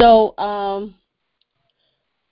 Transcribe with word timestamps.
So, 0.00 0.36
um, 0.38 0.94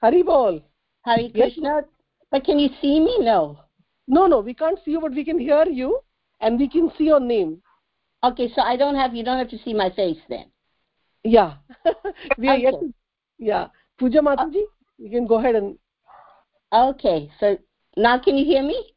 Hari 0.01 0.23
Bol. 0.23 0.63
Hare 1.05 1.29
Krishna. 1.31 1.83
But 2.31 2.45
can 2.45 2.59
you 2.59 2.69
see 2.81 3.01
me? 3.01 3.19
No. 3.21 3.59
No, 4.07 4.27
no, 4.27 4.41
we 4.41 4.55
can't 4.55 4.79
see 4.85 4.93
you, 4.93 5.01
but 5.01 5.13
we 5.13 5.25
can 5.25 5.39
hear 5.39 5.65
you, 5.67 6.01
and 6.41 6.59
we 6.59 6.69
can 6.69 6.91
see 6.97 7.05
your 7.05 7.21
name. 7.21 7.61
Okay, 8.25 8.51
so 8.55 8.63
I 8.63 8.77
don't 8.77 8.95
have. 8.95 9.15
You 9.15 9.23
don't 9.23 9.39
have 9.39 9.51
to 9.51 9.59
see 9.59 9.75
my 9.75 9.91
face 9.91 10.19
then. 10.29 10.47
Yeah. 11.25 11.55
we 12.39 12.49
are 12.49 12.55
Okay. 12.55 12.63
yet 12.63 12.81
to, 12.81 12.95
yeah. 13.39 13.67
Puja 13.99 14.21
Mataji, 14.21 14.63
you 14.99 15.11
can 15.11 15.27
go 15.27 15.39
ahead 15.39 15.55
and 15.55 15.79
Okay, 16.73 17.31
so 17.41 17.57
now 17.97 18.19
can 18.19 18.37
you 18.37 18.45
hear 18.45 18.63
me? 18.63 18.93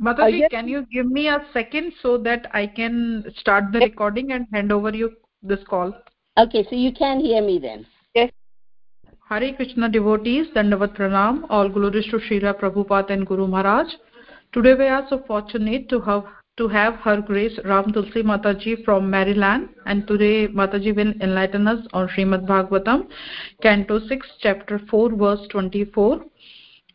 Mataji, 0.00 0.40
yes. 0.40 0.50
can 0.50 0.68
you 0.68 0.86
give 0.92 1.06
me 1.06 1.28
a 1.28 1.44
second 1.52 1.92
so 2.02 2.18
that 2.18 2.50
I 2.52 2.66
can 2.66 3.24
start 3.38 3.72
the 3.72 3.78
recording 3.78 4.32
and 4.32 4.46
hand 4.52 4.72
over 4.72 4.90
you 4.90 5.12
this 5.42 5.60
call? 5.68 5.94
Okay, 6.36 6.66
so 6.68 6.74
you 6.74 6.92
can 6.92 7.20
hear 7.20 7.40
me 7.40 7.60
then. 7.60 7.86
Hare 9.28 9.54
Krishna 9.54 9.88
devotees, 9.88 10.48
Dandavat 10.54 10.96
Pranam, 10.96 11.46
all 11.48 11.68
glories 11.68 12.06
to 12.06 12.18
Srila 12.18 12.58
Prabhupada 12.60 13.10
and 13.10 13.26
Guru 13.26 13.46
Maharaj. 13.46 13.86
Today 14.52 14.74
we 14.74 14.86
are 14.86 15.06
so 15.08 15.22
fortunate 15.28 15.88
to 15.88 16.00
have 16.00 16.24
to 16.56 16.68
have 16.68 16.96
Her 16.96 17.20
Grace 17.20 17.58
Ram 17.64 17.92
Tulsi 17.92 18.22
Mataji 18.22 18.84
from 18.84 19.08
Maryland 19.08 19.68
and 19.86 20.06
today 20.06 20.48
Mataji 20.48 20.94
will 20.94 21.12
enlighten 21.20 21.66
us 21.66 21.86
on 21.92 22.08
Srimad 22.08 22.46
Bhagavatam, 22.46 23.08
Canto 23.62 24.00
6, 24.06 24.26
Chapter 24.40 24.80
4, 24.90 25.16
verse 25.16 25.46
24. 25.50 26.24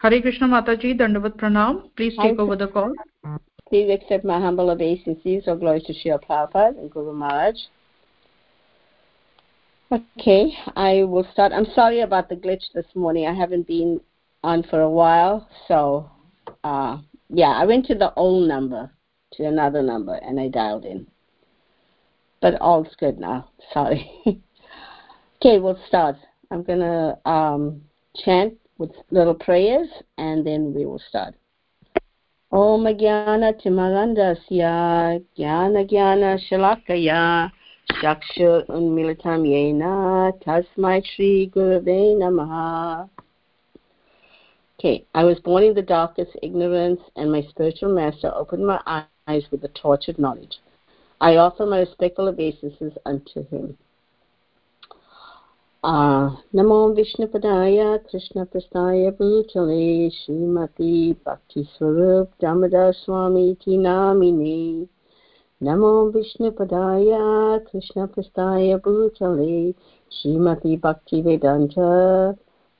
Hare 0.02 0.21
Krishna 0.21 0.47
Mataji, 0.47 0.99
Dandavat 0.99 1.38
Pranam, 1.38 1.89
please 1.95 2.11
take 2.11 2.38
Thank 2.38 2.39
over 2.39 2.55
the 2.58 2.67
call. 2.67 2.94
Please 3.69 3.89
accept 3.89 4.23
my 4.23 4.39
humble 4.39 4.69
obeisances 4.69 5.44
or 5.47 5.55
glory 5.55 5.81
to 5.81 5.94
Srila 5.94 6.23
Prabhupada 6.25 6.77
and 6.77 6.92
Guru 6.92 7.14
Maharaj. 7.14 7.55
Okay, 9.92 10.53
I 10.77 11.05
will 11.05 11.27
start. 11.33 11.53
I'm 11.53 11.67
sorry 11.75 12.00
about 12.00 12.28
the 12.28 12.36
glitch 12.36 12.72
this 12.75 12.86
morning. 12.94 13.27
I 13.27 13.34
haven't 13.34 13.67
been 13.67 14.00
on 14.42 14.62
for 14.64 14.80
a 14.80 14.91
while, 14.91 15.48
so 15.69 16.11
uh, 16.64 16.98
yeah, 17.28 17.50
I 17.50 17.64
went 17.64 17.86
to 17.86 17.94
the 17.94 18.12
old 18.14 18.48
number, 18.48 18.91
to 19.34 19.44
another 19.44 19.83
number, 19.83 20.14
and 20.14 20.41
I 20.41 20.48
dialed 20.48 20.84
in. 20.84 21.06
But 22.41 22.61
all's 22.61 22.94
good 22.98 23.19
now. 23.19 23.50
Sorry. 23.72 24.11
okay, 25.36 25.58
we'll 25.58 25.78
start. 25.86 26.17
I'm 26.50 26.62
gonna 26.62 27.19
um, 27.25 27.83
chant 28.17 28.55
with 28.78 28.91
little 29.11 29.34
prayers, 29.34 29.89
and 30.19 30.47
then 30.47 30.75
we 30.75 30.86
will 30.86 31.03
start. 31.08 31.34
ॐ 32.55 32.84
ज्ञानतिमरन्दस्य 32.98 34.64
ज्ञानज्ञानशलाकया 35.39 37.22
चक्षुरुन्मिलितं 38.03 39.44
येन 39.53 39.83
तस्मै 40.44 41.00
श्रीगुरवे 41.11 42.00
नमः 42.22 42.55
Okay, 44.78 45.06
I 45.14 45.25
was 45.25 45.39
born 45.41 45.62
in 45.62 45.75
the 45.75 45.83
darkest 45.83 46.33
ignorance, 46.42 47.00
and 47.17 47.33
my 47.33 47.42
spiritual 47.42 47.94
master 47.94 48.30
opened 48.34 48.67
my 48.67 48.80
eyes 49.27 49.44
with 49.50 49.62
the 49.62 49.69
torch 49.69 50.08
of 50.08 50.19
knowledge. 50.19 50.58
I 51.20 51.36
offer 51.36 51.64
my 51.64 51.78
respectful 51.78 52.28
obeisances 52.28 52.92
unto 53.06 53.47
him. 53.48 53.78
Uh, 55.83 56.36
Namo 56.53 56.94
Vishnupadaya 56.97 58.06
Krishna 58.11 58.47
Prastaya 58.47 59.12
Bhutale 59.12 60.11
Srimati 60.11 61.17
Bhakti 61.25 61.69
Swarup 61.78 62.30
Bhakti 70.77 71.21
Vedanta 71.21 72.37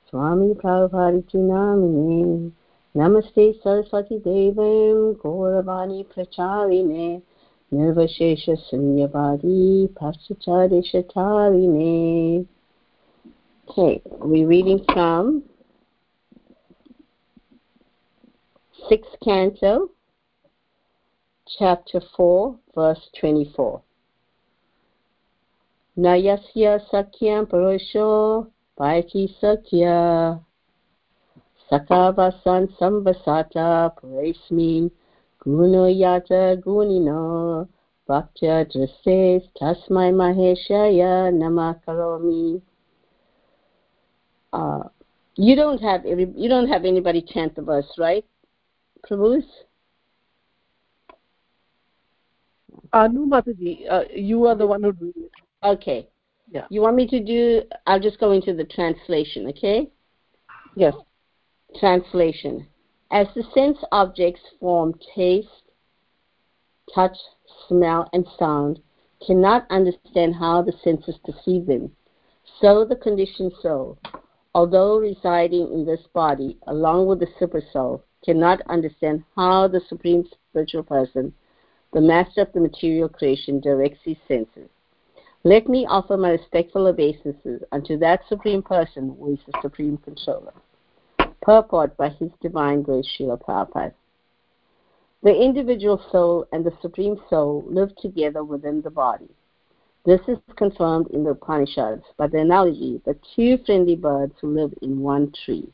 Swami 0.08 0.54
Prabhupada 0.54 1.18
Iti 1.18 1.36
Namine. 1.36 2.52
Namaste 2.96 3.62
Saraswati 3.62 4.18
Devam 4.18 5.14
Gauravani 5.18 6.06
Pracharine 6.06 7.20
Nirvashesha 7.70 8.56
Sunyavadi 8.72 9.86
Paschacharya 9.88 10.82
Shatarine 10.82 12.46
Okay, 13.68 14.00
we're 14.06 14.48
reading 14.48 14.82
from 14.90 15.42
sixth 18.88 19.14
canto, 19.22 19.90
chapter 21.58 22.00
four, 22.16 22.56
verse 22.74 23.08
twenty-four. 23.18 23.82
Nayasya 25.98 26.80
sakyam 26.90 27.46
parosho 27.46 28.46
paiki 28.78 29.28
sakya 29.40 30.40
sakavasan 31.70 32.68
sambasata 32.78 33.90
guno 35.44 35.88
yata 35.88 36.56
gunino 36.62 37.68
bhaktya 38.08 38.64
drase 38.70 39.42
tasmai 39.60 40.12
maheshaya 40.12 41.30
namakaromi 41.32 42.60
uh, 44.52 44.82
you 45.36 45.54
don't 45.54 45.80
have 45.80 46.04
you 46.04 46.48
don't 46.48 46.68
have 46.68 46.84
anybody 46.84 47.22
chant 47.22 47.54
the 47.54 47.62
verse, 47.62 47.86
right, 47.98 48.24
Prabhus? 49.08 49.44
Anu 52.92 53.26
Mataji, 53.26 53.90
uh, 53.90 54.04
you 54.14 54.46
are 54.46 54.54
the 54.54 54.66
one 54.66 54.82
who 54.82 54.92
did 54.92 55.14
it. 55.16 55.30
Okay. 55.62 56.08
Yeah. 56.50 56.66
You 56.70 56.80
want 56.80 56.96
me 56.96 57.06
to 57.08 57.20
do? 57.20 57.62
I'll 57.86 58.00
just 58.00 58.18
go 58.18 58.32
into 58.32 58.54
the 58.54 58.64
translation. 58.64 59.46
Okay. 59.48 59.90
Yes. 60.74 60.94
Translation. 61.78 62.66
As 63.12 63.26
the 63.34 63.44
sense 63.54 63.78
objects 63.92 64.40
form 64.58 64.94
taste, 65.14 65.48
touch, 66.94 67.16
smell, 67.68 68.08
and 68.12 68.26
sound 68.38 68.80
cannot 69.26 69.66
understand 69.70 70.34
how 70.34 70.62
the 70.62 70.72
senses 70.82 71.18
perceive 71.24 71.66
them, 71.66 71.92
so 72.60 72.84
the 72.84 72.96
conditioned 72.96 73.52
soul, 73.60 73.98
although 74.54 74.98
residing 74.98 75.72
in 75.72 75.84
this 75.84 76.00
body 76.14 76.58
along 76.66 77.06
with 77.06 77.20
the 77.20 77.28
super 77.38 77.62
soul, 77.72 78.04
cannot 78.24 78.60
understand 78.68 79.22
how 79.36 79.68
the 79.68 79.80
supreme 79.88 80.24
spiritual 80.50 80.82
person, 80.82 81.32
the 81.92 82.00
master 82.00 82.42
of 82.42 82.52
the 82.52 82.60
material 82.60 83.08
creation, 83.08 83.60
directs 83.60 84.00
his 84.04 84.16
senses. 84.28 84.68
Let 85.42 85.68
me 85.68 85.86
offer 85.86 86.16
my 86.16 86.30
respectful 86.30 86.86
obeisances 86.86 87.62
unto 87.72 87.96
that 87.98 88.20
supreme 88.28 88.62
person 88.62 89.16
who 89.18 89.32
is 89.32 89.38
the 89.46 89.58
supreme 89.62 89.96
controller. 89.98 90.52
Purport 91.40 91.96
by 91.96 92.10
His 92.10 92.30
Divine 92.42 92.82
Grace 92.82 93.08
Srila 93.18 93.40
Prabhupada. 93.40 93.94
The 95.22 95.34
individual 95.34 96.02
soul 96.12 96.46
and 96.52 96.64
the 96.64 96.72
supreme 96.82 97.16
soul 97.30 97.64
live 97.66 97.94
together 97.96 98.44
within 98.44 98.82
the 98.82 98.90
body. 98.90 99.28
This 100.04 100.20
is 100.28 100.38
confirmed 100.56 101.08
in 101.08 101.24
the 101.24 101.30
Upanishads 101.30 102.04
by 102.16 102.26
the 102.26 102.40
analogy 102.40 103.00
that 103.04 103.18
two 103.34 103.58
friendly 103.64 103.96
birds 103.96 104.34
who 104.40 104.54
live 104.54 104.72
in 104.82 105.00
one 105.00 105.32
tree. 105.44 105.70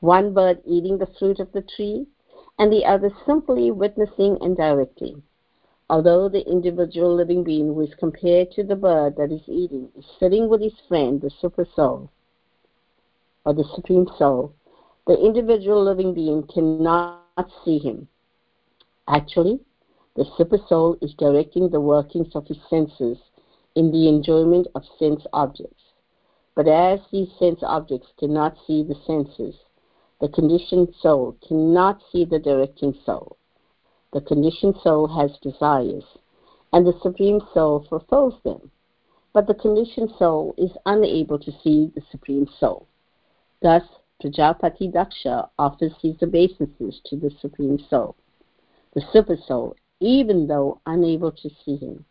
One 0.00 0.32
bird 0.32 0.60
eating 0.66 0.98
the 0.98 1.08
fruit 1.18 1.40
of 1.40 1.52
the 1.52 1.62
tree, 1.62 2.06
and 2.58 2.72
the 2.72 2.84
other 2.84 3.10
simply 3.26 3.70
witnessing 3.70 4.38
and 4.40 4.56
directing. 4.56 5.22
Although 5.88 6.28
the 6.28 6.44
individual 6.50 7.14
living 7.14 7.44
being 7.44 7.66
who 7.68 7.80
is 7.82 7.94
compared 7.98 8.50
to 8.52 8.64
the 8.64 8.74
bird 8.74 9.16
that 9.16 9.30
is 9.30 9.42
eating 9.46 9.88
is 9.96 10.04
sitting 10.18 10.48
with 10.48 10.60
his 10.60 10.74
friend, 10.88 11.20
the 11.20 11.30
super 11.40 11.66
soul, 11.76 12.10
or 13.44 13.54
the 13.54 13.68
supreme 13.74 14.08
soul, 14.18 14.52
the 15.06 15.16
individual 15.18 15.84
living 15.84 16.12
being 16.12 16.42
cannot 16.52 17.22
see 17.64 17.78
him. 17.78 18.08
Actually, 19.06 19.60
the 20.16 20.24
super 20.36 20.58
soul 20.68 20.96
is 21.00 21.14
directing 21.14 21.68
the 21.68 21.80
workings 21.80 22.34
of 22.34 22.46
his 22.48 22.58
senses 22.68 23.18
in 23.76 23.92
the 23.92 24.08
enjoyment 24.08 24.66
of 24.74 24.82
sense 24.98 25.24
objects. 25.32 25.82
But 26.56 26.66
as 26.66 27.00
these 27.12 27.28
sense 27.38 27.60
objects 27.62 28.08
cannot 28.18 28.56
see 28.66 28.82
the 28.82 28.96
senses, 29.06 29.54
the 30.20 30.28
conditioned 30.28 30.94
soul 31.00 31.36
cannot 31.46 32.00
see 32.10 32.24
the 32.24 32.38
directing 32.38 32.94
soul. 33.04 33.36
The 34.12 34.22
conditioned 34.22 34.76
soul 34.82 35.06
has 35.08 35.38
desires, 35.42 36.04
and 36.72 36.86
the 36.86 36.98
Supreme 37.02 37.40
Soul 37.52 37.84
fulfills 37.88 38.34
them. 38.42 38.70
But 39.34 39.46
the 39.46 39.54
conditioned 39.54 40.12
soul 40.18 40.54
is 40.56 40.70
unable 40.86 41.38
to 41.38 41.52
see 41.62 41.92
the 41.94 42.02
Supreme 42.10 42.48
Soul. 42.58 42.86
Thus, 43.60 43.82
Prajapati 44.22 44.90
Daksha 44.90 45.50
offers 45.58 45.92
his 46.00 46.16
obeisances 46.22 47.00
to 47.04 47.16
the 47.16 47.30
Supreme 47.42 47.78
Soul, 47.90 48.16
the 48.94 49.02
Super 49.12 49.36
Soul, 49.36 49.76
even 50.00 50.46
though 50.46 50.80
unable 50.86 51.32
to 51.32 51.50
see 51.62 51.76
him. 51.76 52.06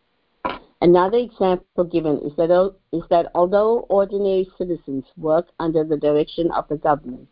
Another 0.80 1.18
example 1.18 1.84
given 1.84 2.18
is 2.18 2.36
that, 2.36 2.74
is 2.92 3.02
that 3.10 3.32
although 3.34 3.80
ordinary 3.88 4.48
citizens 4.56 5.04
work 5.16 5.48
under 5.58 5.82
the 5.82 5.96
direction 5.96 6.52
of 6.52 6.68
the 6.68 6.76
government, 6.76 7.28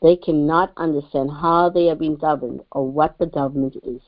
they 0.00 0.16
cannot 0.16 0.72
understand 0.76 1.30
how 1.30 1.68
they 1.68 1.90
are 1.90 1.96
being 1.96 2.16
governed 2.16 2.60
or 2.72 2.86
what 2.86 3.18
the 3.18 3.26
government 3.26 3.76
is. 3.82 4.00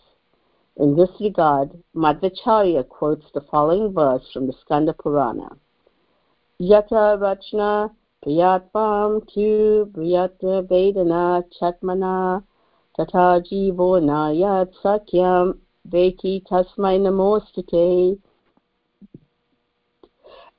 In 0.76 0.94
this 0.96 1.10
regard, 1.20 1.70
Madhvacharya 1.94 2.88
quotes 2.88 3.26
the 3.34 3.40
following 3.50 3.92
verse 3.92 4.22
from 4.32 4.46
the 4.46 4.52
Skanda 4.60 4.92
Purana. 4.92 5.56
Yata 6.60 7.18
Rachna 7.18 7.90
Priyatvam 8.24 9.26
Tu 9.34 9.90
Priyatra 9.92 10.66
Vedana 10.68 11.42
Chatmana 11.60 12.44
Tata 12.96 13.42
Jivo 13.50 14.00
Nayat 14.00 14.72
Sakyam 14.84 15.58
Veki 15.88 16.44
Tasmai 16.46 18.18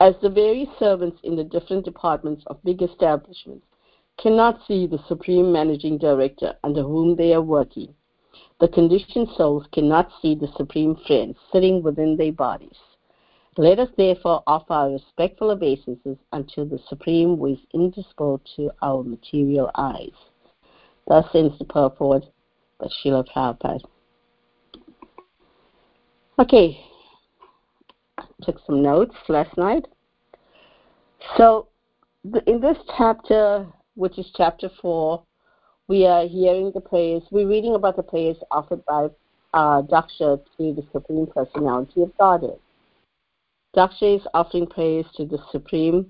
as 0.02 0.16
the 0.24 0.30
various 0.30 0.70
servants 0.80 1.20
in 1.24 1.36
the 1.36 1.44
different 1.44 1.86
departments 1.86 2.44
of 2.48 2.62
big 2.64 2.82
establishments 2.82 3.66
cannot 4.22 4.60
see 4.68 4.88
the 4.88 5.00
supreme 5.08 5.52
managing 5.52 5.98
director 5.98 6.54
under 6.64 6.84
whom 6.84 7.16
they 7.16 7.34
are 7.34 7.42
working, 7.42 7.94
the 8.60 8.68
conditioned 8.68 9.28
souls 9.36 9.66
cannot 9.74 10.10
see 10.22 10.36
the 10.36 10.52
supreme 10.56 10.96
friend 11.08 11.36
sitting 11.52 11.82
within 11.82 12.16
their 12.16 12.32
bodies. 12.32 12.78
Let 13.58 13.80
us 13.80 13.90
therefore 13.98 14.44
offer 14.48 14.74
our 14.74 14.92
respectful 14.92 15.52
obeisances 15.52 16.18
until 16.32 16.66
the 16.66 16.80
supreme 16.88 17.38
who 17.38 17.48
is 17.48 17.60
invisible 17.74 18.40
to 18.56 18.72
our 18.82 19.04
material 19.04 19.72
eyes. 19.76 20.14
Thus 21.08 21.26
ends 21.34 21.58
the 21.60 21.66
purport 21.66 22.24
by 22.80 22.88
Srila 22.88 23.28
Prabhupada. 23.28 23.82
Okay, 26.40 26.80
took 28.44 28.60
some 28.66 28.82
notes 28.82 29.16
last 29.28 29.56
night. 29.58 29.86
So, 31.38 31.68
in 32.48 32.62
this 32.62 32.78
chapter, 32.98 33.68
which 34.02 34.18
is 34.18 34.26
chapter 34.36 34.70
4, 34.82 35.24
we 35.88 36.06
are 36.06 36.28
hearing 36.28 36.72
the 36.74 36.82
prayers, 36.82 37.24
we're 37.32 37.48
reading 37.48 37.76
about 37.76 37.96
the 37.96 38.04
prayers 38.04 38.38
offered 38.50 38.84
by 38.86 39.08
uh, 39.54 39.82
Daksha 39.84 40.40
to 40.58 40.74
the 40.74 40.84
Supreme 40.92 41.28
Personality 41.28 42.02
of 42.02 42.18
Godhead. 42.18 42.60
Daksha 43.76 44.18
is 44.18 44.28
offering 44.34 44.68
prayers 44.68 45.06
to 45.16 45.26
the 45.26 45.40
Supreme 45.52 46.08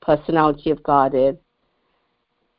Personality 0.00 0.70
of 0.70 0.82
Godhead. 0.82 1.38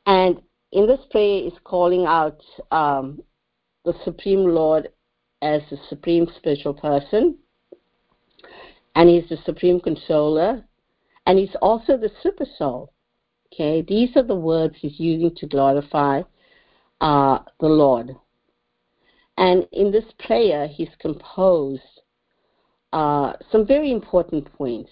And 0.06 0.42
in 0.72 0.88
this 0.88 1.02
prayer 1.12 1.46
is 1.46 1.54
calling 1.64 2.06
out 2.06 2.42
um, 2.72 3.22
the 3.86 3.94
Supreme 4.04 4.46
Lord 4.46 4.90
as 5.42 5.62
the 5.70 5.78
Supreme 5.90 6.28
Spiritual 6.38 6.74
Person 6.74 7.38
and 8.96 9.10
he's 9.10 9.28
the 9.30 9.38
supreme 9.46 9.80
controller, 9.80 10.64
and 11.28 11.38
he's 11.38 11.56
also 11.62 11.98
the 11.98 12.10
super 12.24 12.46
soul. 12.58 12.94
Okay, 13.56 13.84
these 13.88 14.10
are 14.18 14.24
the 14.24 14.36
words 14.36 14.76
he's 14.78 15.00
using 15.00 15.34
to 15.36 15.48
glorify 15.48 16.24
uh, 17.00 17.40
the 17.62 17.68
Lord. 17.68 18.14
And 19.38 19.66
in 19.72 19.92
this 19.92 20.04
prayer, 20.20 20.68
he's 20.68 20.90
composed 21.00 21.82
uh, 22.92 23.32
some 23.54 23.66
very 23.66 23.92
important 23.94 24.52
points. 24.54 24.92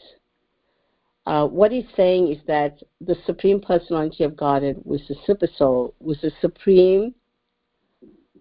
Uh, 1.26 1.46
what 1.46 1.74
he's 1.74 1.88
saying 1.98 2.32
is 2.32 2.38
that 2.48 2.78
the 3.02 3.18
Supreme 3.26 3.60
Personality 3.60 4.24
of 4.24 4.38
Godhead 4.38 4.78
was 4.86 5.02
the 5.10 5.16
Super 5.26 5.48
Soul, 5.58 5.94
was 6.00 6.22
the 6.22 6.32
Supreme 6.40 7.14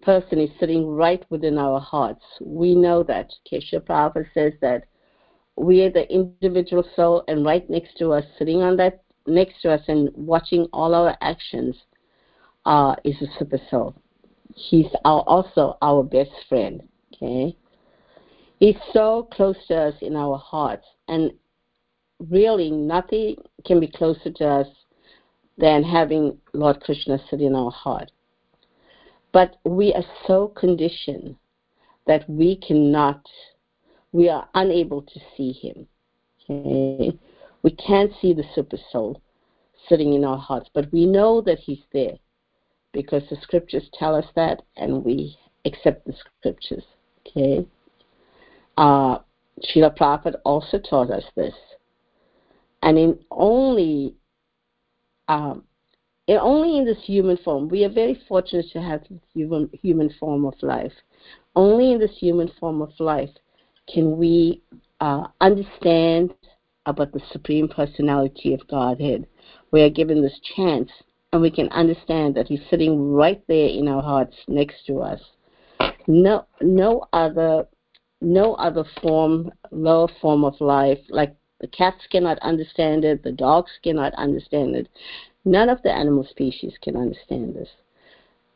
Person 0.01 0.39
is 0.39 0.49
sitting 0.57 0.87
right 0.87 1.25
within 1.29 1.57
our 1.57 1.81
hearts. 1.81 2.23
We 2.41 2.75
know 2.75 3.03
that. 3.03 3.29
Kesha 3.51 3.81
Prabhupada 3.81 4.25
says 4.33 4.53
that 4.61 4.85
we 5.57 5.81
are 5.81 5.91
the 5.91 6.09
individual 6.09 6.85
soul, 6.95 7.25
and 7.27 7.45
right 7.45 7.69
next 7.69 7.97
to 7.97 8.13
us, 8.13 8.23
sitting 8.39 8.61
on 8.61 8.77
that 8.77 9.02
next 9.25 9.61
to 9.61 9.71
us 9.71 9.81
and 9.87 10.09
watching 10.15 10.67
all 10.73 10.93
our 10.93 11.15
actions, 11.21 11.75
uh, 12.65 12.95
is 13.03 13.15
a 13.21 13.27
super 13.37 13.59
soul. 13.69 13.95
He's 14.55 14.87
our, 15.05 15.21
also 15.21 15.77
our 15.81 16.03
best 16.03 16.31
friend. 16.47 16.81
Okay, 17.13 17.55
he's 18.59 18.75
so 18.91 19.27
close 19.31 19.57
to 19.67 19.75
us 19.75 19.95
in 20.01 20.15
our 20.15 20.37
hearts, 20.37 20.85
and 21.07 21.31
really 22.29 22.71
nothing 22.71 23.35
can 23.65 23.79
be 23.79 23.87
closer 23.87 24.31
to 24.31 24.45
us 24.47 24.67
than 25.57 25.83
having 25.83 26.37
Lord 26.53 26.81
Krishna 26.81 27.19
sit 27.29 27.41
in 27.41 27.55
our 27.55 27.71
heart. 27.71 28.11
But 29.31 29.57
we 29.65 29.93
are 29.93 30.03
so 30.27 30.49
conditioned 30.49 31.35
that 32.07 32.27
we 32.29 32.55
cannot 32.57 33.25
we 34.11 34.29
are 34.29 34.47
unable 34.53 35.01
to 35.01 35.19
see 35.35 35.51
him. 35.51 35.87
Okay? 36.49 37.17
We 37.63 37.71
can't 37.71 38.11
see 38.21 38.33
the 38.33 38.43
super 38.53 38.77
soul 38.91 39.21
sitting 39.87 40.13
in 40.13 40.23
our 40.23 40.37
hearts, 40.37 40.69
but 40.73 40.91
we 40.91 41.05
know 41.05 41.41
that 41.41 41.59
he's 41.59 41.83
there 41.91 42.17
because 42.91 43.23
the 43.29 43.37
scriptures 43.41 43.89
tell 43.97 44.15
us 44.15 44.25
that 44.35 44.61
and 44.77 45.03
we 45.03 45.37
accept 45.65 46.05
the 46.05 46.13
scriptures. 46.13 46.83
Okay? 47.25 47.65
Uh, 48.77 49.19
also 50.45 50.79
taught 50.79 51.09
us 51.09 51.23
this. 51.35 51.53
And 52.81 52.97
in 52.97 53.19
only 53.31 54.15
um, 55.27 55.63
in 56.27 56.37
only 56.37 56.77
in 56.77 56.85
this 56.85 57.03
human 57.03 57.37
form, 57.37 57.69
we 57.69 57.83
are 57.85 57.89
very 57.89 58.19
fortunate 58.27 58.65
to 58.73 58.81
have 58.81 59.01
this 59.09 59.19
human, 59.33 59.69
human 59.81 60.13
form 60.19 60.45
of 60.45 60.53
life. 60.61 60.91
Only 61.55 61.93
in 61.93 61.99
this 61.99 62.17
human 62.17 62.51
form 62.59 62.81
of 62.81 62.91
life 62.99 63.29
can 63.93 64.17
we 64.17 64.61
uh, 64.99 65.27
understand 65.41 66.33
about 66.85 67.11
the 67.13 67.21
Supreme 67.31 67.67
Personality 67.67 68.53
of 68.53 68.67
Godhead. 68.67 69.27
We 69.71 69.81
are 69.81 69.89
given 69.89 70.21
this 70.21 70.39
chance, 70.55 70.89
and 71.31 71.41
we 71.41 71.51
can 71.51 71.69
understand 71.69 72.35
that 72.35 72.47
He's 72.47 72.61
sitting 72.69 73.11
right 73.13 73.41
there 73.47 73.69
in 73.69 73.87
our 73.87 74.01
hearts 74.01 74.35
next 74.47 74.85
to 74.87 74.99
us. 74.99 75.21
No, 76.07 76.45
no 76.61 77.05
other, 77.13 77.67
no 78.21 78.55
other 78.55 78.83
form, 79.01 79.51
lower 79.71 80.09
form 80.21 80.43
of 80.43 80.59
life, 80.59 80.99
like 81.09 81.35
the 81.59 81.67
cats 81.67 82.05
cannot 82.11 82.39
understand 82.39 83.05
it, 83.05 83.23
the 83.23 83.31
dogs 83.31 83.71
cannot 83.83 84.13
understand 84.15 84.75
it. 84.75 84.89
None 85.45 85.69
of 85.69 85.81
the 85.81 85.91
animal 85.91 86.25
species 86.29 86.73
can 86.81 86.97
understand 86.97 87.55
this. 87.55 87.69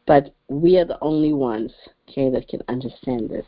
But 0.06 0.34
we 0.50 0.78
are 0.78 0.86
the 0.86 1.00
only 1.02 1.34
ones, 1.34 1.72
okay, 2.10 2.30
that 2.30 2.48
can 2.48 2.62
understand 2.68 3.30
this. 3.30 3.46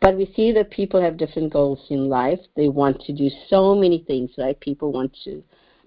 But 0.00 0.16
we 0.16 0.32
see 0.34 0.50
that 0.52 0.70
people 0.70 1.00
have 1.00 1.18
different 1.18 1.52
goals 1.52 1.84
in 1.90 2.08
life. 2.08 2.40
They 2.56 2.68
want 2.68 3.00
to 3.02 3.12
do 3.12 3.28
so 3.48 3.74
many 3.74 4.02
things, 4.06 4.30
right? 4.38 4.58
People 4.60 4.92
want 4.92 5.14
to 5.24 5.42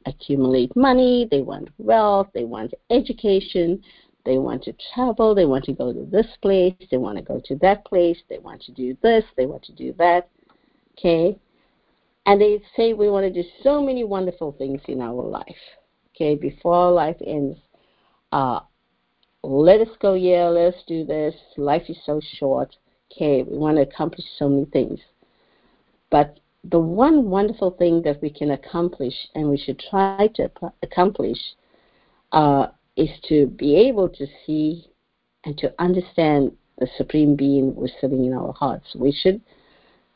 accumulate 0.06 0.76
money, 0.76 1.28
they 1.32 1.42
want 1.42 1.70
wealth, 1.78 2.28
they 2.34 2.44
want 2.44 2.74
education, 2.92 3.82
they 4.26 4.38
want 4.38 4.64
to 4.64 4.76
travel, 4.94 5.34
they 5.34 5.46
want 5.46 5.64
to 5.66 5.74
go 5.74 5.92
to 5.92 6.06
this 6.06 6.28
place, 6.42 6.74
they 6.92 6.98
want 6.98 7.18
to 7.18 7.24
go 7.24 7.42
to 7.46 7.56
that 7.58 7.84
place, 7.86 8.18
they 8.30 8.38
want 8.38 8.62
to 8.62 8.72
do 8.72 8.96
this, 9.02 9.24
they 9.36 9.46
want 9.46 9.64
to 9.64 9.74
do 9.74 9.94
that. 9.98 10.30
Okay? 10.98 11.38
And 12.26 12.40
they 12.40 12.62
say 12.78 12.94
we 12.94 13.10
want 13.10 13.26
to 13.26 13.42
do 13.42 13.48
so 13.64 13.82
many 13.82 14.04
wonderful 14.04 14.54
things 14.54 14.82
in 14.88 15.02
our 15.02 15.24
life. 15.24 15.46
Okay, 16.16 16.36
before 16.36 16.92
life 16.92 17.18
ends, 17.26 17.58
uh, 18.32 18.60
let 19.42 19.82
us 19.82 19.90
go, 20.00 20.14
yeah, 20.14 20.48
let's 20.48 20.78
do 20.88 21.04
this. 21.04 21.34
Life 21.58 21.90
is 21.90 21.98
so 22.06 22.22
short 22.38 22.76
okay, 23.14 23.44
we 23.44 23.58
want 23.58 23.78
to 23.78 23.84
accomplish 23.84 24.26
so 24.38 24.50
many 24.50 24.66
things. 24.66 25.00
But 26.10 26.40
the 26.64 26.80
one 26.80 27.30
wonderful 27.30 27.72
thing 27.72 28.02
that 28.04 28.22
we 28.22 28.30
can 28.30 28.52
accomplish 28.52 29.14
and 29.36 29.50
we 29.50 29.58
should 29.58 29.80
try 29.90 30.30
to 30.36 30.50
accomplish 30.82 31.40
uh, 32.32 32.68
is 32.96 33.10
to 33.28 33.48
be 33.48 33.76
able 33.76 34.10
to 34.10 34.28
see 34.46 34.86
and 35.46 35.58
to 35.58 35.74
understand 35.80 36.52
the 36.80 36.88
supreme 36.98 37.36
being 37.36 37.76
who's 37.76 37.92
sitting 38.00 38.26
in 38.26 38.34
our 38.34 38.54
hearts. 38.54 38.96
We 38.96 39.12
should, 39.12 39.42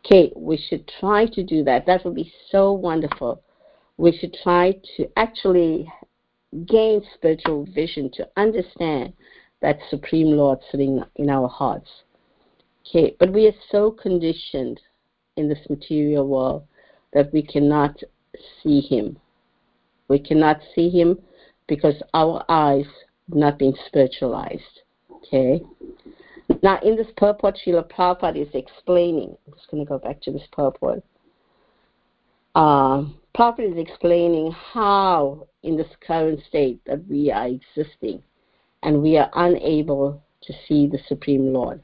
okay, 0.06 0.32
we 0.36 0.58
should 0.58 0.89
try 1.00 1.25
to 1.27 1.44
do 1.44 1.63
that. 1.66 1.86
That 1.86 2.06
would 2.06 2.16
be 2.16 2.32
so 2.50 2.72
wonderful. 2.72 3.42
We 3.98 4.18
should 4.18 4.36
try 4.42 4.75
to 4.96 5.10
actually 5.18 5.92
gain 6.66 7.01
spiritual 7.16 7.66
vision 7.66 8.10
to 8.13 8.27
understand 8.38 9.13
that 9.62 9.80
supreme 9.89 10.27
Lord 10.27 10.60
sitting 10.72 11.04
in 11.16 11.30
our 11.30 11.48
hearts. 11.48 11.89
Okay, 12.89 13.15
but 13.20 13.34
we 13.34 13.48
are 13.48 13.56
so 13.70 13.91
conditioned 13.91 14.79
in 15.36 15.50
this 15.50 15.60
material 15.70 16.27
world 16.27 16.63
that 17.13 17.32
we 17.34 17.41
cannot 17.41 18.00
see 18.62 18.79
him. 18.79 19.17
We 20.08 20.20
cannot 20.20 20.62
see 20.74 20.89
him 20.89 21.20
because 21.67 22.01
our 22.13 22.46
eyes 22.48 22.86
have 23.29 23.38
not 23.38 23.60
been 23.60 23.74
spiritualized. 23.88 24.82
Okay? 25.12 25.62
Now, 26.63 26.79
in 26.82 26.96
this 26.96 27.08
purport, 27.17 27.58
Srila 27.65 27.89
Prabhupada 27.91 28.41
is 28.41 28.53
explaining. 28.53 29.36
I'm 29.46 29.53
just 29.53 29.70
going 29.70 29.86
to 29.86 29.89
go 29.89 30.00
back 30.00 30.22
to 30.22 30.32
this 30.32 30.48
purport. 30.53 31.03
Uh, 32.56 33.03
Prabhupada 33.38 33.74
is 33.74 33.77
explaining 33.77 34.51
how, 34.51 35.48
in 35.63 35.75
this 35.75 35.89
current 36.06 36.39
state, 36.48 36.79
that 36.86 37.06
we 37.08 37.32
are 37.32 37.48
existing 37.48 38.24
and 38.82 39.01
we 39.01 39.17
are 39.17 39.29
unable 39.34 40.24
to 40.44 40.53
see 40.67 40.88
the 40.88 41.00
Supreme 41.08 41.51
Lord. 41.51 41.82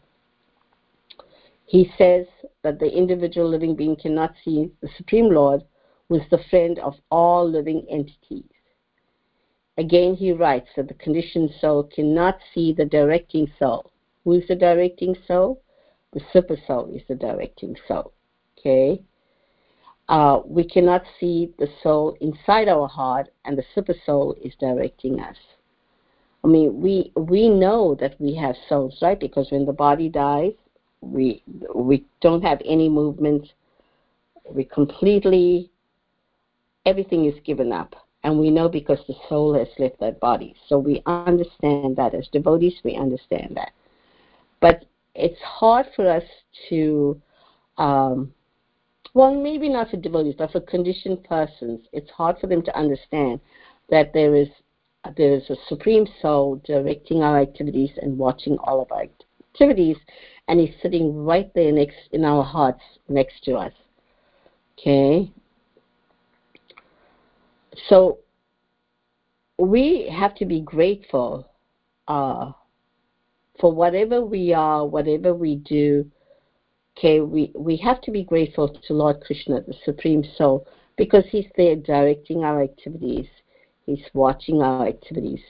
He 1.73 1.91
says 1.97 2.27
that 2.61 2.79
the 2.79 2.89
individual 2.89 3.49
living 3.49 3.75
being 3.75 3.95
cannot 3.95 4.35
see 4.45 4.71
the 4.81 4.89
Supreme 4.95 5.29
Lord, 5.29 5.61
who 6.07 6.15
is 6.15 6.29
the 6.29 6.43
friend 6.49 6.77
of 6.77 6.93
all 7.09 7.49
living 7.49 7.85
entities. 7.89 8.51
Again, 9.77 10.13
he 10.13 10.31
writes 10.31 10.69
that 10.75 10.87
the 10.87 10.93
conditioned 10.93 11.49
soul 11.59 11.89
cannot 11.95 12.37
see 12.53 12.73
the 12.73 12.85
directing 12.85 13.51
soul. 13.57 13.91
Who 14.23 14.33
is 14.33 14.47
the 14.47 14.55
directing 14.55 15.15
soul? 15.27 15.63
The 16.13 16.21
super 16.31 16.57
soul 16.67 16.93
is 16.93 17.01
the 17.07 17.15
directing 17.15 17.75
soul. 17.87 18.13
Okay? 18.59 19.01
uh, 20.09 20.41
we 20.45 20.63
cannot 20.63 21.03
see 21.19 21.53
the 21.59 21.67
soul 21.81 22.17
inside 22.21 22.67
our 22.67 22.87
heart, 22.87 23.29
and 23.45 23.57
the 23.57 23.63
super 23.73 23.95
soul 24.05 24.35
is 24.43 24.53
directing 24.59 25.19
us. 25.19 25.37
I 26.43 26.47
mean, 26.47 26.81
we 26.81 27.11
we 27.15 27.49
know 27.49 27.95
that 27.95 28.19
we 28.19 28.35
have 28.35 28.55
souls, 28.67 28.97
right? 29.01 29.19
Because 29.19 29.51
when 29.51 29.65
the 29.65 29.73
body 29.73 30.09
dies, 30.09 30.53
we 31.11 31.43
we 31.73 32.05
don't 32.21 32.43
have 32.43 32.61
any 32.65 32.89
movement. 32.89 33.51
We 34.49 34.63
completely 34.63 35.71
everything 36.85 37.25
is 37.25 37.35
given 37.45 37.71
up, 37.71 37.95
and 38.23 38.39
we 38.39 38.49
know 38.49 38.69
because 38.69 38.99
the 39.07 39.15
soul 39.29 39.53
has 39.53 39.67
left 39.79 39.99
that 39.99 40.19
body. 40.19 40.55
So 40.67 40.77
we 40.79 41.01
understand 41.05 41.95
that 41.97 42.13
as 42.13 42.27
devotees, 42.31 42.75
we 42.83 42.95
understand 42.95 43.55
that. 43.55 43.71
But 44.59 44.85
it's 45.15 45.39
hard 45.41 45.87
for 45.95 46.09
us 46.09 46.23
to, 46.69 47.21
um, 47.77 48.33
well, 49.13 49.33
maybe 49.35 49.69
not 49.69 49.89
for 49.89 49.97
devotees, 49.97 50.35
but 50.37 50.51
for 50.51 50.61
conditioned 50.61 51.23
persons, 51.23 51.81
it's 51.91 52.09
hard 52.09 52.37
for 52.39 52.47
them 52.47 52.63
to 52.63 52.77
understand 52.77 53.39
that 53.89 54.13
there 54.13 54.35
is 54.35 54.47
there 55.17 55.33
is 55.33 55.49
a 55.49 55.57
supreme 55.67 56.07
soul 56.21 56.61
directing 56.63 57.23
our 57.23 57.37
activities 57.37 57.89
and 58.01 58.17
watching 58.17 58.57
all 58.59 58.81
of 58.81 58.89
our 58.91 59.05
activities, 59.53 59.97
and 60.47 60.59
he's 60.59 60.73
sitting 60.81 61.23
right 61.23 61.51
there 61.53 61.71
next 61.71 61.97
in 62.11 62.25
our 62.25 62.43
hearts 62.43 62.81
next 63.07 63.43
to 63.43 63.55
us. 63.55 63.73
Okay. 64.77 65.31
So 67.87 68.19
we 69.57 70.09
have 70.11 70.35
to 70.35 70.45
be 70.45 70.61
grateful 70.61 71.47
uh, 72.07 72.51
for 73.59 73.71
whatever 73.71 74.23
we 74.23 74.53
are, 74.53 74.85
whatever 74.85 75.33
we 75.33 75.55
do. 75.57 76.09
Okay, 76.97 77.21
we, 77.21 77.51
we 77.55 77.75
have 77.77 78.01
to 78.01 78.11
be 78.11 78.23
grateful 78.23 78.69
to 78.69 78.93
Lord 78.93 79.21
Krishna, 79.21 79.61
the 79.61 79.73
Supreme 79.83 80.23
Soul, 80.37 80.67
because 80.95 81.23
He's 81.31 81.47
there 81.57 81.75
directing 81.75 82.43
our 82.43 82.61
activities 82.61 83.25
He's 83.85 84.03
watching 84.13 84.61
our 84.61 84.87
activities. 84.87 85.41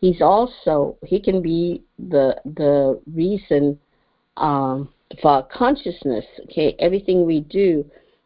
He's 0.00 0.20
also 0.20 0.96
he 1.04 1.20
can 1.20 1.42
be 1.42 1.82
the 1.98 2.36
the 2.44 3.00
reason 3.12 3.78
um, 4.36 4.88
for 5.20 5.30
our 5.30 5.42
consciousness. 5.42 6.24
Okay, 6.44 6.74
everything 6.78 7.26
we 7.26 7.40
do, 7.40 7.84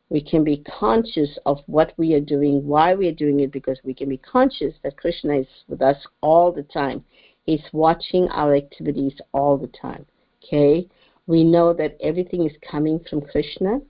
we 0.09 0.21
can 0.21 0.45
be 0.45 0.59
conscious 0.79 1.39
of 1.47 1.59
what 1.67 1.93
we 1.97 2.15
are 2.15 2.21
doing, 2.21 2.67
why 2.67 2.95
we 2.95 3.09
are 3.09 3.15
doing 3.15 3.41
it, 3.41 3.53
because 3.53 3.79
we 3.85 3.95
can 3.95 4.09
be 4.09 4.19
conscious 4.19 4.75
that 4.83 4.97
Krishna 4.97 5.41
is 5.41 5.47
with 5.69 5.83
us 5.83 5.97
all 6.21 6.53
the 6.53 6.63
time. 6.63 7.05
He's 7.45 7.65
watching 7.73 8.29
our 8.29 8.55
activities 8.55 9.15
all 9.33 9.57
the 9.57 9.71
time. 9.81 10.07
Okay, 10.45 10.89
we 11.27 11.43
know 11.43 11.73
that 11.73 11.97
everything 12.01 12.47
is 12.47 12.57
coming 12.71 13.01
from 13.11 13.21
Krishna, 13.21 13.81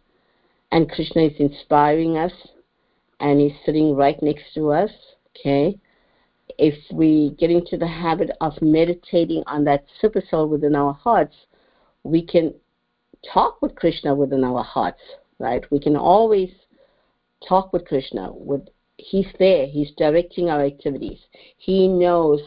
and 0.73 0.91
Krishna 0.91 1.23
is 1.23 1.39
inspiring 1.39 2.17
us, 2.17 2.33
and 3.21 3.41
he's 3.41 3.57
sitting 3.65 3.95
right 3.95 4.21
next 4.23 4.55
to 4.55 4.73
us 4.73 4.91
Okay? 5.39 5.79
If 6.59 6.75
we 6.93 7.35
get 7.39 7.51
into 7.51 7.77
the 7.77 7.87
habit 7.87 8.31
of 8.41 8.61
meditating 8.63 9.43
on 9.47 9.65
that 9.65 9.85
super 10.01 10.23
soul 10.31 10.49
within 10.49 10.75
our 10.75 10.93
hearts, 10.93 11.35
we 12.07 12.25
can 12.25 12.55
talk 13.33 13.61
with 13.63 13.75
Krishna 13.75 14.15
within 14.15 14.45
our 14.45 14.63
hearts, 14.63 15.03
right? 15.39 15.65
We 15.71 15.81
can 15.81 15.97
always 15.97 16.51
talk 17.49 17.73
with 17.73 17.87
Krishna. 17.87 18.31
With 18.33 18.69
He's 18.99 19.27
there. 19.39 19.67
He's 19.67 19.91
directing 19.99 20.49
our 20.49 20.65
activities. 20.65 21.19
He 21.59 21.87
knows 21.87 22.41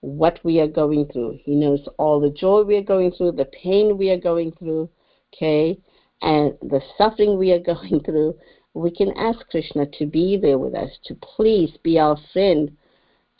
what 0.00 0.38
we 0.44 0.60
are 0.60 0.68
going 0.68 1.06
through. 1.06 1.38
He 1.42 1.54
knows 1.54 1.80
all 1.98 2.20
the 2.20 2.30
joy 2.30 2.62
we 2.62 2.76
are 2.76 2.82
going 2.82 3.12
through, 3.12 3.32
the 3.32 3.46
pain 3.46 3.96
we 3.96 4.10
are 4.10 4.20
going 4.20 4.52
through, 4.52 4.90
okay, 5.34 5.78
and 6.20 6.52
the 6.60 6.82
suffering 6.98 7.38
we 7.38 7.52
are 7.52 7.58
going 7.74 8.00
through 8.04 8.34
we 8.78 8.90
can 8.90 9.12
ask 9.16 9.48
Krishna 9.50 9.86
to 9.98 10.06
be 10.06 10.36
there 10.36 10.58
with 10.58 10.74
us, 10.74 10.90
to 11.04 11.14
please 11.16 11.76
be 11.82 11.98
our 11.98 12.16
friend 12.32 12.76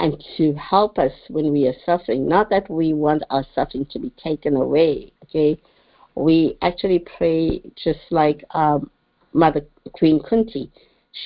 and 0.00 0.23
to 0.37 0.55
help 0.55 0.99
us 0.99 1.12
when 1.28 1.52
we 1.52 1.67
are 1.67 1.75
suffering. 1.85 2.28
Not 2.28 2.50
that 2.50 2.71
we 2.71 2.93
want 2.93 3.23
our 3.31 3.45
suffering 3.55 3.87
to 3.87 3.99
be 3.99 4.11
taken 4.23 4.57
away, 4.57 5.12
okay? 5.25 5.61
We 6.14 6.57
actually 6.62 7.00
pray 7.00 7.62
just 7.76 8.00
like 8.11 8.45
um, 8.52 8.90
Mother 9.33 9.62
Queen 9.93 10.21
Kunti. 10.23 10.71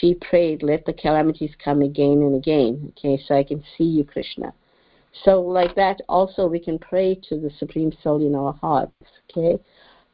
She 0.01 0.15
prayed, 0.15 0.63
let 0.63 0.87
the 0.87 0.93
calamities 0.93 1.53
come 1.63 1.83
again 1.83 2.23
and 2.23 2.37
again, 2.37 2.93
okay, 2.99 3.23
so 3.27 3.37
I 3.37 3.45
can 3.45 3.63
see 3.77 3.85
you, 3.85 4.05
Krishna. 4.05 4.55
So, 5.25 5.43
like 5.43 5.75
that, 5.75 6.01
also 6.09 6.47
we 6.47 6.59
can 6.59 6.79
pray 6.79 7.21
to 7.29 7.39
the 7.39 7.51
Supreme 7.59 7.93
Soul 8.03 8.27
in 8.27 8.35
our 8.35 8.55
hearts, 8.55 8.93
okay? 9.31 9.63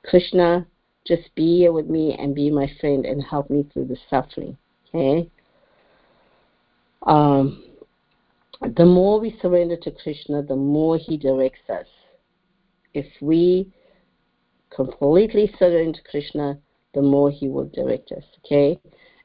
Krishna, 0.04 0.66
just 1.06 1.34
be 1.34 1.58
here 1.58 1.72
with 1.72 1.88
me 1.88 2.16
and 2.18 2.34
be 2.34 2.50
my 2.50 2.70
friend 2.80 3.06
and 3.06 3.22
help 3.22 3.50
me 3.50 3.66
through 3.72 3.86
the 3.86 3.96
suffering. 4.10 4.56
Okay? 4.88 5.30
Um, 7.04 7.64
the 8.60 8.84
more 8.84 9.20
we 9.20 9.36
surrender 9.40 9.76
to 9.76 9.90
Krishna, 9.90 10.42
the 10.42 10.56
more 10.56 10.96
He 10.98 11.16
directs 11.16 11.68
us. 11.68 11.86
If 12.94 13.06
we 13.20 13.72
completely 14.74 15.52
surrender 15.58 15.98
to 15.98 16.10
Krishna, 16.10 16.58
the 16.94 17.02
more 17.02 17.30
He 17.30 17.48
will 17.48 17.68
direct 17.68 18.12
us. 18.12 18.24
Okay? 18.44 18.78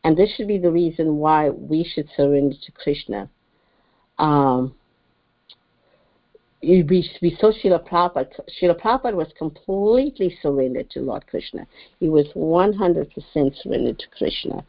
And 0.04 0.18
this 0.18 0.34
should 0.36 0.48
be 0.48 0.58
the 0.58 0.72
reason 0.72 1.18
why 1.18 1.50
we 1.50 1.84
should 1.84 2.10
surrender 2.16 2.56
to 2.62 2.72
Krishna. 2.74 3.30
Um, 4.20 4.75
we, 6.62 7.10
we 7.22 7.38
saw 7.40 7.52
Srila 7.52 7.88
Prabhupada. 7.88 8.28
Srila 8.62 8.80
Prabhupada 8.80 9.16
was 9.16 9.32
completely 9.38 10.38
surrendered 10.42 10.90
to 10.92 11.02
Lord 11.02 11.25
Krishna. 11.28 11.66
He 12.00 12.10
was 12.10 12.28
100% 12.36 13.62
surrendered 13.62 14.00
to 14.00 14.08
Krishna. 14.18 14.63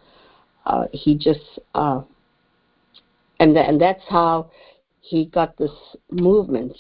Uh, 0.67 0.85
he 0.93 1.17
just, 1.17 1.59
uh, 1.75 2.03
and, 3.45 3.59
and 3.59 3.81
that's 3.81 4.03
how 4.09 4.51
he 5.01 5.27
got 5.27 5.57
this 5.59 5.71
movement. 6.11 6.77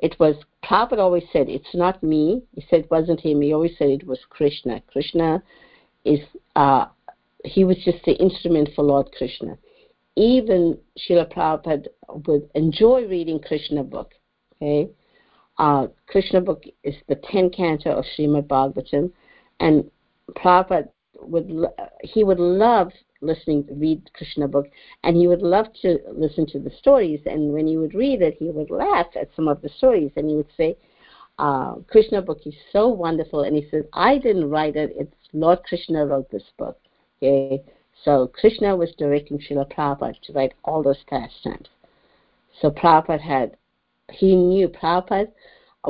It 0.00 0.16
was, 0.18 0.34
Prabhupada 0.64 0.98
always 0.98 1.22
said, 1.32 1.48
it's 1.48 1.74
not 1.74 2.02
me. 2.02 2.42
He 2.56 2.64
said 2.68 2.80
it 2.80 2.90
wasn't 2.90 3.20
him. 3.20 3.40
He 3.40 3.54
always 3.54 3.78
said 3.78 3.88
it 3.88 4.06
was 4.06 4.18
Krishna. 4.28 4.82
Krishna 4.92 5.40
is, 6.04 6.18
uh, 6.56 6.86
he 7.44 7.62
was 7.62 7.76
just 7.84 8.04
the 8.04 8.14
instrument 8.14 8.70
for 8.74 8.82
Lord 8.82 9.12
Krishna. 9.16 9.56
Even 10.16 10.76
Srila 10.98 11.32
Prabhupada 11.32 11.86
would 12.26 12.50
enjoy 12.56 13.06
reading 13.06 13.40
Krishna 13.40 13.84
book 13.84 14.12
Okay, 14.62 14.90
uh, 15.58 15.88
Krishna 16.06 16.40
book 16.40 16.62
is 16.84 16.94
the 17.08 17.16
ten 17.16 17.50
canto 17.50 17.90
of 17.90 18.04
Srimad 18.16 18.46
Bhagavatam, 18.46 19.10
and 19.58 19.90
Prabhupada 20.36 20.88
would 21.20 21.66
he 22.02 22.22
would 22.22 22.38
love 22.38 22.92
listening 23.22 23.64
to 23.64 23.74
read 23.74 24.10
Krishna 24.14 24.48
book, 24.48 24.66
and 25.04 25.16
he 25.16 25.28
would 25.28 25.42
love 25.42 25.66
to 25.82 25.98
listen 26.12 26.46
to 26.48 26.58
the 26.58 26.70
stories. 26.70 27.20
And 27.26 27.52
when 27.52 27.66
he 27.66 27.76
would 27.76 27.94
read 27.94 28.20
it, 28.22 28.34
he 28.38 28.50
would 28.50 28.70
laugh 28.70 29.06
at 29.14 29.34
some 29.34 29.48
of 29.48 29.62
the 29.62 29.68
stories, 29.68 30.12
and 30.16 30.28
he 30.28 30.36
would 30.36 30.52
say, 30.56 30.76
uh, 31.38 31.76
"Krishna 31.86 32.20
book 32.20 32.40
is 32.46 32.54
so 32.72 32.88
wonderful." 32.88 33.42
And 33.42 33.56
he 33.56 33.68
says, 33.70 33.84
"I 33.92 34.18
didn't 34.18 34.50
write 34.50 34.76
it; 34.76 34.92
it's 34.96 35.14
Lord 35.32 35.62
Krishna 35.64 36.04
wrote 36.06 36.30
this 36.30 36.50
book." 36.58 36.78
Okay, 37.18 37.62
so 38.04 38.26
Krishna 38.26 38.74
was 38.76 38.92
directing 38.96 39.38
Srila 39.38 39.72
Prabhupada 39.72 40.20
to 40.22 40.32
write 40.32 40.54
all 40.64 40.82
those 40.82 41.02
pastimes. 41.06 41.68
So 42.60 42.70
Prabhupada 42.70 43.20
had 43.20 43.56
he 44.10 44.36
knew 44.36 44.68
Prabhupada, 44.68 45.30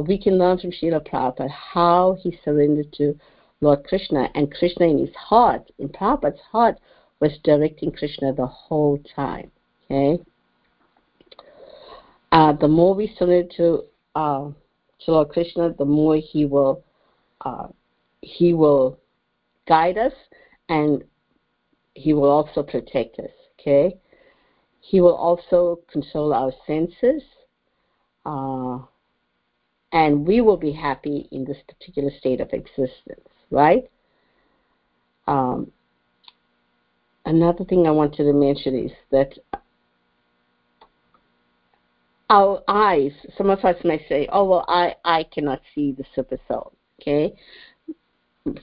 we 0.06 0.18
can 0.18 0.38
learn 0.38 0.58
from 0.58 0.70
Srila 0.70 1.06
Prabhupada 1.06 1.50
how 1.50 2.16
he 2.20 2.38
surrendered 2.44 2.92
to 2.94 3.18
Lord 3.60 3.84
Krishna, 3.84 4.28
and 4.34 4.52
Krishna 4.52 4.86
in 4.86 4.98
his 4.98 5.14
heart, 5.14 5.70
in 5.78 5.88
Prabhupada's 5.88 6.40
heart, 6.40 6.78
was 7.22 7.38
directing 7.44 7.92
Krishna 7.92 8.32
the 8.34 8.46
whole 8.46 9.00
time. 9.14 9.52
Okay? 9.84 10.20
Uh, 12.32 12.52
the 12.54 12.66
more 12.66 12.94
we 12.94 13.14
surrender 13.16 13.48
to, 13.56 13.84
uh, 14.16 14.50
to 15.00 15.12
Lord 15.12 15.28
Krishna, 15.28 15.72
the 15.78 15.84
more 15.84 16.16
he 16.16 16.44
will 16.44 16.82
uh, 17.42 17.68
he 18.22 18.54
will 18.54 18.98
guide 19.68 19.98
us 19.98 20.12
and 20.68 21.04
he 21.94 22.12
will 22.12 22.30
also 22.30 22.62
protect 22.62 23.18
us. 23.20 23.30
Okay? 23.60 23.98
He 24.80 25.00
will 25.00 25.14
also 25.14 25.78
control 25.92 26.34
our 26.34 26.52
senses 26.66 27.22
uh, 28.26 28.78
and 29.92 30.26
we 30.26 30.40
will 30.40 30.56
be 30.56 30.72
happy 30.72 31.28
in 31.30 31.44
this 31.44 31.58
particular 31.68 32.10
state 32.18 32.40
of 32.40 32.52
existence, 32.52 33.28
right? 33.50 33.88
Um, 35.28 35.70
another 37.32 37.64
thing 37.64 37.86
I 37.86 37.90
wanted 37.90 38.24
to 38.24 38.32
mention 38.32 38.78
is 38.78 38.92
that 39.10 39.32
our 42.28 42.62
eyes, 42.68 43.12
some 43.36 43.50
of 43.50 43.64
us 43.64 43.76
may 43.84 44.04
say, 44.08 44.28
oh, 44.32 44.44
well, 44.44 44.64
I, 44.68 44.94
I 45.04 45.24
cannot 45.24 45.60
see 45.74 45.92
the 45.92 46.04
super 46.14 46.38
soul, 46.46 46.72
okay? 47.00 47.34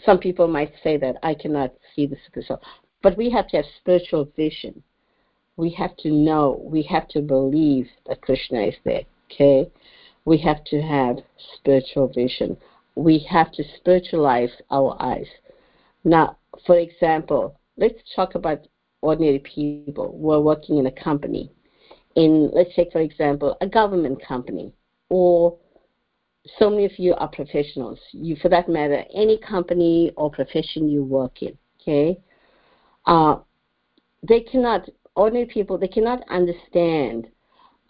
Some 0.05 0.19
people 0.19 0.47
might 0.47 0.73
say 0.83 0.97
that 0.97 1.15
I 1.23 1.33
cannot 1.33 1.73
see 1.95 2.05
the 2.05 2.17
super 2.25 2.45
soul. 2.45 2.61
But 3.01 3.17
we 3.17 3.29
have 3.31 3.47
to 3.49 3.57
have 3.57 3.65
spiritual 3.79 4.29
vision. 4.35 4.83
We 5.57 5.71
have 5.71 5.95
to 5.97 6.11
know, 6.11 6.61
we 6.63 6.83
have 6.83 7.07
to 7.09 7.21
believe 7.21 7.87
that 8.07 8.21
Krishna 8.21 8.61
is 8.61 8.75
there. 8.83 9.03
Okay? 9.31 9.69
We 10.25 10.37
have 10.39 10.63
to 10.65 10.81
have 10.81 11.17
spiritual 11.55 12.07
vision. 12.07 12.57
We 12.95 13.19
have 13.29 13.51
to 13.53 13.63
spiritualize 13.77 14.51
our 14.69 14.97
eyes. 15.01 15.27
Now, 16.03 16.37
for 16.65 16.77
example, 16.77 17.58
let's 17.79 17.99
talk 18.15 18.35
about 18.35 18.67
ordinary 19.01 19.39
people 19.39 20.17
who 20.19 20.31
are 20.31 20.41
working 20.41 20.77
in 20.77 20.85
a 20.85 20.91
company. 20.91 21.51
In, 22.15 22.51
let's 22.53 22.75
take, 22.75 22.91
for 22.91 22.99
example, 22.99 23.57
a 23.61 23.67
government 23.67 24.21
company, 24.23 24.73
or 25.09 25.57
so 26.57 26.69
many 26.69 26.85
of 26.85 26.97
you 26.97 27.15
are 27.15 27.29
professionals. 27.29 27.99
You, 28.11 28.35
for 28.41 28.49
that 28.49 28.67
matter, 28.67 29.03
any 29.15 29.37
company 29.37 30.11
or 30.17 30.29
profession 30.29 30.89
you 30.89 31.03
work 31.03 31.41
in, 31.41 31.57
okay? 31.81 32.19
Uh, 33.05 33.37
they 34.27 34.41
cannot, 34.41 34.89
ordinary 35.15 35.45
people, 35.45 35.77
they 35.77 35.87
cannot 35.87 36.23
understand 36.29 37.27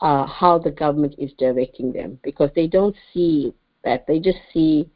uh, 0.01 0.25
how 0.27 0.59
the 0.59 0.71
government 0.71 1.15
is 1.17 1.31
directing 1.39 1.91
them 1.91 2.19
because 2.23 2.51
they 2.55 2.67
don't 2.67 2.95
see 3.13 3.53
that. 3.83 4.05
They 4.07 4.19
just 4.19 4.39
see 4.53 4.89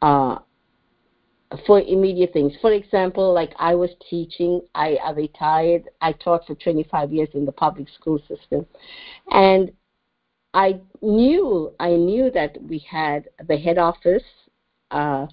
uh, 0.00 0.38
for 1.66 1.80
immediate 1.80 2.32
things. 2.32 2.52
For 2.60 2.72
example, 2.72 3.32
like 3.32 3.52
I 3.58 3.74
was 3.74 3.90
teaching, 4.08 4.60
I, 4.74 4.96
I 5.04 5.10
retired, 5.10 5.84
I 6.00 6.12
taught 6.12 6.46
for 6.46 6.54
25 6.54 7.12
years 7.12 7.28
in 7.34 7.44
the 7.44 7.52
public 7.52 7.88
school 7.88 8.18
system, 8.28 8.66
and 9.30 9.72
I 10.54 10.80
knew 11.00 11.72
I 11.80 11.90
knew 11.90 12.30
that 12.32 12.56
we 12.62 12.78
had 12.78 13.28
the 13.48 13.56
head 13.56 13.78
office, 13.78 14.22
uh, 14.90 15.26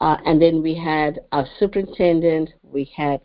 uh, 0.00 0.16
and 0.26 0.40
then 0.40 0.62
we 0.62 0.74
had 0.74 1.20
a 1.32 1.44
superintendent, 1.58 2.50
we 2.62 2.90
had 2.94 3.20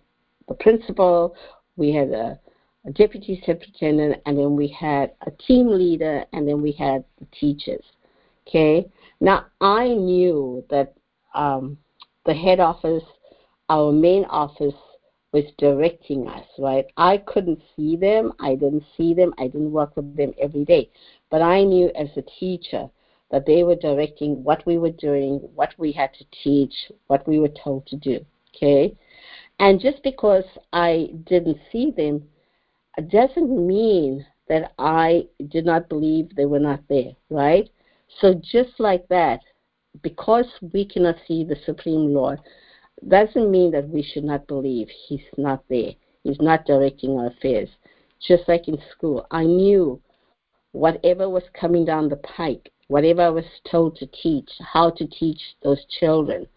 the 0.48 0.54
principal, 0.54 1.36
we 1.76 1.94
had 1.94 2.10
a, 2.10 2.40
a 2.86 2.92
deputy 2.92 3.42
superintendent, 3.46 4.22
and 4.26 4.38
then 4.38 4.56
we 4.56 4.68
had 4.68 5.14
a 5.26 5.32
team 5.32 5.68
leader, 5.68 6.24
and 6.34 6.48
then 6.48 6.62
we 6.62 6.72
had 6.72 7.04
the 7.20 7.28
teachers. 7.38 7.84
Okay. 8.48 8.90
Now 9.20 9.48
I 9.60 9.90
knew 9.90 10.64
that 10.70 10.94
um, 11.34 11.78
the 12.28 12.34
head 12.36 12.60
office, 12.60 13.04
our 13.70 13.92
main 13.92 14.26
office, 14.26 14.76
was 15.32 15.44
directing 15.58 16.28
us. 16.28 16.46
Right. 16.60 16.86
I 16.96 17.18
couldn't 17.18 17.62
see 17.76 17.96
them. 17.96 18.34
I 18.40 18.54
didn't 18.56 18.84
see 18.96 19.14
them. 19.14 19.34
I 19.40 19.48
didn't 19.48 19.72
work 19.72 19.96
with 19.96 20.16
them 20.16 20.34
every 20.40 20.64
day. 20.64 20.92
But 21.32 21.42
I 21.42 21.64
knew 21.64 21.92
as 21.96 22.10
a 22.16 22.22
teacher 22.40 22.90
that 23.32 23.46
they 23.46 23.64
were 23.64 23.76
directing 23.76 24.44
what 24.44 24.66
we 24.66 24.78
were 24.78 24.92
doing, 24.92 25.40
what 25.56 25.74
we 25.78 25.92
had 25.92 26.14
to 26.14 26.26
teach, 26.44 26.74
what 27.08 27.28
we 27.28 27.40
were 27.40 27.52
told 27.64 27.88
to 27.88 27.96
do. 27.98 28.26
Okay? 28.56 28.96
And 29.60 29.82
just 29.82 30.02
because 30.04 30.46
I 30.72 31.10
didn't 31.26 31.58
see 31.72 31.92
them 31.92 32.24
doesn't 33.10 33.68
mean 33.68 34.26
that 34.48 34.72
I 34.80 35.28
did 35.50 35.66
not 35.66 35.90
believe 35.90 36.36
they 36.36 36.46
were 36.46 36.60
not 36.60 36.82
there, 36.88 37.12
right? 37.30 37.70
So 38.22 38.34
just 38.34 38.80
like 38.80 39.08
that, 39.10 39.42
because 40.02 40.48
we 40.74 40.86
cannot 40.86 41.16
see 41.28 41.44
the 41.44 41.58
Supreme 41.66 42.14
Lord, 42.14 42.40
doesn't 43.08 43.52
mean 43.52 43.72
that 43.72 43.88
we 43.90 44.02
should 44.04 44.24
not 44.24 44.48
believe 44.48 44.88
He's 45.08 45.26
not 45.38 45.64
there. 45.70 45.92
He's 46.24 46.42
not 46.42 46.66
directing 46.66 47.18
our 47.18 47.28
affairs. 47.28 47.70
Just 48.28 48.48
like 48.48 48.68
in 48.68 48.78
school, 48.92 49.28
I 49.32 49.44
knew 49.46 50.02
whatever 50.72 51.30
was 51.30 51.44
coming 51.60 51.86
down 51.86 52.10
the 52.10 52.18
pike, 52.18 52.72
whatever 52.88 53.22
I 53.22 53.30
was 53.30 53.46
told 53.70 53.96
to 53.98 54.08
teach, 54.08 54.50
how 54.60 54.90
to 54.92 55.08
teach 55.08 55.40
those 55.64 55.86
children, 56.00 56.48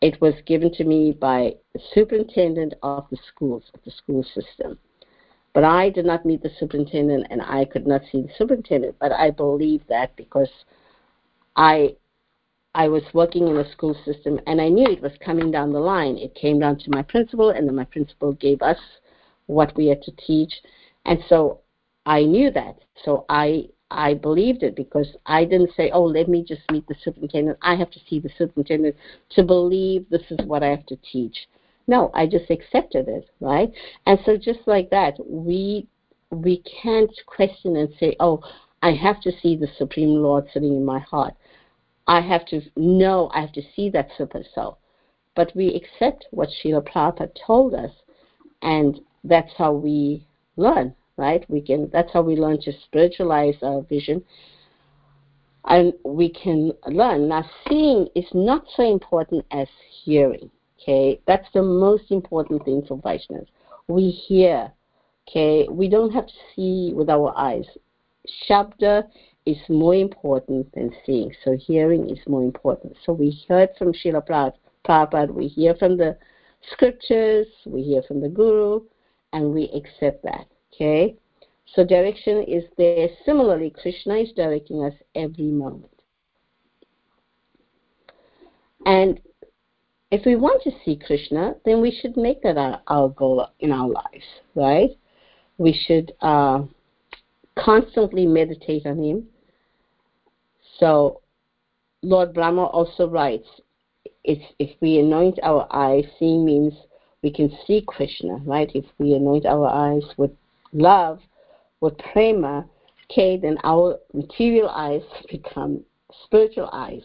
it 0.00 0.20
was 0.20 0.34
given 0.46 0.72
to 0.74 0.84
me 0.84 1.12
by 1.12 1.54
the 1.74 1.80
superintendent 1.94 2.74
of 2.82 3.06
the 3.10 3.18
schools, 3.28 3.64
of 3.74 3.80
the 3.84 3.90
school 3.90 4.22
system. 4.22 4.78
But 5.52 5.64
I 5.64 5.90
did 5.90 6.06
not 6.06 6.24
meet 6.24 6.42
the 6.42 6.50
superintendent 6.58 7.26
and 7.30 7.42
I 7.42 7.64
could 7.64 7.86
not 7.86 8.02
see 8.10 8.22
the 8.22 8.32
superintendent. 8.38 8.96
But 9.00 9.12
I 9.12 9.30
believe 9.30 9.82
that 9.88 10.14
because 10.16 10.50
I 11.56 11.96
I 12.74 12.88
was 12.88 13.02
working 13.12 13.48
in 13.48 13.56
the 13.56 13.68
school 13.72 13.96
system 14.04 14.40
and 14.46 14.60
I 14.60 14.68
knew 14.68 14.86
it 14.86 15.02
was 15.02 15.12
coming 15.24 15.50
down 15.50 15.72
the 15.72 15.80
line. 15.80 16.16
It 16.16 16.34
came 16.34 16.60
down 16.60 16.78
to 16.78 16.90
my 16.90 17.02
principal 17.02 17.50
and 17.50 17.66
then 17.66 17.74
my 17.74 17.84
principal 17.84 18.32
gave 18.32 18.62
us 18.62 18.78
what 19.46 19.76
we 19.76 19.88
had 19.88 20.02
to 20.02 20.12
teach. 20.12 20.52
And 21.04 21.18
so 21.28 21.60
I 22.06 22.22
knew 22.22 22.50
that. 22.52 22.76
So 23.04 23.24
I 23.28 23.68
I 23.92 24.14
believed 24.14 24.62
it 24.62 24.76
because 24.76 25.08
I 25.26 25.44
didn't 25.44 25.74
say, 25.76 25.90
"Oh, 25.90 26.04
let 26.04 26.28
me 26.28 26.44
just 26.44 26.62
meet 26.70 26.86
the 26.86 26.94
superintendent. 27.02 27.58
I 27.60 27.74
have 27.74 27.90
to 27.90 28.00
see 28.08 28.20
the 28.20 28.30
superintendent 28.38 28.94
to 29.30 29.42
believe 29.42 30.08
this 30.08 30.30
is 30.30 30.46
what 30.46 30.62
I 30.62 30.68
have 30.68 30.86
to 30.86 30.96
teach." 30.96 31.48
No, 31.88 32.12
I 32.14 32.26
just 32.28 32.50
accepted 32.50 33.08
it, 33.08 33.28
right? 33.40 33.72
And 34.06 34.20
so 34.24 34.36
just 34.36 34.60
like 34.66 34.90
that, 34.90 35.18
we 35.26 35.88
we 36.30 36.58
can't 36.58 37.10
question 37.26 37.76
and 37.76 37.92
say, 37.98 38.14
"Oh, 38.20 38.44
I 38.80 38.92
have 38.92 39.20
to 39.22 39.32
see 39.42 39.56
the 39.56 39.66
supreme 39.76 40.14
Lord 40.14 40.46
sitting 40.52 40.76
in 40.76 40.84
my 40.84 41.00
heart. 41.00 41.34
I 42.10 42.20
have 42.20 42.44
to 42.46 42.60
know, 42.76 43.30
I 43.32 43.40
have 43.40 43.52
to 43.52 43.62
see 43.74 43.88
that 43.90 44.10
super 44.18 44.42
soul. 44.54 44.78
But 45.34 45.52
we 45.54 45.68
accept 45.74 46.26
what 46.30 46.50
Srila 46.50 46.82
Prabhupada 46.86 47.30
told 47.46 47.74
us, 47.74 47.92
and 48.62 49.00
that's 49.24 49.52
how 49.56 49.72
we 49.72 50.26
learn 50.56 50.94
right? 51.20 51.44
We 51.50 51.60
can 51.60 51.90
that's 51.92 52.12
how 52.12 52.22
we 52.22 52.34
learn 52.34 52.60
to 52.62 52.72
spiritualize 52.84 53.56
our 53.62 53.82
vision. 53.82 54.24
And 55.66 55.92
we 56.04 56.30
can 56.30 56.72
learn. 56.86 57.28
Now 57.28 57.44
seeing 57.68 58.08
is 58.16 58.24
not 58.32 58.64
so 58.74 58.90
important 58.90 59.44
as 59.52 59.68
hearing. 60.02 60.50
Okay? 60.80 61.20
That's 61.26 61.46
the 61.52 61.62
most 61.62 62.10
important 62.10 62.64
thing 62.64 62.82
for 62.88 62.96
Vaishnavas. 62.98 63.46
We 63.86 64.08
hear. 64.10 64.72
Okay, 65.28 65.68
we 65.70 65.88
don't 65.88 66.12
have 66.12 66.26
to 66.26 66.32
see 66.56 66.92
with 66.94 67.08
our 67.10 67.36
eyes. 67.36 67.66
Shabda 68.48 69.04
is 69.52 69.68
more 69.68 69.94
important 69.94 70.72
than 70.74 70.92
seeing. 71.04 71.32
So 71.44 71.56
hearing 71.56 72.08
is 72.10 72.18
more 72.26 72.42
important. 72.42 72.96
So 73.04 73.12
we 73.12 73.44
heard 73.48 73.70
from 73.78 73.92
Srila 73.92 74.54
Prabhupada, 74.86 75.32
we 75.32 75.48
hear 75.48 75.74
from 75.74 75.96
the 75.96 76.16
scriptures, 76.72 77.46
we 77.66 77.82
hear 77.82 78.02
from 78.02 78.20
the 78.20 78.28
Guru, 78.28 78.80
and 79.32 79.52
we 79.52 79.70
accept 79.74 80.22
that. 80.24 80.46
Okay? 80.74 81.16
So 81.74 81.84
direction 81.84 82.42
is 82.42 82.64
there. 82.76 83.08
Similarly, 83.24 83.70
Krishna 83.70 84.16
is 84.16 84.32
directing 84.34 84.84
us 84.84 84.94
every 85.14 85.44
moment. 85.44 85.90
And 88.86 89.20
if 90.10 90.24
we 90.26 90.34
want 90.36 90.62
to 90.62 90.72
see 90.84 90.96
Krishna, 90.96 91.54
then 91.64 91.80
we 91.80 91.96
should 92.00 92.16
make 92.16 92.42
that 92.42 92.56
our, 92.56 92.80
our 92.88 93.08
goal 93.10 93.46
in 93.60 93.70
our 93.70 93.88
lives, 93.88 94.24
right? 94.54 94.90
We 95.58 95.72
should 95.86 96.12
uh, 96.20 96.62
constantly 97.56 98.26
meditate 98.26 98.86
on 98.86 99.02
Him. 99.02 99.26
So, 100.80 101.20
Lord 102.02 102.32
Brahma 102.32 102.64
also 102.64 103.06
writes, 103.06 103.46
if, 104.24 104.38
if 104.58 104.70
we 104.80 104.98
anoint 104.98 105.38
our 105.42 105.68
eyes, 105.70 106.04
seeing 106.18 106.44
means 106.44 106.72
we 107.22 107.30
can 107.30 107.54
see 107.66 107.84
Krishna, 107.86 108.36
right? 108.44 108.70
If 108.74 108.86
we 108.98 109.12
anoint 109.12 109.44
our 109.44 109.68
eyes 109.68 110.02
with 110.16 110.30
love, 110.72 111.20
with 111.80 111.96
prema, 111.98 112.66
okay, 113.10 113.36
then 113.36 113.58
our 113.62 113.98
material 114.14 114.70
eyes 114.70 115.02
become 115.30 115.84
spiritual 116.24 116.70
eyes, 116.72 117.02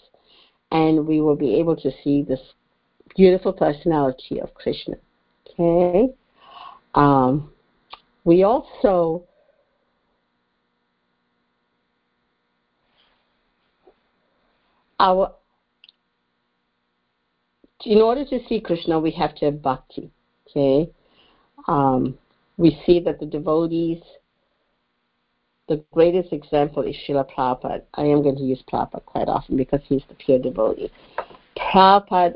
and 0.71 1.05
we 1.05 1.19
will 1.19 1.35
be 1.35 1.55
able 1.59 1.75
to 1.75 1.91
see 2.03 2.23
this 2.23 2.39
beautiful 3.15 3.51
personality 3.53 4.39
of 4.39 4.53
Krishna. 4.53 4.95
Okay, 5.59 6.13
um, 6.95 7.51
we 8.23 8.43
also 8.43 9.23
our 14.99 15.33
in 17.83 18.01
order 18.01 18.25
to 18.25 18.39
see 18.47 18.59
Krishna, 18.59 18.99
we 18.99 19.11
have 19.11 19.35
to 19.35 19.45
have 19.45 19.61
bhakti. 19.61 20.11
Okay, 20.49 20.89
um, 21.67 22.17
we 22.57 22.79
see 22.85 22.99
that 23.01 23.19
the 23.19 23.25
devotees, 23.25 24.01
the 25.67 25.83
greatest 25.91 26.31
example 26.31 26.83
is 26.83 26.95
Srila 26.95 27.29
Prabhupada. 27.29 27.81
I 27.95 28.03
am 28.03 28.23
going 28.23 28.37
to 28.37 28.43
use 28.43 28.63
Prabhupada 28.71 29.05
quite 29.05 29.27
often 29.27 29.57
because 29.57 29.81
he's 29.87 30.03
the 30.07 30.15
pure 30.15 30.39
devotee. 30.39 30.91
Prabhupada 31.57 32.35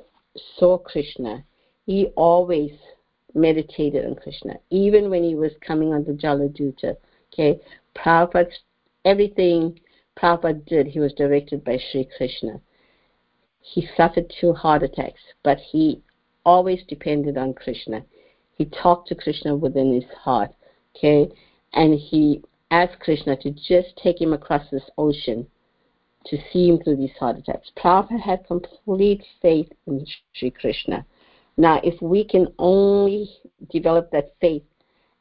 saw 0.57 0.77
Krishna. 0.77 1.43
He 1.85 2.07
always 2.15 2.71
meditated 3.33 4.05
on 4.05 4.15
Krishna, 4.15 4.55
even 4.69 5.09
when 5.09 5.23
he 5.23 5.35
was 5.35 5.51
coming 5.65 5.93
on 5.93 6.03
the 6.03 6.13
Jaladuta. 6.13 6.95
Okay, 7.33 7.59
Prabhupada, 7.95 8.51
everything 9.05 9.79
Prabhupada 10.19 10.65
did, 10.65 10.87
he 10.87 10.99
was 10.99 11.13
directed 11.13 11.63
by 11.63 11.77
Sri 11.77 12.07
Krishna. 12.17 12.59
He 13.61 13.87
suffered 13.95 14.33
two 14.39 14.53
heart 14.53 14.83
attacks, 14.83 15.21
but 15.43 15.59
he 15.59 16.01
always 16.45 16.83
depended 16.87 17.37
on 17.37 17.53
Krishna 17.53 18.03
he 18.59 18.65
talked 18.65 19.07
to 19.07 19.15
Krishna 19.15 19.55
within 19.55 19.93
his 19.93 20.03
heart, 20.21 20.51
okay? 20.95 21.31
And 21.73 21.97
he 21.97 22.43
asked 22.69 22.99
Krishna 22.99 23.37
to 23.37 23.51
just 23.51 23.95
take 24.03 24.21
him 24.21 24.33
across 24.33 24.69
this 24.69 24.83
ocean 24.97 25.47
to 26.25 26.37
see 26.51 26.67
him 26.67 26.79
through 26.83 26.97
these 26.97 27.15
heart 27.17 27.37
attacks. 27.37 27.71
Prabhupada 27.77 28.19
had 28.19 28.45
complete 28.45 29.23
faith 29.41 29.71
in 29.87 30.05
Sri 30.33 30.51
Krishna. 30.51 31.05
Now, 31.55 31.79
if 31.83 31.99
we 32.01 32.25
can 32.25 32.47
only 32.59 33.29
develop 33.71 34.11
that 34.11 34.35
faith 34.41 34.63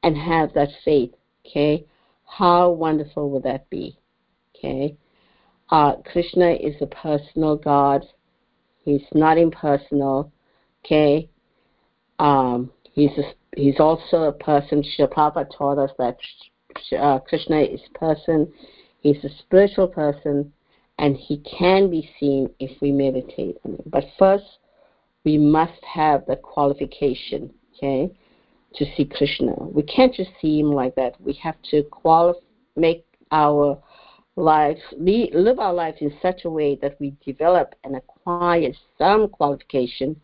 and 0.02 0.16
have 0.16 0.52
that 0.54 0.70
faith, 0.84 1.14
okay, 1.46 1.86
how 2.26 2.70
wonderful 2.72 3.30
would 3.30 3.44
that 3.44 3.70
be? 3.70 3.96
Okay, 4.58 4.96
uh, 5.70 5.96
Krishna 6.10 6.52
is 6.52 6.74
a 6.80 6.86
personal 6.86 7.56
God. 7.56 8.04
He's 8.84 9.04
not 9.14 9.38
impersonal. 9.38 10.32
Okay, 10.84 11.28
um, 12.18 12.70
he's 12.92 13.10
a, 13.18 13.22
he's 13.56 13.78
also 13.78 14.24
a 14.24 14.32
person. 14.32 14.82
Prabhupada 14.98 15.46
taught 15.56 15.78
us 15.78 15.90
that 15.98 16.16
uh, 16.98 17.18
Krishna 17.20 17.60
is 17.60 17.80
a 17.94 17.98
person. 17.98 18.52
He's 19.00 19.22
a 19.24 19.28
spiritual 19.40 19.88
person, 19.88 20.52
and 20.98 21.16
he 21.16 21.38
can 21.38 21.90
be 21.90 22.10
seen 22.18 22.50
if 22.58 22.80
we 22.80 22.90
meditate 22.90 23.58
on 23.64 23.74
him. 23.74 23.82
But 23.86 24.04
first, 24.18 24.44
we 25.24 25.38
must 25.38 25.84
have 25.84 26.24
the 26.26 26.36
qualification, 26.36 27.52
okay, 27.76 28.10
to 28.74 28.84
see 28.96 29.04
Krishna. 29.04 29.54
We 29.58 29.82
can't 29.82 30.14
just 30.14 30.30
see 30.40 30.58
him 30.58 30.72
like 30.72 30.94
that. 30.96 31.20
We 31.20 31.34
have 31.34 31.56
to 31.70 31.82
qualify, 31.84 32.40
make 32.76 33.04
our 33.30 33.80
lives, 34.38 34.80
live 34.96 35.58
our 35.58 35.74
lives 35.74 35.98
in 36.00 36.12
such 36.22 36.44
a 36.44 36.50
way 36.50 36.78
that 36.80 36.98
we 37.00 37.14
develop 37.24 37.74
and 37.84 37.96
acquire 37.96 38.72
some 38.96 39.28
qualification 39.28 40.20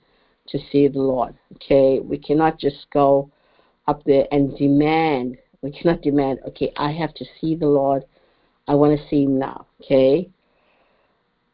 to 0.48 0.58
see 0.70 0.88
the 0.88 1.00
Lord. 1.00 1.34
Okay, 1.56 2.00
we 2.00 2.18
cannot 2.18 2.58
just 2.58 2.86
go 2.92 3.30
up 3.88 4.04
there 4.04 4.26
and 4.30 4.56
demand. 4.56 5.36
We 5.62 5.72
cannot 5.72 6.02
demand. 6.02 6.40
Okay, 6.48 6.72
I 6.76 6.92
have 6.92 7.14
to 7.14 7.24
see 7.40 7.54
the 7.54 7.66
Lord. 7.66 8.04
I 8.68 8.74
want 8.74 8.98
to 8.98 9.08
see 9.08 9.24
Him 9.24 9.38
now. 9.38 9.66
Okay. 9.82 10.28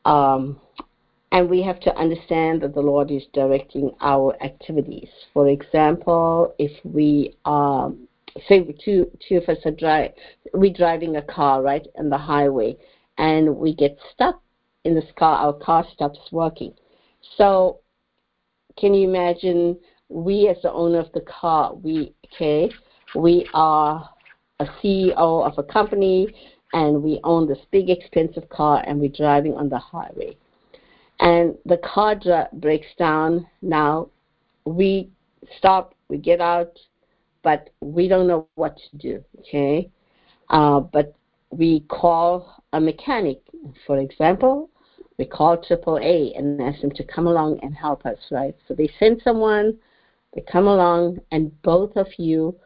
Um, 0.05 0.61
and 1.33 1.49
we 1.49 1.62
have 1.62 1.81
to 1.81 1.96
understand 1.96 2.62
that 2.62 2.75
the 2.75 2.81
Lord 2.81 3.11
is 3.11 3.23
directing 3.33 3.92
our 4.01 4.37
activities. 4.42 5.09
For 5.33 5.49
example, 5.49 6.55
if 6.59 6.73
we 6.85 7.37
um, 7.44 8.09
say 8.49 8.62
two 8.85 9.11
two 9.29 9.37
of 9.37 9.49
us 9.49 9.59
are 9.64 9.71
drive 9.73 10.12
we're 10.55 10.73
driving 10.73 11.16
a 11.16 11.23
car 11.23 11.62
right 11.62 11.87
on 11.99 12.09
the 12.09 12.19
highway 12.19 12.77
and 13.19 13.57
we 13.57 13.75
get 13.75 13.99
stuck 14.12 14.40
in 14.85 14.95
this 14.95 15.11
car 15.16 15.38
our 15.38 15.53
car 15.53 15.85
stops 15.93 16.19
working. 16.33 16.73
So 17.37 17.81
can 18.79 18.95
you 18.95 19.09
imagine 19.09 19.79
we 20.09 20.49
as 20.49 20.57
the 20.62 20.73
owner 20.73 20.99
of 20.99 21.12
the 21.12 21.23
car 21.23 21.75
we 21.75 22.14
okay 22.27 22.71
we 23.14 23.49
are 23.55 24.09
a 24.61 24.64
ceo 24.64 25.47
of 25.47 25.59
a 25.59 25.62
company 25.62 26.29
and 26.73 27.03
we 27.03 27.21
own 27.25 27.49
this 27.49 27.59
big 27.71 27.90
expensive 27.90 28.49
car 28.49 28.85
and 28.87 29.01
we're 29.01 29.09
driving 29.09 29.55
on 29.55 29.69
the 29.69 29.79
highway. 29.79 30.37
And 31.19 31.57
the 31.66 31.79
car 31.79 32.16
breaks 32.55 32.87
down. 32.99 33.47
Now 33.61 34.09
we 34.64 35.11
stop 35.59 35.95
we 36.09 36.19
get 36.19 36.40
out 36.40 36.79
but 37.42 37.70
we 37.81 38.09
don't 38.09 38.26
know 38.26 38.46
what 38.55 38.76
to 38.76 38.96
do, 38.96 39.24
okay? 39.40 39.90
Uh, 40.50 40.81
but 40.81 41.14
we 41.50 41.81
call 41.88 42.62
a 42.72 42.81
mechanic, 42.81 43.40
for 43.87 43.98
example, 43.98 44.70
we 45.18 45.24
call 45.26 45.57
AAA 45.59 46.38
and 46.38 46.61
ask 46.62 46.81
them 46.81 46.90
to 46.92 47.05
come 47.05 47.26
along 47.26 47.59
and 47.62 47.74
help 47.74 48.07
us, 48.07 48.18
right? 48.31 48.57
So 48.66 48.74
they 48.74 48.90
send 48.98 49.20
someone, 49.22 49.76
they 50.35 50.42
come 50.42 50.66
along, 50.66 51.18
and 51.31 51.61
both 51.62 51.96
of 51.96 52.07
you 52.18 52.57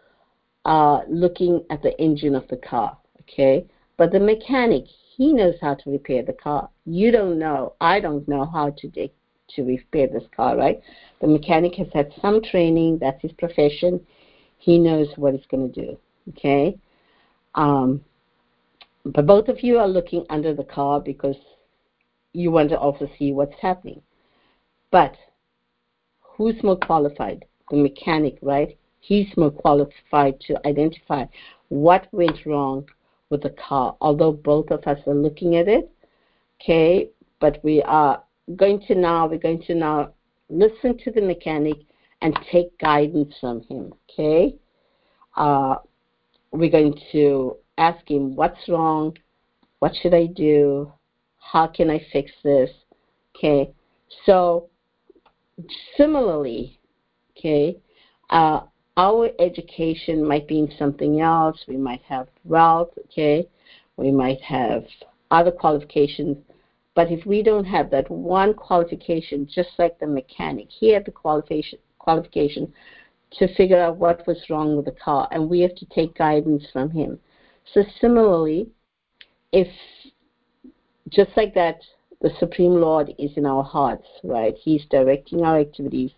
are 0.65 1.05
looking 1.09 1.65
at 1.71 1.83
the 1.83 1.99
engine 2.01 2.35
of 2.35 2.47
the 2.49 2.57
car, 2.57 2.97
okay? 3.23 3.67
But 3.97 4.13
the 4.13 4.21
mechanic, 4.21 4.85
he 5.17 5.33
knows 5.33 5.57
how 5.61 5.75
to 5.75 5.91
repair 5.91 6.23
the 6.23 6.33
car. 6.33 6.69
You 6.85 7.11
don't 7.11 7.39
know, 7.39 7.75
I 7.81 8.01
don't 8.01 8.27
know 8.29 8.45
how 8.45 8.71
to 8.71 8.89
do, 8.89 9.09
to 9.57 9.63
repair 9.63 10.09
this 10.09 10.25
car, 10.35 10.57
right? 10.57 10.81
The 11.21 11.29
mechanic 11.29 11.75
has 11.75 11.89
had 11.93 12.13
some 12.21 12.43
training, 12.43 12.99
that's 13.01 13.21
his 13.23 13.33
profession 13.33 14.01
he 14.65 14.79
knows 14.79 15.09
what 15.17 15.35
he's 15.35 15.47
going 15.51 15.71
to 15.71 15.81
do. 15.87 15.99
Okay? 16.31 16.79
Um, 17.55 18.03
but 19.05 19.27
both 19.27 19.49
of 19.49 19.63
you 19.63 19.79
are 19.79 19.87
looking 19.87 20.25
under 20.31 20.55
the 20.55 20.65
car 20.65 21.01
because 21.01 21.37
you 22.33 22.51
want 22.51 22.71
to 22.71 22.79
also 22.79 23.09
see 23.19 23.33
what's 23.33 23.61
happening. 23.61 24.01
But 24.91 25.15
who's 26.21 26.63
more 26.63 26.79
qualified? 26.79 27.45
The 27.71 27.77
mechanic, 27.77 28.39
right? 28.41 28.79
He's 29.01 29.29
more 29.37 29.51
qualified 29.51 30.41
to 30.47 30.67
identify 30.67 31.27
what 31.69 32.09
went 32.13 32.47
wrong 32.47 32.89
with 33.29 33.43
the 33.43 33.55
car, 33.69 33.97
although 34.01 34.33
both 34.33 34.71
of 34.71 34.83
us 34.87 34.99
are 35.07 35.15
looking 35.15 35.57
at 35.57 35.69
it. 35.69 35.91
Okay, 36.61 37.11
but 37.39 37.63
we 37.63 37.83
are 37.83 38.23
going 38.57 38.81
to 38.87 38.95
now, 38.95 39.27
we're 39.27 39.39
going 39.39 39.63
to 39.65 39.75
now 39.75 40.15
listen 40.49 40.97
to 41.05 41.11
the 41.11 41.21
mechanic 41.21 41.77
and 42.23 42.39
take 42.51 42.79
guidance 42.79 43.35
from 43.41 43.63
him. 43.63 43.93
Okay? 44.11 44.57
Uh, 45.37 45.77
we're 46.53 46.71
going 46.71 46.99
to 47.13 47.57
ask 47.79 48.09
him, 48.09 48.37
What's 48.37 48.69
wrong? 48.69 49.17
What 49.81 49.93
should 50.01 50.15
I 50.15 50.27
do? 50.27 50.93
How 51.39 51.67
can 51.67 51.91
I 51.91 52.01
fix 52.13 52.31
this? 52.43 52.71
Okay? 53.37 53.73
So, 54.25 54.69
similarly, 55.97 56.79
okay, 57.37 57.77
uh, 58.31 58.61
our 58.97 59.31
education 59.41 60.27
might 60.27 60.47
be 60.47 60.59
in 60.59 60.73
something 60.79 61.21
else. 61.21 61.65
We 61.67 61.77
might 61.77 62.03
have 62.03 62.29
wealth, 62.45 62.91
okay? 63.07 63.49
We 63.97 64.11
might 64.11 64.41
have 64.41 64.85
other 65.31 65.51
qualifications. 65.51 66.39
But 66.95 67.11
if 67.11 67.27
we 67.27 67.43
don't 67.43 67.65
have 67.65 67.91
that 67.91 68.09
one 68.09 68.55
qualification, 68.55 69.49
just 69.53 69.71
like 69.79 69.99
the 69.99 70.07
mechanic, 70.07 70.69
he 70.71 70.93
had 70.93 71.05
the 71.05 71.11
qualification 71.11 71.79
qualification 72.05 72.73
to 73.39 73.53
figure 73.55 73.81
out 73.81 73.97
what 73.97 74.27
was 74.27 74.39
wrong 74.49 74.77
with 74.77 74.85
the 74.85 74.93
car, 74.93 75.27
and 75.33 75.49
we 75.49 75.61
have 75.61 75.75
to 75.75 75.87
take 75.87 76.15
guidance 76.17 76.65
from 76.73 76.91
him. 76.91 77.19
So, 77.73 77.83
similarly, 78.01 78.69
if 79.53 79.69
just 81.09 81.31
like 81.37 81.55
that, 81.55 81.81
the 82.21 82.31
Supreme 82.39 82.75
Lord 82.75 83.13
is 83.19 83.31
in 83.37 83.47
our 83.47 83.65
hearts, 83.65 84.07
right? 84.23 84.55
He's 84.63 84.85
directing 84.91 85.43
our 85.43 85.59
activities. 85.59 86.13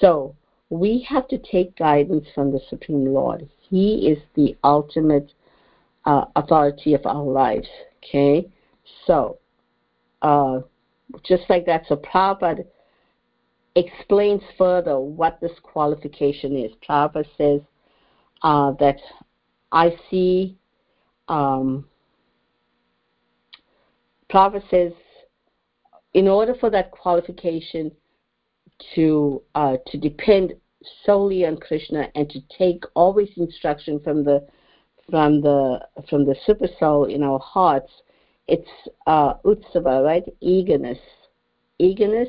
So, 0.00 0.34
we 0.70 1.06
have 1.08 1.28
to 1.28 1.38
take 1.38 1.76
guidance 1.76 2.26
from 2.34 2.52
the 2.52 2.60
Supreme 2.68 3.06
Lord. 3.06 3.48
He 3.68 4.08
is 4.08 4.18
the 4.34 4.56
ultimate 4.64 5.32
uh, 6.04 6.26
authority 6.36 6.94
of 6.94 7.04
our 7.06 7.24
lives, 7.24 7.68
okay? 7.98 8.48
So, 9.06 9.38
uh, 10.22 10.60
just 11.24 11.44
like 11.48 11.66
that, 11.66 11.84
so 11.88 11.96
Prabhupada 11.96 12.64
explains 13.76 14.42
further 14.56 14.98
what 14.98 15.38
this 15.40 15.52
qualification 15.62 16.56
is. 16.56 16.72
Prabhupada 16.88 17.26
says 17.36 17.60
uh, 18.42 18.72
that 18.80 18.98
I 19.70 19.96
see, 20.10 20.56
um, 21.28 21.86
Prabhupada 24.32 24.68
says, 24.70 24.92
in 26.14 26.26
order 26.26 26.54
for 26.58 26.70
that 26.70 26.90
qualification 26.90 27.92
to 28.94 29.42
uh, 29.54 29.76
to 29.86 29.98
depend 29.98 30.54
solely 31.04 31.44
on 31.44 31.58
Krishna 31.58 32.08
and 32.14 32.28
to 32.30 32.40
take 32.56 32.84
always 32.94 33.28
instruction 33.36 34.00
from 34.00 34.24
the 34.24 34.46
from 35.10 35.42
the 35.42 35.80
from 36.08 36.24
the 36.24 36.34
super 36.46 36.68
soul 36.80 37.04
in 37.04 37.22
our 37.22 37.38
hearts, 37.38 37.92
it's 38.48 38.68
uh, 39.06 39.34
utsaha, 39.44 40.02
right? 40.02 40.24
Eagerness, 40.40 40.98
eagerness 41.78 42.28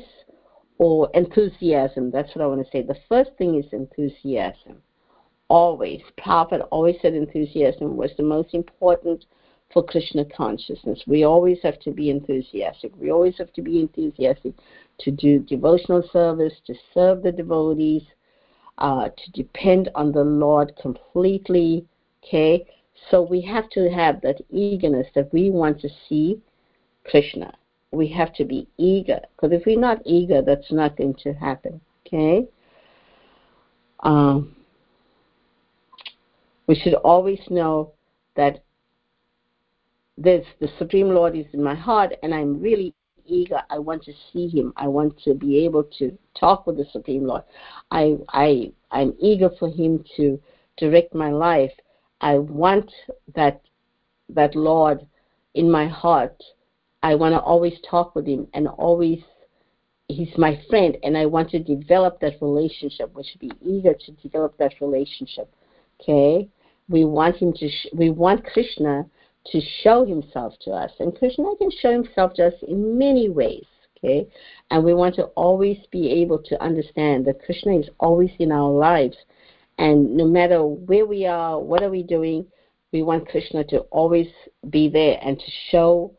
or 0.78 1.10
enthusiasm. 1.14 2.10
That's 2.10 2.34
what 2.34 2.42
I 2.42 2.46
want 2.46 2.64
to 2.64 2.70
say. 2.70 2.82
The 2.82 2.98
first 3.08 3.30
thing 3.36 3.56
is 3.56 3.66
enthusiasm. 3.72 4.82
Always. 5.48 6.02
Prophet 6.16 6.62
always 6.70 6.96
said 7.02 7.14
enthusiasm 7.14 7.96
was 7.96 8.10
the 8.16 8.22
most 8.22 8.54
important 8.54 9.24
for 9.72 9.82
Krishna 9.82 10.24
consciousness. 10.24 11.02
We 11.06 11.24
always 11.24 11.58
have 11.62 11.78
to 11.80 11.90
be 11.90 12.10
enthusiastic. 12.10 12.92
We 12.96 13.10
always 13.10 13.36
have 13.38 13.52
to 13.54 13.62
be 13.62 13.80
enthusiastic 13.80 14.54
to 15.00 15.10
do 15.10 15.40
devotional 15.40 16.08
service, 16.12 16.54
to 16.66 16.74
serve 16.94 17.22
the 17.22 17.32
devotees, 17.32 18.02
uh, 18.78 19.08
to 19.08 19.30
depend 19.32 19.90
on 19.94 20.12
the 20.12 20.24
Lord 20.24 20.72
completely. 20.80 21.86
Okay? 22.24 22.66
So 23.10 23.22
we 23.22 23.40
have 23.42 23.68
to 23.70 23.90
have 23.90 24.20
that 24.22 24.40
eagerness 24.50 25.06
that 25.14 25.32
we 25.32 25.50
want 25.50 25.80
to 25.80 25.88
see 26.08 26.40
Krishna 27.04 27.54
we 27.90 28.08
have 28.08 28.32
to 28.34 28.44
be 28.44 28.68
eager 28.76 29.20
because 29.34 29.52
if 29.52 29.64
we're 29.66 29.78
not 29.78 29.98
eager 30.04 30.42
that's 30.42 30.70
not 30.70 30.96
going 30.96 31.14
to 31.14 31.32
happen 31.32 31.80
okay? 32.06 32.46
Um, 34.00 34.54
we 36.66 36.74
should 36.74 36.94
always 36.94 37.40
know 37.50 37.92
that 38.36 38.62
this 40.16 40.44
the 40.60 40.68
supreme 40.78 41.08
lord 41.08 41.36
is 41.36 41.46
in 41.52 41.62
my 41.62 41.74
heart 41.74 42.12
and 42.22 42.34
i'm 42.34 42.60
really 42.60 42.92
eager. 43.28 43.62
I 43.70 43.78
want 43.78 44.02
to 44.04 44.12
see 44.32 44.48
him. 44.48 44.72
I 44.76 44.88
want 44.88 45.18
to 45.22 45.34
be 45.34 45.64
able 45.64 45.84
to 45.98 46.16
talk 46.38 46.66
with 46.66 46.76
the 46.76 46.86
supreme 46.92 47.24
lord. 47.24 47.42
I 47.90 48.16
i 48.30 48.72
i'm 48.90 49.14
eager 49.20 49.50
for 49.58 49.68
him 49.68 50.04
to 50.16 50.40
direct 50.76 51.14
my 51.14 51.30
life. 51.30 51.72
I 52.20 52.38
want 52.38 52.90
that 53.34 53.60
that 54.30 54.54
lord 54.54 55.06
in 55.54 55.70
my 55.70 55.86
heart 55.86 56.42
I 57.02 57.14
want 57.14 57.34
to 57.34 57.40
always 57.40 57.74
talk 57.88 58.14
with 58.14 58.26
him 58.26 58.48
and 58.54 58.66
always 58.66 59.20
he's 60.08 60.36
my 60.36 60.60
friend 60.68 60.96
and 61.02 61.16
I 61.16 61.26
want 61.26 61.50
to 61.50 61.58
develop 61.58 62.20
that 62.20 62.40
relationship. 62.40 63.14
We 63.14 63.24
should 63.24 63.40
be 63.40 63.52
eager 63.60 63.94
to 63.94 64.12
develop 64.12 64.56
that 64.58 64.74
relationship. 64.80 65.52
Okay? 66.00 66.48
We 66.88 67.04
want 67.04 67.36
him 67.36 67.52
to 67.54 67.68
sh- 67.68 67.92
we 67.92 68.10
want 68.10 68.44
Krishna 68.44 69.06
to 69.46 69.60
show 69.82 70.04
himself 70.04 70.54
to 70.62 70.70
us. 70.72 70.90
And 70.98 71.16
Krishna 71.16 71.54
can 71.58 71.70
show 71.70 71.92
himself 71.92 72.34
to 72.34 72.48
us 72.48 72.54
in 72.66 72.98
many 72.98 73.28
ways. 73.28 73.66
Okay? 73.98 74.28
And 74.70 74.84
we 74.84 74.94
want 74.94 75.14
to 75.16 75.24
always 75.36 75.78
be 75.90 76.10
able 76.10 76.38
to 76.44 76.62
understand 76.62 77.26
that 77.26 77.42
Krishna 77.44 77.78
is 77.78 77.88
always 78.00 78.30
in 78.38 78.52
our 78.52 78.70
lives. 78.70 79.16
And 79.78 80.16
no 80.16 80.26
matter 80.26 80.64
where 80.64 81.06
we 81.06 81.26
are, 81.26 81.60
what 81.60 81.82
are 81.82 81.90
we 81.90 82.02
doing, 82.02 82.46
we 82.92 83.02
want 83.02 83.28
Krishna 83.28 83.64
to 83.64 83.80
always 83.90 84.28
be 84.70 84.88
there 84.88 85.18
and 85.22 85.38
to 85.38 85.50
show 85.70 86.12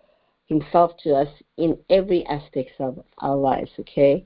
himself 0.50 0.92
to 1.04 1.14
us 1.14 1.30
in 1.58 1.78
every 1.90 2.26
aspect 2.26 2.72
of 2.80 3.00
our 3.20 3.38
lives, 3.38 3.72
okay? 3.80 4.26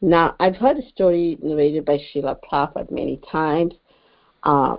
Now, 0.00 0.36
I've 0.38 0.56
heard 0.56 0.78
a 0.78 0.88
story 0.88 1.36
narrated 1.42 1.84
by 1.84 1.98
Srila 1.98 2.38
Prabhupada 2.40 2.90
many 2.90 3.20
times. 3.30 3.74
Uh, 4.44 4.76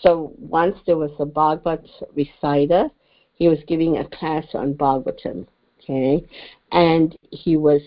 so 0.00 0.32
once 0.38 0.76
there 0.86 0.96
was 0.96 1.10
a 1.18 1.26
Bhagavad 1.26 1.88
reciter. 2.14 2.88
He 3.34 3.48
was 3.48 3.58
giving 3.66 3.98
a 3.98 4.08
class 4.08 4.44
on 4.54 4.74
Bhagavatam, 4.74 5.46
okay? 5.82 6.24
And 6.72 7.16
he 7.30 7.56
was 7.56 7.82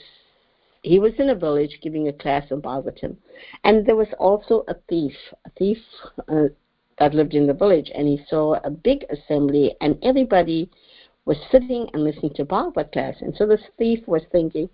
he 0.84 0.98
was 0.98 1.14
in 1.20 1.30
a 1.30 1.36
village 1.36 1.78
giving 1.84 2.08
a 2.08 2.14
class 2.14 2.52
on 2.52 2.62
Bhagavatam. 2.62 3.16
And 3.64 3.86
there 3.86 3.96
was 3.96 4.08
also 4.18 4.64
a 4.68 4.76
thief, 4.90 5.14
a 5.46 5.50
thief 5.52 5.78
uh, 6.28 6.46
that 6.98 7.14
lived 7.14 7.36
in 7.36 7.48
the 7.48 7.54
village, 7.54 7.92
and 7.94 8.08
he 8.08 8.20
saw 8.28 8.56
a 8.64 8.70
big 8.72 9.06
assembly, 9.10 9.76
and 9.80 9.98
everybody 10.04 10.70
was 11.26 11.38
sitting 11.52 11.88
and 11.94 12.04
listening 12.04 12.34
to 12.36 12.46
Bhagavad 12.46 12.92
class. 12.92 13.16
And 13.22 13.36
so 13.36 13.46
this 13.46 13.62
thief 13.78 14.00
was 14.08 14.24
thinking, 14.32 14.70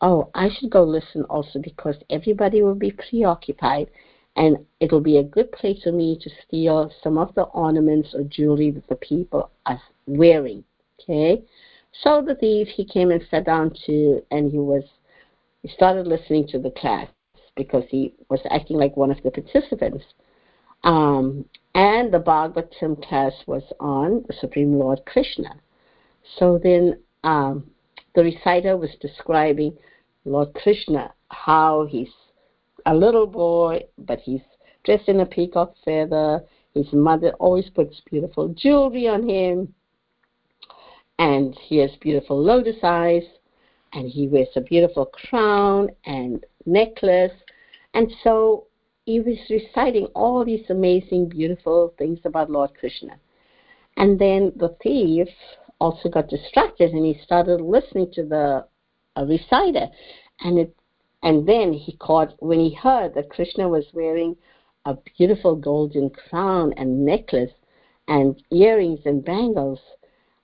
oh, 0.00 0.30
I 0.34 0.50
should 0.50 0.70
go 0.70 0.84
listen 0.84 1.24
also 1.24 1.58
because 1.58 1.96
everybody 2.10 2.62
will 2.62 2.74
be 2.74 2.92
preoccupied 2.92 3.90
and 4.36 4.58
it'll 4.80 5.00
be 5.00 5.16
a 5.18 5.22
good 5.22 5.50
place 5.52 5.82
for 5.82 5.92
me 5.92 6.18
to 6.20 6.30
steal 6.46 6.92
some 7.02 7.16
of 7.16 7.34
the 7.34 7.44
ornaments 7.44 8.10
or 8.14 8.22
jewelry 8.24 8.70
that 8.70 8.86
the 8.88 8.96
people 8.96 9.50
are 9.64 9.80
wearing. 10.06 10.62
Okay? 11.00 11.42
So 12.02 12.22
the 12.26 12.34
thief, 12.34 12.68
he 12.68 12.84
came 12.84 13.10
and 13.10 13.22
sat 13.30 13.46
down 13.46 13.74
to, 13.86 14.22
and 14.30 14.50
he 14.50 14.58
was, 14.58 14.84
he 15.62 15.68
started 15.68 16.06
listening 16.06 16.46
to 16.48 16.58
the 16.58 16.70
class 16.70 17.08
because 17.56 17.84
he 17.88 18.12
was 18.28 18.40
acting 18.50 18.76
like 18.76 18.96
one 18.98 19.10
of 19.10 19.22
the 19.22 19.30
participants. 19.30 20.04
Um, 20.84 21.46
and 21.74 22.12
the 22.12 22.20
Bhagavatam 22.20 23.02
class 23.08 23.32
was 23.46 23.62
on 23.80 24.24
the 24.28 24.34
Supreme 24.38 24.78
Lord 24.78 25.00
Krishna. 25.06 25.54
So 26.38 26.58
then 26.62 26.98
um, 27.24 27.70
the 28.14 28.24
reciter 28.24 28.76
was 28.76 28.90
describing 29.00 29.76
Lord 30.24 30.54
Krishna, 30.54 31.14
how 31.28 31.86
he's 31.86 32.10
a 32.84 32.94
little 32.94 33.26
boy, 33.26 33.84
but 33.98 34.20
he's 34.20 34.40
dressed 34.84 35.08
in 35.08 35.20
a 35.20 35.26
peacock 35.26 35.74
feather. 35.84 36.42
His 36.74 36.92
mother 36.92 37.30
always 37.38 37.70
puts 37.70 38.00
beautiful 38.10 38.48
jewelry 38.48 39.08
on 39.08 39.28
him, 39.28 39.72
and 41.18 41.56
he 41.62 41.78
has 41.78 41.90
beautiful 42.00 42.42
lotus 42.42 42.76
eyes, 42.82 43.24
and 43.92 44.08
he 44.08 44.28
wears 44.28 44.48
a 44.56 44.60
beautiful 44.60 45.06
crown 45.06 45.90
and 46.04 46.44
necklace. 46.66 47.32
And 47.94 48.12
so 48.22 48.66
he 49.04 49.20
was 49.20 49.38
reciting 49.48 50.06
all 50.14 50.44
these 50.44 50.68
amazing, 50.68 51.28
beautiful 51.28 51.94
things 51.96 52.18
about 52.24 52.50
Lord 52.50 52.70
Krishna. 52.78 53.16
And 53.96 54.18
then 54.18 54.52
the 54.56 54.76
thief 54.82 55.28
also 55.80 56.08
got 56.08 56.28
distracted 56.28 56.92
and 56.92 57.04
he 57.04 57.18
started 57.22 57.60
listening 57.60 58.10
to 58.12 58.24
the 58.24 58.66
reciter. 59.16 59.88
And 60.40 60.58
it 60.58 60.76
and 61.22 61.48
then 61.48 61.72
he 61.72 61.96
caught, 61.96 62.34
when 62.38 62.60
he 62.60 62.74
heard 62.74 63.14
that 63.14 63.30
Krishna 63.30 63.68
was 63.68 63.86
wearing 63.92 64.36
a 64.84 64.96
beautiful 65.18 65.56
golden 65.56 66.10
crown 66.10 66.72
and 66.76 67.04
necklace 67.04 67.50
and 68.06 68.40
earrings 68.52 69.00
and 69.04 69.24
bangles, 69.24 69.80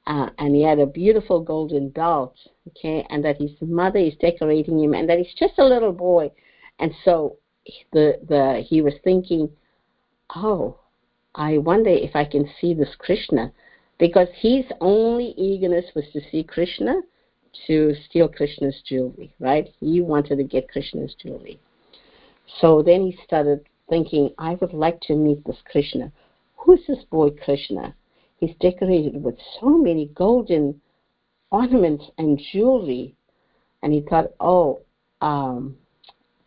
uh, 0.09 0.31
and 0.39 0.57
he 0.57 0.63
had 0.63 0.81
a 0.81 0.87
beautiful 0.87 1.41
golden 1.41 1.91
belt, 1.91 2.35
okay, 2.67 3.07
and 3.11 3.25
that 3.25 3.41
his 3.41 3.53
mother 3.61 4.01
is 4.01 4.15
decorating 4.17 4.81
him, 4.81 4.95
and 4.95 5.09
that 5.09 5.19
he's 5.19 5.35
just 5.39 5.59
a 5.59 5.65
little 5.65 5.93
boy. 5.93 6.29
And 6.81 6.93
so 7.05 7.37
the, 7.93 8.19
the, 8.29 8.65
he 8.67 8.83
was 8.83 8.95
thinking, 9.05 9.49
oh, 10.35 10.81
I 11.37 11.59
wonder 11.59 11.91
if 11.91 12.17
I 12.17 12.25
can 12.25 12.49
see 12.61 12.75
this 12.75 12.97
Krishna. 12.99 13.53
Because 13.99 14.29
his 14.35 14.65
only 14.81 15.35
eagerness 15.37 15.87
was 15.95 16.05
to 16.13 16.21
see 16.31 16.43
Krishna 16.43 17.03
to 17.67 17.95
steal 18.07 18.29
Krishna's 18.29 18.81
jewelry, 18.85 19.33
right? 19.39 19.69
He 19.81 20.01
wanted 20.01 20.37
to 20.37 20.45
get 20.45 20.71
Krishna's 20.71 21.15
jewelry. 21.15 21.61
So 22.61 22.83
then 22.83 23.03
he 23.03 23.19
started 23.25 23.67
thinking, 23.89 24.31
I 24.39 24.55
would 24.61 24.73
like 24.73 25.01
to 25.03 25.15
meet 25.15 25.45
this 25.45 25.59
Krishna. 25.71 26.13
Who's 26.57 26.81
this 26.87 27.05
boy 27.11 27.31
Krishna? 27.31 27.95
He's 28.39 28.55
decorated 28.61 29.23
with 29.23 29.37
so 29.61 29.69
many 29.69 30.07
golden 30.15 30.81
ornaments 31.51 32.05
and 32.19 32.41
jewelry. 32.53 33.15
And 33.83 33.93
he 33.93 34.01
thought, 34.01 34.33
oh, 34.41 34.81
um, 35.21 35.77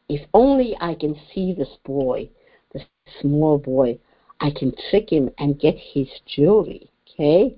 if 0.10 0.28
only 0.34 0.76
I 0.80 0.96
can 0.96 1.16
see 1.34 1.54
this 1.54 1.78
boy, 1.84 2.30
this 2.74 2.84
small 3.22 3.58
boy, 3.58 4.00
I 4.42 4.52
can 4.52 4.74
trick 4.90 5.10
him 5.10 5.30
and 5.38 5.60
get 5.60 5.76
his 5.78 6.08
jewelry. 6.26 6.90
Okay? 7.16 7.56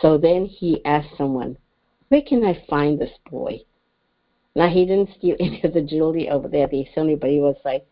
So 0.00 0.18
then 0.18 0.44
he 0.44 0.84
asked 0.84 1.16
someone, 1.16 1.56
Where 2.08 2.22
can 2.22 2.44
I 2.44 2.62
find 2.68 2.98
this 2.98 3.16
boy? 3.30 3.60
Now, 4.54 4.68
he 4.68 4.84
didn't 4.84 5.14
steal 5.16 5.36
any 5.40 5.62
of 5.64 5.72
the 5.72 5.82
jewelry 5.82 6.28
over 6.28 6.48
there, 6.48 6.66
the 6.66 6.82
assembly, 6.82 7.14
but 7.14 7.30
he 7.30 7.40
was 7.40 7.56
like, 7.64 7.86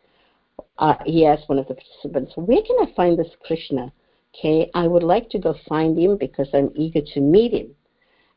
uh, 0.79 0.94
he 1.07 1.27
asked 1.27 1.48
one 1.48 1.59
of 1.59 1.66
the 1.68 1.74
participants, 1.74 2.33
Where 2.37 2.62
can 2.62 2.77
I 2.81 2.92
find 2.94 3.18
this 3.18 3.35
Krishna? 3.44 3.92
Okay, 4.35 4.70
I 4.74 4.87
would 4.87 5.03
like 5.03 5.31
to 5.31 5.38
go 5.38 5.55
find 5.68 5.98
him 5.98 6.16
because 6.18 6.48
I'm 6.53 6.70
eager 6.77 7.01
to 7.14 7.20
meet 7.20 7.53
him. 7.53 7.74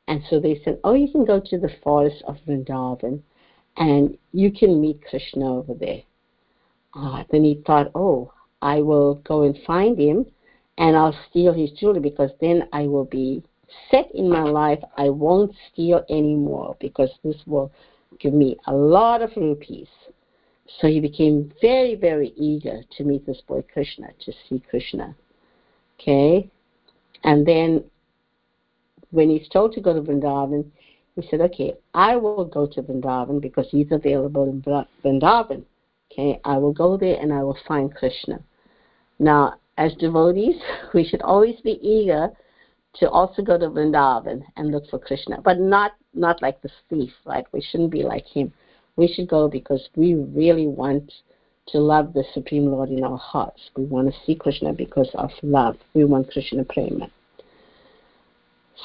And 0.07 0.23
so 0.29 0.39
they 0.39 0.61
said, 0.63 0.79
Oh, 0.83 0.93
you 0.93 1.11
can 1.11 1.25
go 1.25 1.39
to 1.39 1.59
the 1.59 1.71
forest 1.83 2.23
of 2.27 2.37
Vrindavan 2.47 3.21
and 3.77 4.17
you 4.31 4.51
can 4.51 4.81
meet 4.81 5.05
Krishna 5.07 5.57
over 5.57 5.73
there. 5.73 6.01
Uh, 6.93 7.23
then 7.29 7.43
he 7.43 7.61
thought, 7.65 7.91
Oh, 7.93 8.33
I 8.61 8.81
will 8.81 9.15
go 9.15 9.43
and 9.43 9.57
find 9.65 9.99
him 9.99 10.25
and 10.81 10.97
I'll 10.97 11.15
steal 11.29 11.53
his 11.53 11.71
jewelry 11.73 11.99
because 11.99 12.31
then 12.41 12.67
I 12.73 12.87
will 12.87 13.05
be 13.05 13.43
set 13.91 14.09
in 14.15 14.27
my 14.27 14.41
life, 14.41 14.79
I 14.97 15.09
won't 15.09 15.53
steal 15.71 16.03
anymore 16.09 16.75
because 16.81 17.11
this 17.23 17.37
will 17.45 17.71
give 18.19 18.33
me 18.33 18.57
a 18.65 18.73
lot 18.73 19.21
of 19.21 19.29
rupees. 19.37 19.87
So 20.79 20.87
he 20.87 20.99
became 20.99 21.53
very, 21.61 21.93
very 21.93 22.33
eager 22.35 22.81
to 22.97 23.03
meet 23.03 23.27
this 23.27 23.41
boy 23.47 23.63
Krishna, 23.71 24.07
to 24.25 24.33
see 24.49 24.63
Krishna. 24.71 25.15
Okay? 25.99 26.49
And 27.23 27.45
then 27.45 27.83
when 29.11 29.29
he's 29.29 29.47
told 29.49 29.73
to 29.73 29.81
go 29.81 29.93
to 29.93 30.01
Vrindavan, 30.01 30.65
he 31.15 31.27
said, 31.29 31.41
okay, 31.41 31.75
I 31.93 32.15
will 32.15 32.45
go 32.45 32.65
to 32.65 32.81
Vrindavan 32.81 33.39
because 33.39 33.67
he's 33.69 33.91
available 33.91 34.45
in 34.45 34.63
Vrindavan. 34.63 35.63
Okay, 36.11 36.39
I 36.43 36.57
will 36.57 36.73
go 36.73 36.97
there 36.97 37.19
and 37.21 37.31
I 37.31 37.43
will 37.43 37.57
find 37.67 37.93
Krishna. 37.93 38.41
Now, 39.19 39.60
as 39.81 39.93
devotees, 39.95 40.57
we 40.93 41.03
should 41.03 41.23
always 41.23 41.59
be 41.61 41.79
eager 41.81 42.29
to 42.93 43.09
also 43.09 43.41
go 43.41 43.57
to 43.57 43.67
Vrindavan 43.67 44.43
and 44.55 44.71
look 44.71 44.87
for 44.89 44.99
Krishna, 44.99 45.41
but 45.41 45.59
not 45.59 45.93
not 46.13 46.41
like 46.41 46.61
the 46.61 46.69
thief, 46.89 47.11
right? 47.25 47.45
We 47.51 47.61
shouldn't 47.61 47.89
be 47.89 48.03
like 48.03 48.27
him. 48.27 48.53
We 48.95 49.07
should 49.07 49.27
go 49.27 49.47
because 49.47 49.89
we 49.95 50.13
really 50.13 50.67
want 50.67 51.11
to 51.69 51.79
love 51.79 52.13
the 52.13 52.25
Supreme 52.33 52.67
Lord 52.67 52.89
in 52.89 53.03
our 53.03 53.17
hearts. 53.17 53.61
We 53.75 53.85
want 53.85 54.13
to 54.13 54.19
see 54.25 54.35
Krishna 54.35 54.73
because 54.73 55.09
of 55.15 55.31
love. 55.41 55.77
We 55.95 56.03
want 56.03 56.31
Krishna 56.31 56.63
prema. 56.65 57.09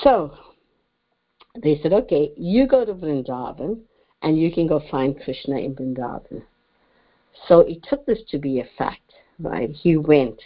So 0.03 0.33
they 1.63 1.81
said, 1.83 1.93
okay, 1.93 2.33
you 2.37 2.67
go 2.67 2.85
to 2.85 2.95
Vrindavan 2.95 3.81
and 4.23 4.39
you 4.39 4.53
can 4.53 4.67
go 4.67 4.81
find 4.91 5.21
Krishna 5.25 5.59
in 5.59 5.75
Vrindavan. 5.75 6.43
So 7.49 7.61
it 7.61 7.83
took 7.83 8.07
this 8.07 8.21
to 8.31 8.39
be 8.39 8.61
a 8.61 8.69
fact, 8.79 9.13
right? 9.41 9.71
He 9.71 9.97
went. 9.97 10.41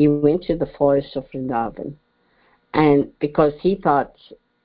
He 0.00 0.08
went 0.08 0.44
to 0.44 0.56
the 0.56 0.72
forest 0.78 1.14
of 1.14 1.30
Vrindavan. 1.30 1.92
And 2.72 3.12
because 3.18 3.52
he 3.60 3.74
thought 3.74 4.16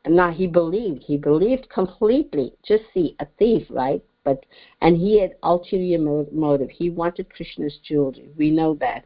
now 0.07 0.31
he 0.31 0.47
believed 0.47 1.03
he 1.03 1.17
believed 1.17 1.67
completely 1.67 2.53
just 2.63 2.85
see 2.93 3.17
a 3.19 3.27
thief 3.37 3.67
right? 3.69 4.01
But 4.23 4.45
and 4.79 4.95
he 4.95 5.19
had 5.19 5.35
ulterior 5.43 5.99
motive. 5.99 6.69
He 6.69 6.89
wanted 6.89 7.33
krishna's 7.35 7.77
jewelry. 7.83 8.29
We 8.37 8.49
know 8.49 8.75
that. 8.75 9.03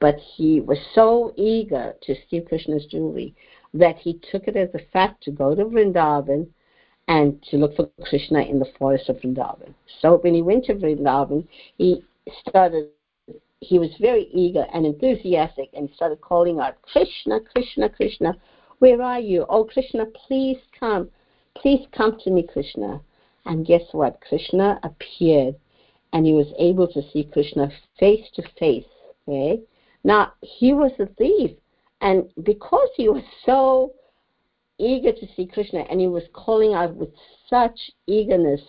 But 0.00 0.16
he 0.16 0.62
was 0.62 0.78
so 0.94 1.34
eager 1.36 1.94
to 2.00 2.14
steal 2.14 2.44
krishna's 2.44 2.86
jewelry 2.86 3.34
that 3.74 3.98
he 3.98 4.18
took 4.30 4.48
it 4.48 4.56
as 4.56 4.70
a 4.74 4.90
fact 4.90 5.22
to 5.24 5.30
go 5.30 5.54
to 5.54 5.66
vrindavan 5.66 6.48
and 7.08 7.42
to 7.50 7.58
look 7.58 7.76
for 7.76 7.90
krishna 8.08 8.40
in 8.40 8.58
the 8.58 8.72
forest 8.78 9.10
of 9.10 9.20
vrindavan. 9.20 9.74
So 10.00 10.16
when 10.16 10.32
he 10.32 10.40
went 10.40 10.64
to 10.64 10.74
vrindavan 10.76 11.46
he 11.76 12.02
started 12.48 12.88
he 13.60 13.78
was 13.78 13.90
very 14.00 14.28
eager 14.32 14.66
and 14.72 14.86
enthusiastic 14.86 15.68
and 15.74 15.90
started 15.94 16.20
calling 16.20 16.60
out, 16.60 16.80
Krishna, 16.82 17.40
Krishna, 17.40 17.88
Krishna, 17.88 18.36
where 18.78 19.02
are 19.02 19.18
you? 19.18 19.44
Oh, 19.48 19.64
Krishna, 19.64 20.06
please 20.06 20.58
come. 20.78 21.10
Please 21.56 21.86
come 21.92 22.18
to 22.20 22.30
me, 22.30 22.46
Krishna. 22.46 23.00
And 23.46 23.66
guess 23.66 23.82
what? 23.92 24.20
Krishna 24.20 24.78
appeared 24.82 25.56
and 26.12 26.24
he 26.24 26.32
was 26.32 26.46
able 26.58 26.86
to 26.88 27.02
see 27.12 27.24
Krishna 27.24 27.70
face 27.98 28.26
to 28.34 28.42
face. 28.58 28.84
Okay? 29.26 29.60
Now, 30.04 30.32
he 30.40 30.72
was 30.72 30.92
a 30.98 31.06
thief. 31.06 31.56
And 32.00 32.30
because 32.44 32.88
he 32.96 33.08
was 33.08 33.24
so 33.44 33.92
eager 34.78 35.12
to 35.12 35.26
see 35.34 35.46
Krishna, 35.46 35.80
and 35.90 36.00
he 36.00 36.06
was 36.06 36.22
calling 36.32 36.74
out 36.74 36.94
with 36.94 37.10
such 37.50 37.90
eagerness 38.06 38.60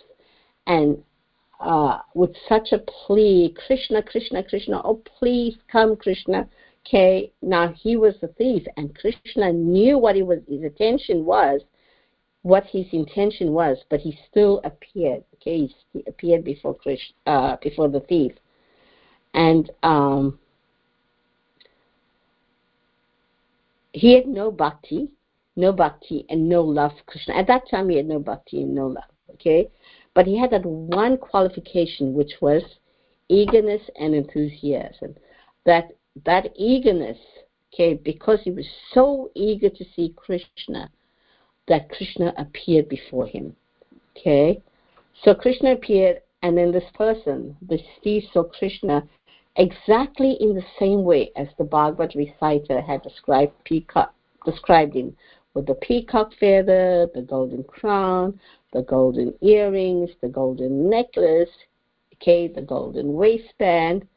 and 0.65 1.04
uh, 1.59 1.99
with 2.13 2.31
such 2.47 2.71
a 2.71 2.79
plea, 2.79 3.55
Krishna, 3.65 4.01
Krishna, 4.01 4.43
Krishna, 4.43 4.81
oh 4.83 5.01
please 5.19 5.57
come, 5.71 5.95
Krishna. 5.95 6.47
Okay, 6.87 7.31
now 7.41 7.73
he 7.73 7.97
was 7.97 8.15
a 8.21 8.27
thief, 8.27 8.63
and 8.77 8.97
Krishna 8.97 9.51
knew 9.51 9.97
what 9.97 10.15
he 10.15 10.23
was. 10.23 10.39
His 10.47 10.63
intention 10.63 11.25
was, 11.25 11.61
what 12.43 12.65
his 12.65 12.85
intention 12.93 13.51
was, 13.51 13.77
but 13.89 13.99
he 13.99 14.17
still 14.29 14.61
appeared. 14.63 15.23
Okay, 15.35 15.69
he 15.93 16.03
appeared 16.07 16.43
before 16.43 16.73
Krishna, 16.73 17.15
uh, 17.25 17.57
before 17.61 17.89
the 17.89 17.99
thief, 18.01 18.31
and 19.33 19.69
um, 19.83 20.39
he 23.91 24.13
had 24.13 24.27
no 24.27 24.49
bhakti, 24.49 25.09
no 25.57 25.73
bhakti, 25.73 26.25
and 26.29 26.47
no 26.47 26.61
love 26.61 26.91
for 26.97 27.03
Krishna. 27.11 27.35
At 27.35 27.47
that 27.47 27.69
time, 27.69 27.89
he 27.89 27.97
had 27.97 28.07
no 28.07 28.19
bhakti 28.19 28.63
and 28.63 28.73
no 28.73 28.87
love. 28.87 29.03
Okay, 29.33 29.69
but 30.19 30.27
he 30.27 30.38
had 30.38 30.51
that 30.51 30.65
one 30.65 31.17
qualification, 31.17 32.13
which 32.13 32.34
was 32.41 32.62
eagerness 33.29 33.82
and 33.97 34.13
enthusiasm. 34.13 35.15
That 35.65 35.95
that 36.25 36.51
eagerness, 36.58 37.17
came 37.71 38.01
because 38.03 38.39
he 38.43 38.51
was 38.51 38.65
so 38.93 39.32
eager 39.34 39.69
to 39.69 39.86
see 39.95 40.13
Krishna, 40.17 40.91
that 41.69 41.88
Krishna 41.88 42.34
appeared 42.38 42.89
before 42.89 43.27
him. 43.27 43.55
Okay? 44.17 44.62
So 45.23 45.34
Krishna 45.34 45.71
appeared, 45.71 46.21
and 46.43 46.58
then 46.58 46.73
this 46.73 46.91
person, 46.95 47.55
this 47.62 47.88
thief, 48.03 48.25
saw 48.34 48.43
Krishna 48.43 49.08
exactly 49.55 50.34
in 50.41 50.53
the 50.53 50.65
same 50.77 51.05
way 51.05 51.32
as 51.38 51.47
the 51.58 51.63
Bhagavad 51.63 52.13
reciter 52.13 52.82
had 52.82 53.03
described 53.03 53.53
peacock, 53.63 54.13
described 54.43 54.97
him, 54.97 55.15
with 55.53 55.65
the 55.65 55.75
peacock 55.75 56.34
feather, 56.38 57.08
the 57.15 57.21
golden 57.21 57.63
crown, 57.63 58.38
the 58.73 58.84
golden 58.84 59.34
earrings, 59.41 60.10
the 60.21 60.27
golden 60.27 60.89
necklace, 60.89 61.49
okay, 62.15 62.47
the 62.47 62.62
golden 62.62 63.13
waistband, 63.13 64.08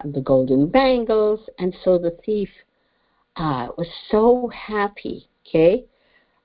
and 0.00 0.14
the 0.14 0.20
golden 0.20 0.68
bangles, 0.68 1.40
and 1.58 1.74
so 1.84 1.98
the 1.98 2.16
thief 2.24 2.50
uh, 3.36 3.68
was 3.76 3.88
so 4.10 4.50
happy, 4.54 5.28
okay, 5.46 5.84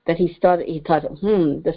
that 0.06 0.16
he 0.16 0.32
started. 0.34 0.66
He 0.66 0.80
thought, 0.80 1.02
hmm, 1.02 1.60
this 1.62 1.76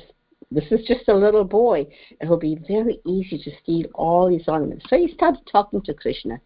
this 0.50 0.66
is 0.72 0.86
just 0.88 1.08
a 1.10 1.14
little 1.14 1.44
boy. 1.44 1.88
It 2.22 2.30
will 2.30 2.38
be 2.38 2.58
very 2.68 3.00
easy 3.06 3.38
to 3.38 3.52
steal 3.62 3.86
all 3.94 4.28
his 4.30 4.48
ornaments. 4.48 4.86
So 4.90 4.98
he 4.98 5.12
started 5.14 5.42
talking 5.52 5.82
to 5.84 5.94
Krishna, 5.94 6.40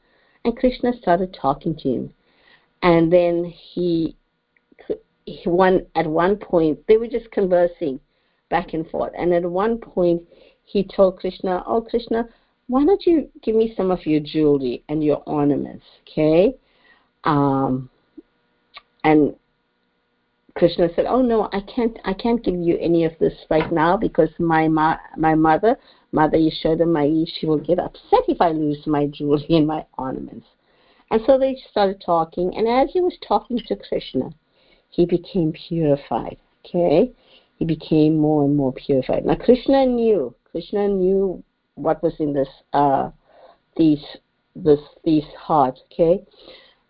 and 0.44 0.58
Krishna 0.58 0.94
started 1.00 1.38
talking 1.40 1.76
to 1.78 1.90
him, 1.90 2.14
and 2.82 3.14
then 3.14 3.46
he, 3.46 4.18
he 5.26 5.48
one 5.48 5.86
at 5.96 6.08
one 6.08 6.38
point 6.38 6.80
they 6.88 6.98
were 6.98 7.08
just 7.08 7.30
conversing 7.32 8.00
back 8.52 8.76
and 8.76 8.88
forth, 8.92 9.14
and 9.18 9.34
at 9.34 9.44
one 9.44 9.80
point 9.80 10.22
he 10.66 10.84
told 10.84 11.18
Krishna, 11.18 11.64
"Oh 11.66 11.82
Krishna, 11.82 12.30
why 12.68 12.86
don't 12.86 13.06
you 13.08 13.28
give 13.42 13.56
me 13.56 13.74
some 13.76 13.90
of 13.90 14.06
your 14.06 14.20
jewelry 14.20 14.84
and 14.90 15.04
your 15.04 15.24
ornaments, 15.26 15.86
okay?" 16.04 16.56
Um, 17.24 17.90
and 19.04 19.36
Krishna 20.56 20.90
said, 20.96 21.06
"Oh 21.08 21.22
no, 21.22 21.50
I 21.54 21.62
can't. 21.62 21.98
I 22.06 22.14
can't 22.14 22.44
give 22.44 22.56
you 22.56 22.78
any 22.78 23.06
of 23.06 23.14
this 23.20 23.34
right 23.50 23.72
now 23.72 23.98
because 23.98 24.30
my 24.38 24.68
ma- 24.68 25.00
my 25.18 25.34
mother, 25.34 25.78
Mother 26.12 26.38
Yashoda 26.38 26.86
Mai, 26.86 27.26
she 27.34 27.46
will 27.48 27.58
get 27.58 27.80
upset 27.80 28.24
if 28.28 28.42
I 28.42 28.52
lose 28.52 28.86
my 28.86 29.08
jewelry 29.08 29.46
and 29.50 29.66
my 29.66 29.86
ornaments." 29.98 30.48
And 31.10 31.22
so 31.26 31.38
they 31.38 31.56
started 31.72 32.02
talking, 32.06 32.56
and 32.56 32.68
as 32.68 32.90
he 32.92 33.02
was 33.02 33.18
talking 33.28 33.60
to 33.68 33.76
Krishna, 33.76 34.30
he 34.90 35.06
became 35.06 35.54
purified. 35.54 36.38
Okay, 36.66 37.12
he 37.62 37.66
became 37.66 38.18
more 38.18 38.44
and 38.44 38.58
more 38.58 38.74
purified. 38.74 39.24
Now 39.24 39.36
Krishna 39.36 39.86
knew. 39.86 40.34
Krishna 40.50 40.88
knew 40.88 41.44
what 41.76 42.02
was 42.02 42.14
in 42.18 42.34
this 42.34 42.48
uh, 42.74 43.12
these 43.78 44.04
this 44.56 44.80
these 45.04 45.26
heart, 45.38 45.78
okay? 45.86 46.26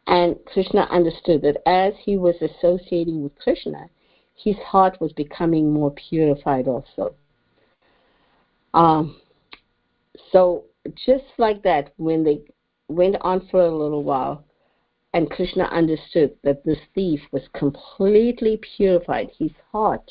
And 0.07 0.37
Krishna 0.45 0.87
understood 0.89 1.41
that 1.41 1.57
as 1.67 1.93
he 2.01 2.15
was 2.15 2.35
associating 2.41 3.21
with 3.21 3.37
Krishna, 3.37 3.89
his 4.33 4.55
heart 4.65 5.01
was 5.01 5.11
becoming 5.11 5.73
more 5.73 5.91
purified 5.91 6.69
also. 6.69 7.15
Um, 8.73 9.19
so 10.31 10.63
just 11.05 11.25
like 11.37 11.63
that, 11.63 11.91
when 11.97 12.23
they 12.23 12.43
went 12.87 13.17
on 13.19 13.45
for 13.51 13.59
a 13.59 13.77
little 13.77 14.05
while, 14.05 14.45
and 15.13 15.29
Krishna 15.29 15.65
understood 15.65 16.33
that 16.45 16.63
this 16.63 16.79
thief 16.95 17.19
was 17.33 17.43
completely 17.53 18.57
purified, 18.77 19.31
his 19.37 19.51
heart 19.73 20.09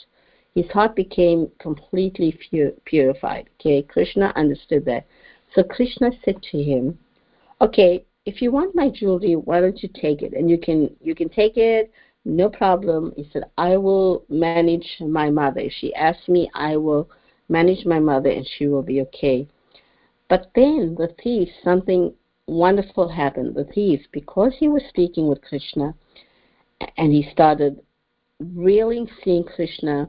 his 0.54 0.70
heart 0.70 0.96
became 0.96 1.48
completely 1.58 2.38
purified. 2.84 3.48
Okay, 3.60 3.82
Krishna 3.82 4.32
understood 4.36 4.84
that. 4.86 5.06
So 5.54 5.62
Krishna 5.62 6.10
said 6.24 6.42
to 6.50 6.62
him, 6.62 6.98
"Okay, 7.60 8.04
if 8.26 8.42
you 8.42 8.50
want 8.50 8.74
my 8.74 8.88
jewelry, 8.88 9.34
why 9.36 9.60
don't 9.60 9.82
you 9.82 9.88
take 9.88 10.22
it? 10.22 10.32
And 10.32 10.50
you 10.50 10.58
can 10.58 10.94
you 11.00 11.14
can 11.14 11.28
take 11.28 11.56
it, 11.56 11.90
no 12.24 12.48
problem." 12.48 13.12
He 13.16 13.28
said, 13.32 13.44
"I 13.56 13.76
will 13.76 14.24
manage 14.28 14.96
my 15.00 15.30
mother. 15.30 15.60
If 15.60 15.72
she 15.72 15.94
asks 15.94 16.28
me, 16.28 16.50
I 16.54 16.76
will 16.76 17.08
manage 17.48 17.84
my 17.86 17.98
mother, 17.98 18.30
and 18.30 18.46
she 18.46 18.66
will 18.66 18.82
be 18.82 19.00
okay." 19.02 19.46
But 20.28 20.50
then 20.54 20.94
the 20.96 21.08
thief, 21.22 21.48
something 21.64 22.14
wonderful 22.46 23.08
happened. 23.08 23.54
The 23.54 23.64
thief, 23.64 24.00
because 24.12 24.54
he 24.58 24.68
was 24.68 24.82
speaking 24.88 25.26
with 25.28 25.42
Krishna, 25.42 25.94
and 26.96 27.12
he 27.12 27.22
started 27.32 27.80
really 28.38 29.08
seeing 29.22 29.44
Krishna 29.44 30.08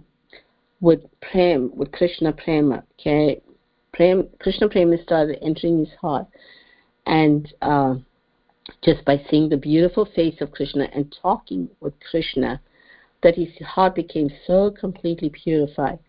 with 0.81 0.99
prem, 1.21 1.71
with 1.73 1.91
Krishna 1.91 2.33
prema. 2.33 2.83
Okay, 2.99 3.41
prem, 3.93 4.27
Krishna 4.39 4.67
prema 4.67 5.01
started 5.03 5.39
entering 5.41 5.79
his 5.79 5.93
heart, 6.01 6.27
and 7.05 7.51
uh, 7.61 7.95
just 8.83 9.05
by 9.05 9.21
seeing 9.29 9.47
the 9.47 9.57
beautiful 9.57 10.05
face 10.05 10.41
of 10.41 10.51
Krishna 10.51 10.89
and 10.93 11.15
talking 11.21 11.69
with 11.79 11.93
Krishna, 12.09 12.59
that 13.23 13.35
his 13.35 13.49
heart 13.65 13.95
became 13.95 14.29
so 14.45 14.71
completely 14.71 15.29
purified 15.29 15.99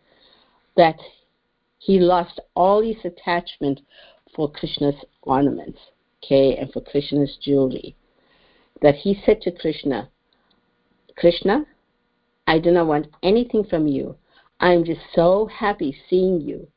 that 0.77 0.97
he 1.79 1.99
lost 1.99 2.41
all 2.55 2.83
his 2.83 3.05
attachment 3.05 3.81
for 4.35 4.51
Krishna's 4.51 4.95
ornaments, 5.23 5.79
okay, 6.25 6.57
and 6.57 6.73
for 6.73 6.81
Krishna's 6.81 7.37
jewelry. 7.43 7.95
That 8.81 8.95
he 8.95 9.21
said 9.25 9.43
to 9.43 9.53
Krishna, 9.53 10.09
Krishna, 11.17 11.67
I 12.47 12.59
do 12.59 12.71
not 12.71 12.87
want 12.87 13.09
anything 13.23 13.65
from 13.65 13.87
you. 13.87 14.17
I'm 14.63 14.85
just 14.85 15.01
so 15.13 15.47
happy 15.47 15.95
seeing 16.09 16.41
you 16.41 16.69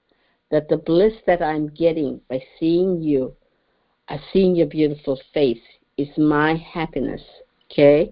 that 0.50 0.68
the 0.70 0.78
bliss 0.78 1.14
that 1.28 1.44
I'm 1.44 1.68
getting 1.68 2.20
by 2.28 2.42
seeing 2.60 3.00
you, 3.00 3.36
uh, 4.10 4.18
seeing 4.34 4.56
your 4.56 4.66
beautiful 4.66 5.22
face, 5.36 5.62
is 5.96 6.08
my 6.18 6.56
happiness. 6.56 7.22
Okay? 7.72 8.12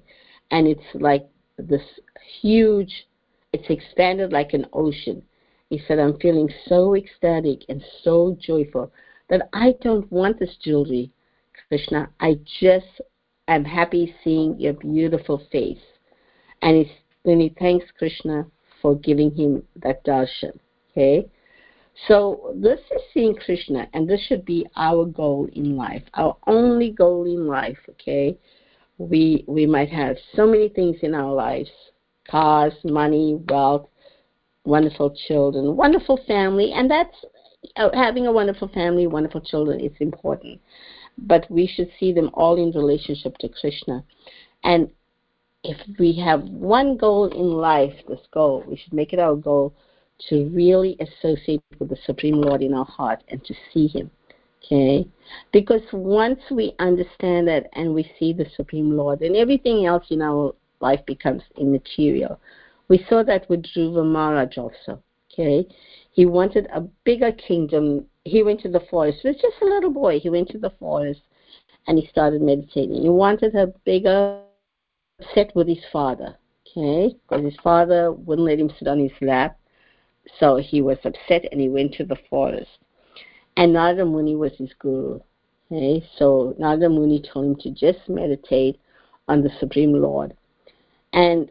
And 0.51 0.67
it's 0.67 0.85
like 0.93 1.27
this 1.57 1.81
huge, 2.39 3.07
it's 3.51 3.67
expanded 3.67 4.31
like 4.31 4.53
an 4.53 4.67
ocean. 4.73 5.23
He 5.71 5.81
said, 5.87 5.97
I'm 5.97 6.19
feeling 6.19 6.49
so 6.67 6.95
ecstatic 6.95 7.63
and 7.67 7.83
so 8.03 8.37
joyful 8.39 8.91
that 9.29 9.49
I 9.53 9.73
don't 9.81 10.09
want 10.11 10.37
this 10.37 10.55
jewelry, 10.63 11.11
Krishna. 11.67 12.09
I 12.19 12.35
just 12.59 13.01
am 13.47 13.65
happy 13.65 14.13
seeing 14.23 14.59
your 14.59 14.73
beautiful 14.73 15.41
face. 15.51 15.81
And 16.61 16.85
he, 16.85 16.91
then 17.25 17.39
he 17.39 17.55
thanks 17.57 17.85
Krishna 17.97 18.45
for 18.83 18.95
giving 18.97 19.31
him 19.31 19.63
that 19.77 20.05
darshan. 20.05 20.59
Okay? 20.91 21.27
So 22.07 22.53
this 22.55 22.79
is 22.91 23.01
seeing 23.13 23.35
Krishna, 23.35 23.87
and 23.93 24.09
this 24.09 24.19
should 24.27 24.45
be 24.45 24.65
our 24.75 25.05
goal 25.05 25.47
in 25.53 25.77
life, 25.77 26.03
our 26.15 26.35
only 26.47 26.91
goal 26.91 27.25
in 27.25 27.47
life. 27.47 27.77
Okay, 27.91 28.37
we 28.97 29.45
we 29.47 29.65
might 29.65 29.89
have 29.89 30.17
so 30.35 30.47
many 30.47 30.69
things 30.69 30.97
in 31.01 31.13
our 31.13 31.31
lives: 31.31 31.69
cars, 32.29 32.73
money, 32.83 33.39
wealth, 33.47 33.87
wonderful 34.65 35.15
children, 35.27 35.75
wonderful 35.75 36.19
family, 36.25 36.71
and 36.73 36.89
that's 36.89 37.15
uh, 37.77 37.89
having 37.93 38.25
a 38.25 38.31
wonderful 38.31 38.69
family, 38.69 39.05
wonderful 39.05 39.41
children 39.41 39.79
is 39.79 39.93
important. 39.99 40.59
But 41.15 41.49
we 41.49 41.67
should 41.67 41.91
see 41.99 42.11
them 42.11 42.31
all 42.33 42.55
in 42.57 42.71
relationship 42.71 43.37
to 43.37 43.49
Krishna, 43.49 44.03
and 44.63 44.89
if 45.63 45.77
we 45.97 46.13
have 46.19 46.43
one 46.43 46.97
goal 46.97 47.27
in 47.27 47.53
life, 47.53 47.93
this 48.07 48.19
goal, 48.33 48.63
we 48.67 48.75
should 48.75 48.93
make 48.93 49.13
it 49.13 49.19
our 49.19 49.35
goal 49.35 49.73
to 50.29 50.49
really 50.49 50.97
associate 50.99 51.61
with 51.79 51.89
the 51.89 51.97
Supreme 52.05 52.41
Lord 52.41 52.61
in 52.61 52.73
our 52.73 52.85
heart 52.85 53.23
and 53.29 53.43
to 53.45 53.53
see 53.73 53.87
Him. 53.87 54.11
Okay? 54.63 55.07
Because 55.51 55.81
once 55.91 56.39
we 56.51 56.73
understand 56.79 57.47
that 57.47 57.69
and 57.73 57.93
we 57.93 58.09
see 58.19 58.33
the 58.33 58.45
Supreme 58.55 58.95
Lord, 58.95 59.19
then 59.19 59.35
everything 59.35 59.85
else 59.85 60.05
in 60.09 60.21
our 60.21 60.53
life 60.79 61.01
becomes 61.05 61.43
immaterial. 61.57 62.39
We 62.89 63.05
saw 63.09 63.23
that 63.23 63.49
with 63.49 63.63
Dhruva 63.63 64.05
Maharaj 64.05 64.57
also. 64.57 65.01
Okay? 65.31 65.65
He 66.11 66.25
wanted 66.25 66.67
a 66.73 66.81
bigger 67.05 67.31
kingdom. 67.31 68.05
He 68.25 68.43
went 68.43 68.61
to 68.61 68.69
the 68.69 68.85
forest. 68.91 69.19
He 69.21 69.29
was 69.29 69.37
just 69.37 69.61
a 69.61 69.65
little 69.65 69.91
boy. 69.91 70.19
He 70.19 70.29
went 70.29 70.49
to 70.49 70.57
the 70.57 70.73
forest 70.79 71.21
and 71.87 71.97
he 71.97 72.07
started 72.07 72.41
meditating. 72.41 73.01
He 73.01 73.09
wanted 73.09 73.55
a 73.55 73.67
bigger 73.85 74.41
set 75.33 75.55
with 75.55 75.67
his 75.67 75.83
father. 75.91 76.37
okay, 76.75 77.15
because 77.27 77.45
his 77.45 77.57
father 77.63 78.11
wouldn't 78.11 78.47
let 78.47 78.59
him 78.59 78.71
sit 78.77 78.87
on 78.87 78.99
his 78.99 79.11
lap. 79.21 79.59
So 80.39 80.57
he 80.57 80.81
was 80.81 80.97
upset 81.03 81.45
and 81.51 81.59
he 81.59 81.69
went 81.69 81.93
to 81.95 82.05
the 82.05 82.17
forest. 82.29 82.71
And 83.57 83.73
Narada 83.73 84.05
Muni 84.05 84.35
was 84.35 84.53
his 84.57 84.71
guru. 84.79 85.19
Okay, 85.71 86.05
so 86.17 86.55
Narada 86.57 86.89
Muni 86.89 87.21
told 87.21 87.45
him 87.45 87.55
to 87.57 87.71
just 87.71 88.07
meditate 88.07 88.79
on 89.27 89.41
the 89.41 89.51
Supreme 89.59 89.93
Lord. 89.93 90.35
And 91.11 91.49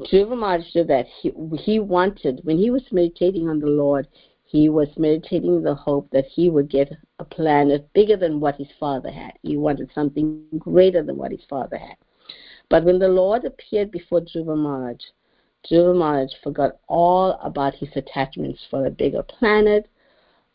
Dhruva 0.00 0.36
Maharaj 0.36 0.72
did 0.72 0.88
that. 0.88 1.06
He, 1.06 1.32
he 1.58 1.78
wanted, 1.78 2.40
when 2.44 2.58
he 2.58 2.70
was 2.70 2.82
meditating 2.92 3.48
on 3.48 3.60
the 3.60 3.66
Lord, 3.66 4.08
he 4.44 4.68
was 4.68 4.88
meditating 4.96 5.62
the 5.62 5.74
hope 5.74 6.10
that 6.10 6.26
he 6.26 6.50
would 6.50 6.68
get 6.68 6.92
a 7.18 7.24
planet 7.24 7.88
bigger 7.94 8.16
than 8.16 8.40
what 8.40 8.56
his 8.56 8.68
father 8.78 9.10
had. 9.10 9.32
He 9.42 9.56
wanted 9.56 9.90
something 9.94 10.44
greater 10.58 11.02
than 11.02 11.16
what 11.16 11.32
his 11.32 11.44
father 11.48 11.78
had. 11.78 11.96
But 12.72 12.84
when 12.84 12.98
the 12.98 13.08
Lord 13.08 13.44
appeared 13.44 13.90
before 13.90 14.22
Dhruva 14.22 14.56
Maharaj, 14.56 14.96
Dhruva 15.70 15.94
Maharaj 15.94 16.30
forgot 16.42 16.78
all 16.88 17.32
about 17.42 17.74
his 17.74 17.90
attachments 17.94 18.62
for 18.70 18.86
a 18.86 18.90
bigger 18.90 19.22
planet, 19.22 19.90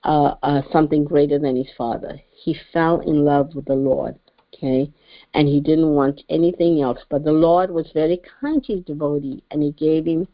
uh, 0.03 0.33
uh, 0.41 0.63
something 0.71 1.03
greater 1.03 1.37
than 1.37 1.55
his 1.55 1.69
father. 1.77 2.19
He 2.31 2.57
fell 2.73 3.01
in 3.01 3.23
love 3.23 3.53
with 3.53 3.65
the 3.65 3.75
Lord, 3.75 4.15
okay, 4.51 4.91
and 5.35 5.47
he 5.47 5.61
didn't 5.61 5.93
want 5.93 6.23
anything 6.27 6.81
else. 6.81 6.97
But 7.07 7.23
the 7.23 7.31
Lord 7.31 7.69
was 7.69 7.85
very 7.93 8.19
kind 8.41 8.63
to 8.63 8.77
his 8.77 8.85
devotee, 8.85 9.43
and 9.51 9.61
he 9.61 9.73
gave 9.73 10.07
him 10.07 10.27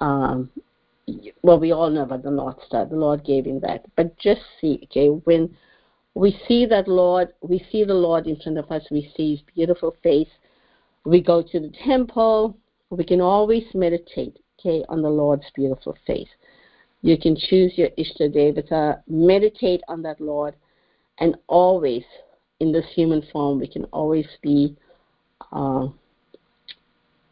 um, 0.00 0.50
well, 1.42 1.58
we 1.58 1.72
all 1.72 1.88
know 1.88 2.02
about 2.02 2.22
the 2.22 2.30
North 2.30 2.62
Star. 2.66 2.84
The 2.84 2.96
Lord 2.96 3.24
gave 3.24 3.46
him 3.46 3.60
that. 3.60 3.86
But 3.96 4.18
just 4.18 4.42
see, 4.60 4.80
okay, 4.84 5.08
when 5.08 5.56
we 6.12 6.38
see 6.46 6.66
that 6.66 6.86
Lord, 6.86 7.32
we 7.40 7.64
see 7.72 7.82
the 7.84 7.94
Lord 7.94 8.26
in 8.26 8.36
front 8.36 8.58
of 8.58 8.70
us, 8.70 8.82
we 8.90 9.10
see 9.16 9.36
his 9.36 9.40
beautiful 9.54 9.96
face. 10.02 10.28
We 11.04 11.20
go 11.20 11.42
to 11.42 11.60
the 11.60 11.72
temple, 11.84 12.56
we 12.90 13.04
can 13.04 13.20
always 13.20 13.64
meditate, 13.74 14.38
okay, 14.58 14.84
on 14.88 15.02
the 15.02 15.08
Lord's 15.08 15.44
beautiful 15.54 15.96
face. 16.06 16.28
You 17.02 17.18
can 17.18 17.36
choose 17.36 17.72
your 17.76 17.90
Ishta 17.98 18.34
Devata, 18.34 19.02
meditate 19.06 19.82
on 19.88 20.00
that 20.02 20.20
Lord, 20.20 20.54
and 21.18 21.36
always, 21.46 22.02
in 22.60 22.72
this 22.72 22.86
human 22.94 23.22
form, 23.30 23.60
we 23.60 23.68
can 23.68 23.84
always 23.86 24.26
be, 24.42 24.76
uh, 25.52 25.88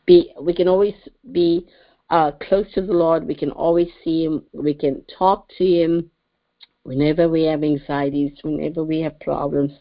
be 0.06 0.32
we 0.40 0.52
can 0.52 0.68
always 0.68 0.94
be 1.32 1.66
uh, 2.10 2.32
close 2.32 2.66
to 2.74 2.82
the 2.82 2.92
Lord. 2.92 3.26
We 3.26 3.34
can 3.34 3.50
always 3.50 3.88
see 4.04 4.24
Him. 4.24 4.44
We 4.52 4.74
can 4.74 5.02
talk 5.18 5.48
to 5.56 5.64
Him 5.64 6.10
whenever 6.82 7.28
we 7.28 7.44
have 7.44 7.64
anxieties, 7.64 8.32
whenever 8.42 8.84
we 8.84 9.00
have 9.00 9.18
problems, 9.20 9.72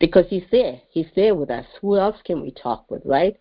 because 0.00 0.26
He's 0.28 0.44
there. 0.50 0.80
He's 0.90 1.06
there 1.14 1.34
with 1.34 1.50
us. 1.50 1.66
Who 1.80 1.96
else 1.96 2.16
can 2.24 2.42
we 2.42 2.50
talk 2.50 2.90
with, 2.90 3.02
right? 3.04 3.36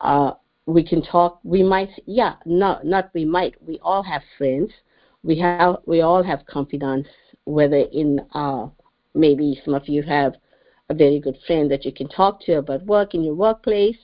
Uh, 0.00 0.32
we 0.66 0.82
can 0.82 1.02
talk. 1.02 1.40
We 1.44 1.62
might, 1.62 1.90
yeah, 2.06 2.36
no, 2.46 2.78
not 2.84 3.10
we 3.14 3.24
might. 3.24 3.54
We 3.66 3.78
all 3.82 4.02
have 4.02 4.22
friends. 4.38 4.72
We 5.22 5.38
have, 5.40 5.76
we 5.86 6.00
all 6.00 6.22
have 6.22 6.46
confidants. 6.46 7.08
Whether 7.44 7.84
in, 7.92 8.20
uh, 8.32 8.68
maybe 9.14 9.60
some 9.64 9.74
of 9.74 9.88
you 9.88 10.02
have 10.02 10.34
a 10.88 10.94
very 10.94 11.20
good 11.20 11.38
friend 11.46 11.70
that 11.70 11.84
you 11.84 11.92
can 11.92 12.08
talk 12.08 12.40
to 12.42 12.54
about 12.58 12.84
work 12.86 13.14
in 13.14 13.22
your 13.22 13.34
workplace 13.34 13.96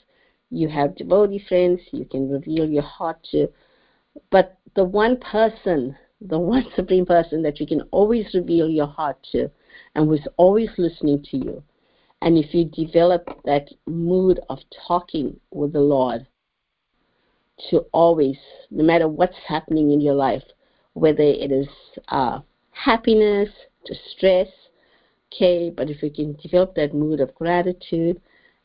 you 0.50 0.68
have 0.68 0.96
devotee 0.96 1.44
friends 1.48 1.80
you 1.90 2.04
can 2.04 2.30
reveal 2.30 2.68
your 2.68 2.82
heart 2.82 3.18
to 3.30 3.48
but 4.30 4.56
the 4.74 4.84
one 4.84 5.16
person 5.16 5.96
the 6.20 6.38
one 6.38 6.64
supreme 6.76 7.04
person 7.04 7.42
that 7.42 7.58
you 7.60 7.66
can 7.66 7.82
always 7.90 8.26
reveal 8.34 8.68
your 8.68 8.86
heart 8.86 9.16
to 9.32 9.50
and 9.94 10.08
who's 10.08 10.26
always 10.36 10.70
listening 10.78 11.22
to 11.22 11.36
you 11.36 11.62
and 12.22 12.36
if 12.38 12.54
you 12.54 12.64
develop 12.64 13.28
that 13.44 13.68
mood 13.86 14.40
of 14.48 14.58
talking 14.86 15.38
with 15.50 15.72
the 15.72 15.80
lord 15.80 16.26
to 17.70 17.78
always 17.92 18.36
no 18.70 18.84
matter 18.84 19.08
what's 19.08 19.36
happening 19.46 19.90
in 19.90 20.00
your 20.00 20.14
life 20.14 20.44
whether 20.94 21.22
it 21.22 21.52
is 21.52 21.68
uh, 22.08 22.38
happiness 22.70 23.48
distress 23.84 24.48
okay 25.32 25.70
but 25.70 25.90
if 25.90 26.02
you 26.02 26.10
can 26.10 26.34
develop 26.42 26.74
that 26.74 26.94
mood 26.94 27.20
of 27.20 27.34
gratitude 27.34 28.20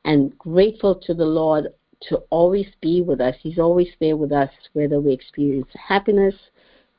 and 0.05 0.37
grateful 0.37 0.95
to 0.95 1.13
the 1.13 1.25
Lord 1.25 1.67
to 2.09 2.17
always 2.29 2.67
be 2.81 3.01
with 3.01 3.21
us. 3.21 3.35
He's 3.41 3.59
always 3.59 3.89
there 3.99 4.17
with 4.17 4.31
us, 4.31 4.49
whether 4.73 4.99
we 4.99 5.13
experience 5.13 5.69
happiness, 5.87 6.35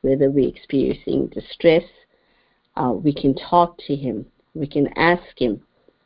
whether 0.02 0.30
we're 0.30 0.48
experiencing 0.48 1.28
distress. 1.28 1.84
Uh, 2.76 2.92
we 2.92 3.12
can 3.12 3.34
talk 3.34 3.78
to 3.86 3.96
Him. 3.96 4.26
We 4.54 4.66
can 4.66 4.88
ask 4.96 5.36
Him. 5.36 5.62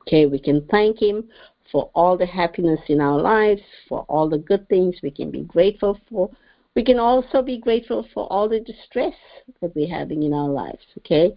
Okay, 0.07 0.27
we 0.27 0.39
can 0.39 0.65
thank 0.71 1.01
Him 1.03 1.25
for 1.73 1.91
all 1.95 2.17
the 2.17 2.27
happiness 2.27 2.81
in 2.89 3.01
our 3.01 3.21
lives, 3.21 3.63
for 3.89 4.03
all 4.09 4.29
the 4.29 4.39
good 4.39 4.69
things 4.69 4.97
we 5.03 5.11
can 5.11 5.31
be 5.31 5.43
grateful 5.43 5.99
for. 6.09 6.31
We 6.77 6.85
can 6.85 6.99
also 6.99 7.43
be 7.43 7.59
grateful 7.59 8.07
for 8.15 8.31
all 8.33 8.49
the 8.49 8.61
distress 8.61 9.15
that 9.61 9.75
we're 9.75 9.89
having 9.89 10.23
in 10.23 10.33
our 10.33 10.49
lives. 10.49 10.85
Okay, 10.99 11.37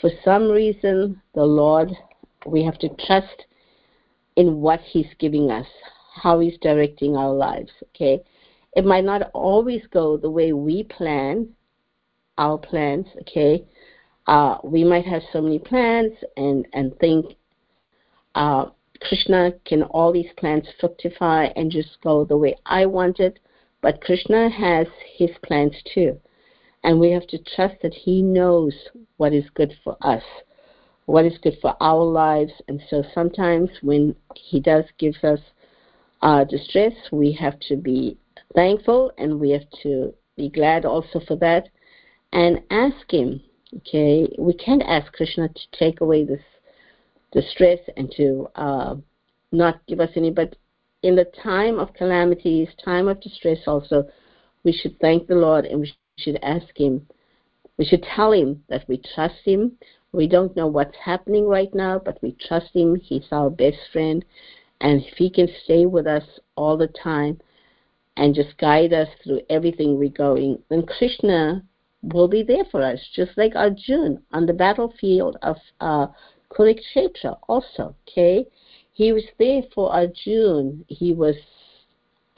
for 0.00 0.10
some 0.24 0.48
reason, 0.48 1.20
the 1.34 1.44
Lord, 1.44 1.90
we 2.46 2.64
have 2.64 2.78
to 2.78 2.88
trust 3.06 3.44
in 4.36 4.60
what 4.60 4.80
He's 4.80 5.12
giving 5.18 5.50
us, 5.50 5.66
how 6.14 6.40
He's 6.40 6.56
directing 6.62 7.14
our 7.14 7.34
lives. 7.34 7.72
Okay, 7.94 8.20
it 8.74 8.86
might 8.86 9.04
not 9.04 9.30
always 9.34 9.82
go 9.90 10.16
the 10.16 10.30
way 10.30 10.54
we 10.54 10.84
plan 10.84 11.48
our 12.38 12.56
plans. 12.56 13.06
Okay, 13.20 13.66
uh, 14.28 14.56
we 14.64 14.82
might 14.82 15.04
have 15.04 15.22
so 15.30 15.42
many 15.42 15.58
plans 15.58 16.12
and 16.38 16.66
and 16.72 16.96
think 17.00 17.34
uh, 18.38 18.70
Krishna 19.02 19.52
can 19.66 19.82
all 19.82 20.12
these 20.12 20.32
plans 20.38 20.66
fructify 20.80 21.48
and 21.56 21.70
just 21.70 22.00
go 22.02 22.24
the 22.24 22.38
way 22.38 22.54
I 22.64 22.86
want 22.86 23.20
it, 23.20 23.38
but 23.82 24.00
Krishna 24.00 24.48
has 24.48 24.86
His 25.16 25.30
plans 25.44 25.74
too, 25.92 26.18
and 26.82 26.98
we 26.98 27.10
have 27.10 27.26
to 27.26 27.38
trust 27.38 27.76
that 27.82 27.94
He 27.94 28.22
knows 28.22 28.74
what 29.18 29.34
is 29.34 29.44
good 29.54 29.74
for 29.84 29.96
us 30.00 30.22
what 31.08 31.24
is 31.24 31.38
good 31.38 31.56
for 31.62 31.74
our 31.80 32.04
lives. 32.04 32.52
And 32.68 32.82
so 32.90 33.02
sometimes 33.14 33.70
when 33.80 34.14
He 34.34 34.60
does 34.60 34.84
give 34.98 35.14
us 35.22 35.40
uh, 36.20 36.44
distress, 36.44 36.92
we 37.10 37.32
have 37.32 37.58
to 37.60 37.76
be 37.76 38.18
thankful 38.54 39.12
and 39.16 39.40
we 39.40 39.50
have 39.50 39.68
to 39.82 40.12
be 40.36 40.50
glad 40.50 40.84
also 40.84 41.20
for 41.26 41.36
that 41.36 41.70
and 42.32 42.60
ask 42.70 43.10
Him. 43.10 43.40
Okay, 43.78 44.28
we 44.38 44.52
can't 44.52 44.82
ask 44.82 45.10
Krishna 45.12 45.48
to 45.48 45.78
take 45.78 46.02
away 46.02 46.24
this 46.24 46.42
distress 47.32 47.78
and 47.96 48.10
to 48.16 48.48
uh, 48.54 48.96
not 49.52 49.84
give 49.86 50.00
us 50.00 50.10
any, 50.16 50.30
but 50.30 50.56
in 51.02 51.14
the 51.14 51.30
time 51.42 51.78
of 51.78 51.94
calamities, 51.94 52.68
time 52.84 53.08
of 53.08 53.20
distress 53.20 53.58
also, 53.66 54.08
we 54.64 54.72
should 54.72 54.98
thank 55.00 55.26
the 55.26 55.34
Lord 55.34 55.64
and 55.64 55.80
we 55.80 55.92
should 56.16 56.38
ask 56.42 56.76
Him. 56.76 57.06
We 57.76 57.84
should 57.84 58.02
tell 58.02 58.32
Him 58.32 58.64
that 58.68 58.88
we 58.88 59.00
trust 59.14 59.36
Him, 59.44 59.78
we 60.12 60.26
don't 60.26 60.56
know 60.56 60.66
what's 60.66 60.96
happening 60.96 61.46
right 61.46 61.72
now, 61.74 61.98
but 61.98 62.20
we 62.22 62.32
trust 62.32 62.74
Him. 62.74 62.96
He's 62.96 63.26
our 63.30 63.50
best 63.50 63.78
friend. 63.92 64.24
And 64.80 65.02
if 65.02 65.16
He 65.16 65.30
can 65.30 65.48
stay 65.64 65.86
with 65.86 66.06
us 66.06 66.24
all 66.56 66.76
the 66.76 66.88
time 66.88 67.40
and 68.16 68.34
just 68.34 68.56
guide 68.58 68.92
us 68.92 69.08
through 69.22 69.42
everything 69.50 69.98
we're 69.98 70.08
going, 70.08 70.62
then 70.70 70.86
Krishna 70.86 71.62
will 72.02 72.28
be 72.28 72.42
there 72.42 72.64
for 72.70 72.82
us, 72.82 73.00
just 73.14 73.36
like 73.36 73.54
Arjun 73.54 74.22
on 74.32 74.46
the 74.46 74.52
battlefield 74.52 75.36
of 75.42 75.56
uh, 75.80 76.06
Kurukshetra 76.52 77.38
also, 77.48 77.94
okay? 78.08 78.46
He 78.92 79.12
was 79.12 79.24
there 79.38 79.62
for 79.74 79.92
Arjun. 79.92 80.84
He 80.88 81.12
was 81.12 81.36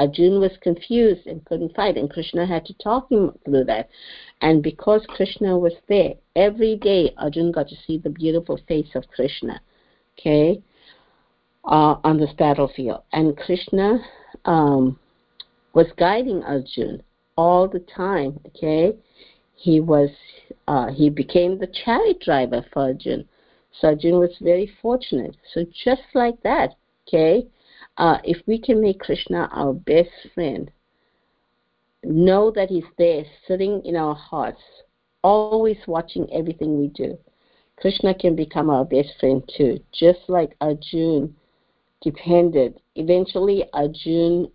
Arjun 0.00 0.40
was 0.40 0.52
confused 0.62 1.26
and 1.26 1.44
couldn't 1.44 1.76
fight, 1.76 1.98
and 1.98 2.10
Krishna 2.10 2.46
had 2.46 2.64
to 2.64 2.74
talk 2.74 3.10
him 3.10 3.32
through 3.44 3.64
that. 3.64 3.90
And 4.40 4.62
because 4.62 5.04
Krishna 5.08 5.58
was 5.58 5.74
there, 5.88 6.14
every 6.34 6.76
day 6.76 7.12
Arjun 7.18 7.52
got 7.52 7.68
to 7.68 7.76
see 7.86 7.98
the 7.98 8.08
beautiful 8.08 8.58
face 8.66 8.88
of 8.94 9.06
Krishna, 9.08 9.60
okay, 10.18 10.62
uh, 11.66 11.96
on 12.02 12.18
this 12.18 12.32
battlefield. 12.38 13.02
And 13.12 13.36
Krishna 13.36 13.98
um, 14.46 14.98
was 15.74 15.86
guiding 15.98 16.42
Arjun 16.44 17.02
all 17.36 17.68
the 17.68 17.80
time, 17.80 18.40
okay. 18.46 18.96
He 19.54 19.80
was 19.80 20.08
uh, 20.66 20.86
he 20.86 21.10
became 21.10 21.58
the 21.58 21.66
chariot 21.84 22.20
driver 22.20 22.64
for 22.72 22.84
Arjun. 22.84 23.28
So 23.72 23.88
was 23.90 24.36
very 24.40 24.70
fortunate. 24.82 25.36
So 25.52 25.64
just 25.84 26.02
like 26.14 26.40
that, 26.42 26.74
okay, 27.06 27.46
uh, 27.96 28.18
if 28.24 28.38
we 28.46 28.58
can 28.58 28.80
make 28.80 29.00
Krishna 29.00 29.48
our 29.52 29.72
best 29.72 30.10
friend, 30.34 30.70
know 32.02 32.50
that 32.50 32.70
He's 32.70 32.84
there 32.98 33.24
sitting 33.46 33.82
in 33.84 33.96
our 33.96 34.14
hearts, 34.14 34.60
always 35.22 35.78
watching 35.86 36.30
everything 36.32 36.78
we 36.78 36.88
do. 36.88 37.18
Krishna 37.76 38.14
can 38.14 38.36
become 38.36 38.68
our 38.68 38.84
best 38.84 39.08
friend 39.18 39.42
too, 39.56 39.80
just 39.92 40.20
like 40.28 40.56
Arjun 40.60 41.34
depended. 42.02 42.80
Eventually, 42.96 43.64
Arjun, 43.72 44.50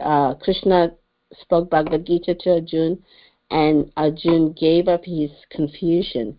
uh, 0.00 0.34
Krishna 0.34 0.92
spoke 1.40 1.70
Bhagavad 1.70 2.06
Gita 2.06 2.34
to 2.34 2.50
Arjun, 2.54 3.02
and 3.50 3.92
Arjun 3.96 4.52
gave 4.52 4.88
up 4.88 5.04
his 5.04 5.30
confusion 5.50 6.38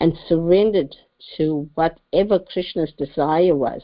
and 0.00 0.16
surrendered 0.28 0.94
to 1.36 1.68
whatever 1.74 2.38
Krishna's 2.38 2.92
desire 2.96 3.54
was. 3.54 3.82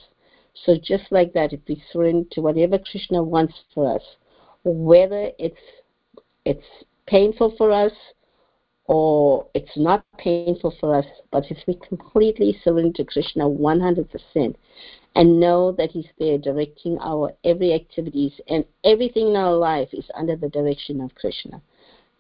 So 0.64 0.76
just 0.76 1.04
like 1.10 1.32
that, 1.34 1.52
if 1.52 1.60
we 1.68 1.82
surrender 1.92 2.28
to 2.32 2.40
whatever 2.40 2.78
Krishna 2.78 3.22
wants 3.22 3.54
for 3.74 3.94
us, 3.94 4.02
whether 4.64 5.30
it's 5.38 5.56
it's 6.44 6.66
painful 7.06 7.54
for 7.56 7.70
us 7.70 7.92
or 8.84 9.46
it's 9.54 9.76
not 9.76 10.04
painful 10.16 10.74
for 10.80 10.96
us, 10.96 11.04
but 11.30 11.44
if 11.50 11.58
we 11.66 11.74
completely 11.86 12.58
surrender 12.64 12.92
to 12.94 13.04
Krishna 13.04 13.44
100% 13.44 14.54
and 15.14 15.40
know 15.40 15.72
that 15.72 15.90
He's 15.90 16.08
there 16.18 16.38
directing 16.38 16.98
our 17.00 17.32
every 17.44 17.74
activities 17.74 18.32
and 18.48 18.64
everything 18.84 19.28
in 19.28 19.36
our 19.36 19.54
life 19.54 19.88
is 19.92 20.06
under 20.14 20.36
the 20.36 20.48
direction 20.48 21.00
of 21.00 21.14
Krishna. 21.14 21.60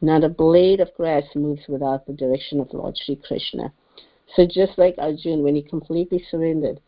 Not 0.00 0.24
a 0.24 0.28
blade 0.28 0.80
of 0.80 0.94
grass 0.94 1.24
moves 1.34 1.62
without 1.68 2.06
the 2.06 2.12
direction 2.12 2.60
of 2.60 2.72
Lord 2.72 2.96
Sri 2.96 3.16
Krishna. 3.16 3.72
So 4.34 4.46
just 4.46 4.78
like 4.78 4.94
Arjun, 4.98 5.42
when 5.42 5.54
he 5.54 5.62
completely 5.62 6.24
surrendered, 6.30 6.80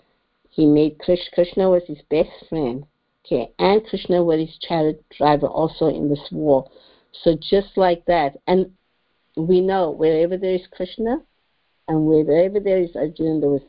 he 0.51 0.67
made 0.67 0.99
Krishna 0.99 1.71
was 1.71 1.83
his 1.87 2.01
best 2.11 2.31
friend, 2.49 2.85
okay, 3.25 3.53
and 3.59 3.87
Krishna 3.87 4.23
was 4.23 4.41
his 4.41 4.59
chariot 4.59 5.05
driver 5.17 5.47
also 5.47 5.87
in 5.89 6.09
this 6.09 6.29
war. 6.31 6.69
So 7.13 7.37
just 7.41 7.77
like 7.77 8.05
that, 8.07 8.37
and 8.47 8.73
we 9.37 9.61
know 9.61 9.91
wherever 9.91 10.37
there 10.37 10.55
is 10.55 10.67
Krishna 10.73 11.19
and 11.89 12.07
wherever 12.07 12.61
there 12.61 12.79
is 12.79 12.95
Arjuna, 12.95 13.41
there 13.41 13.51
was 13.51 13.63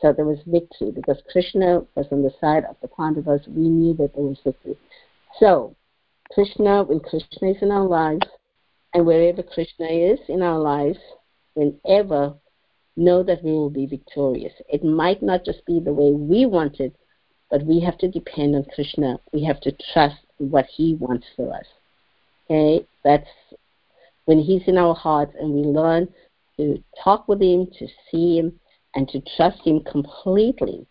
so 0.00 0.12
there 0.12 0.24
was 0.24 0.38
victory 0.46 0.92
because 0.92 1.20
Krishna 1.30 1.82
was 1.96 2.06
on 2.12 2.22
the 2.22 2.32
side 2.40 2.64
of 2.64 2.76
the 2.80 2.88
Pandavas. 2.88 3.42
We 3.48 3.68
knew 3.68 3.94
that 3.94 4.14
there 4.14 4.24
was 4.24 4.38
victory. 4.44 4.78
So 5.40 5.74
Krishna, 6.32 6.84
when 6.84 7.00
Krishna 7.00 7.50
is 7.50 7.62
in 7.62 7.72
our 7.72 7.86
lives, 7.86 8.26
and 8.94 9.04
wherever 9.04 9.42
Krishna 9.42 9.86
is 9.86 10.20
in 10.28 10.42
our 10.42 10.58
lives, 10.58 10.98
whenever, 11.54 12.34
know 12.98 13.22
that 13.22 13.42
we 13.42 13.52
will 13.52 13.70
be 13.70 13.86
victorious. 13.86 14.52
It 14.68 14.84
might 14.84 15.22
not 15.22 15.44
just 15.44 15.64
be 15.64 15.80
the 15.80 15.92
way 15.92 16.10
we 16.10 16.46
want 16.46 16.80
it, 16.80 16.94
but 17.50 17.64
we 17.64 17.80
have 17.80 17.96
to 17.98 18.10
depend 18.10 18.54
on 18.54 18.66
Krishna. 18.74 19.18
We 19.32 19.44
have 19.44 19.60
to 19.62 19.74
trust 19.92 20.16
what 20.38 20.66
He 20.66 20.94
wants 20.94 21.26
for 21.36 21.54
us. 21.54 21.66
Okay, 22.50 22.86
that's 23.04 23.28
when 24.24 24.40
He's 24.40 24.66
in 24.66 24.76
our 24.76 24.94
hearts 24.94 25.34
and 25.38 25.54
we 25.54 25.62
learn 25.62 26.08
to 26.56 26.82
talk 27.02 27.28
with 27.28 27.40
Him, 27.40 27.68
to 27.78 27.86
see 28.10 28.38
Him, 28.38 28.58
and 28.94 29.08
to 29.08 29.22
trust 29.36 29.64
Him 29.64 29.80
completely, 29.80 30.86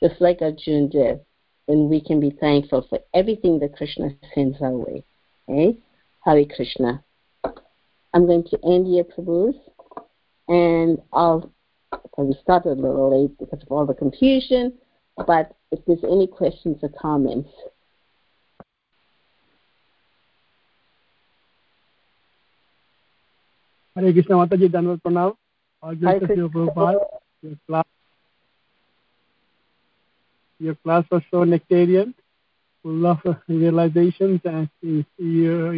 just 0.00 0.20
like 0.20 0.40
Arjuna 0.40 0.88
did, 0.88 1.20
then 1.68 1.88
we 1.88 2.00
can 2.00 2.20
be 2.20 2.30
thankful 2.30 2.86
for 2.88 2.98
everything 3.12 3.58
that 3.60 3.76
Krishna 3.76 4.10
sends 4.34 4.60
our 4.60 4.72
way. 4.72 5.04
Okay? 5.48 5.78
Hare 6.24 6.44
Krishna. 6.44 7.02
I'm 8.14 8.26
going 8.26 8.44
to 8.44 8.58
end 8.64 8.86
here, 8.86 9.04
Prabhus, 9.04 9.56
and 10.48 10.98
I'll 11.12 11.50
we 12.16 12.36
started 12.42 12.78
a 12.78 12.80
little 12.80 13.22
late 13.22 13.38
because 13.38 13.62
of 13.62 13.70
all 13.70 13.86
the 13.86 13.94
confusion, 13.94 14.72
but 15.16 15.56
if 15.70 15.80
there's 15.86 16.04
any 16.04 16.26
questions 16.26 16.78
or 16.82 16.90
comments, 17.00 17.48
Hare 23.96 24.12
Krishna 24.12 24.34
Mataji, 24.34 24.68
Dhanyavad 24.68 25.02
Pranav. 25.02 25.36
All 25.82 25.94
Hare 25.94 26.18
good 26.18 26.20
to 26.20 26.26
Krishna. 26.26 26.48
Prabhupada. 26.48 26.98
Your 27.42 27.56
class, 27.68 27.84
your 30.58 30.74
class 30.76 31.04
was 31.10 31.22
so 31.30 31.44
nectarian, 31.44 32.14
full 32.82 33.06
of 33.06 33.18
uh, 33.24 33.34
realizations, 33.48 34.40
and 34.44 34.68
uh, 34.84 35.02
your, 35.18 35.74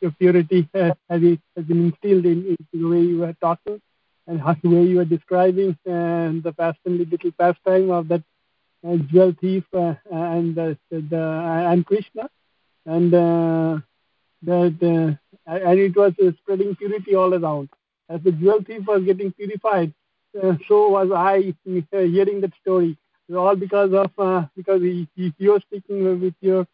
your 0.00 0.10
purity 0.12 0.68
has, 0.74 0.92
has 1.08 1.20
been 1.20 1.40
instilled 1.56 2.26
in, 2.26 2.46
in 2.46 2.56
the 2.72 2.88
way 2.88 3.00
you 3.00 3.18
were 3.18 3.34
talking 3.40 3.80
and 4.26 4.40
how, 4.40 4.54
the 4.62 4.68
way 4.68 4.82
you 4.84 4.96
were 4.96 5.04
describing 5.04 5.76
and 5.86 6.42
the 6.42 6.52
passionate 6.52 7.10
little 7.10 7.32
pastime 7.38 7.90
of 7.90 8.08
that 8.08 8.22
uh, 8.86 8.96
jewel 9.10 9.34
thief 9.40 9.64
uh, 9.74 9.94
and 10.10 10.54
the, 10.54 10.76
the 10.90 11.16
and 11.70 11.84
Krishna 11.86 12.28
and 12.86 13.14
uh, 13.14 13.78
that 14.42 14.76
uh, 14.82 15.52
and 15.52 15.78
it 15.78 15.96
was 15.96 16.12
uh, 16.24 16.30
spreading 16.38 16.74
purity 16.76 17.14
all 17.14 17.34
around. 17.34 17.68
As 18.08 18.22
the 18.22 18.32
jewel 18.32 18.60
thief 18.66 18.86
was 18.86 19.04
getting 19.04 19.32
purified, 19.32 19.92
uh, 20.42 20.54
so 20.66 20.88
was 20.88 21.10
I 21.14 21.54
uh, 21.68 21.98
hearing 21.98 22.40
that 22.40 22.52
story. 22.60 22.96
All 23.34 23.54
because 23.54 23.92
of 23.92 24.10
uh, 24.18 24.46
because 24.56 24.82
he, 24.82 25.08
he, 25.14 25.32
you 25.38 25.54
are 25.54 25.60
speaking 25.60 26.20
with 26.20 26.34
your 26.40 26.66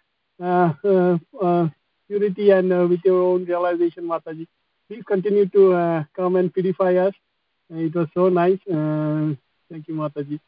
uh, 0.43 0.73
uh, 0.85 1.19
uh, 1.43 1.69
purity 2.07 2.51
and 2.51 2.73
uh, 2.73 2.87
with 2.89 3.01
your 3.05 3.23
own 3.23 3.45
realization, 3.45 4.05
Mataji. 4.05 4.47
Please 4.89 5.03
continue 5.07 5.47
to 5.47 5.73
uh, 5.73 6.05
come 6.15 6.37
and 6.37 6.53
purify 6.53 6.95
us. 6.95 7.15
It 7.71 7.95
was 7.95 8.09
so 8.15 8.29
nice. 8.29 8.59
Uh, 8.71 9.35
thank 9.71 9.89
you, 9.89 9.95
Mataji. 9.95 10.39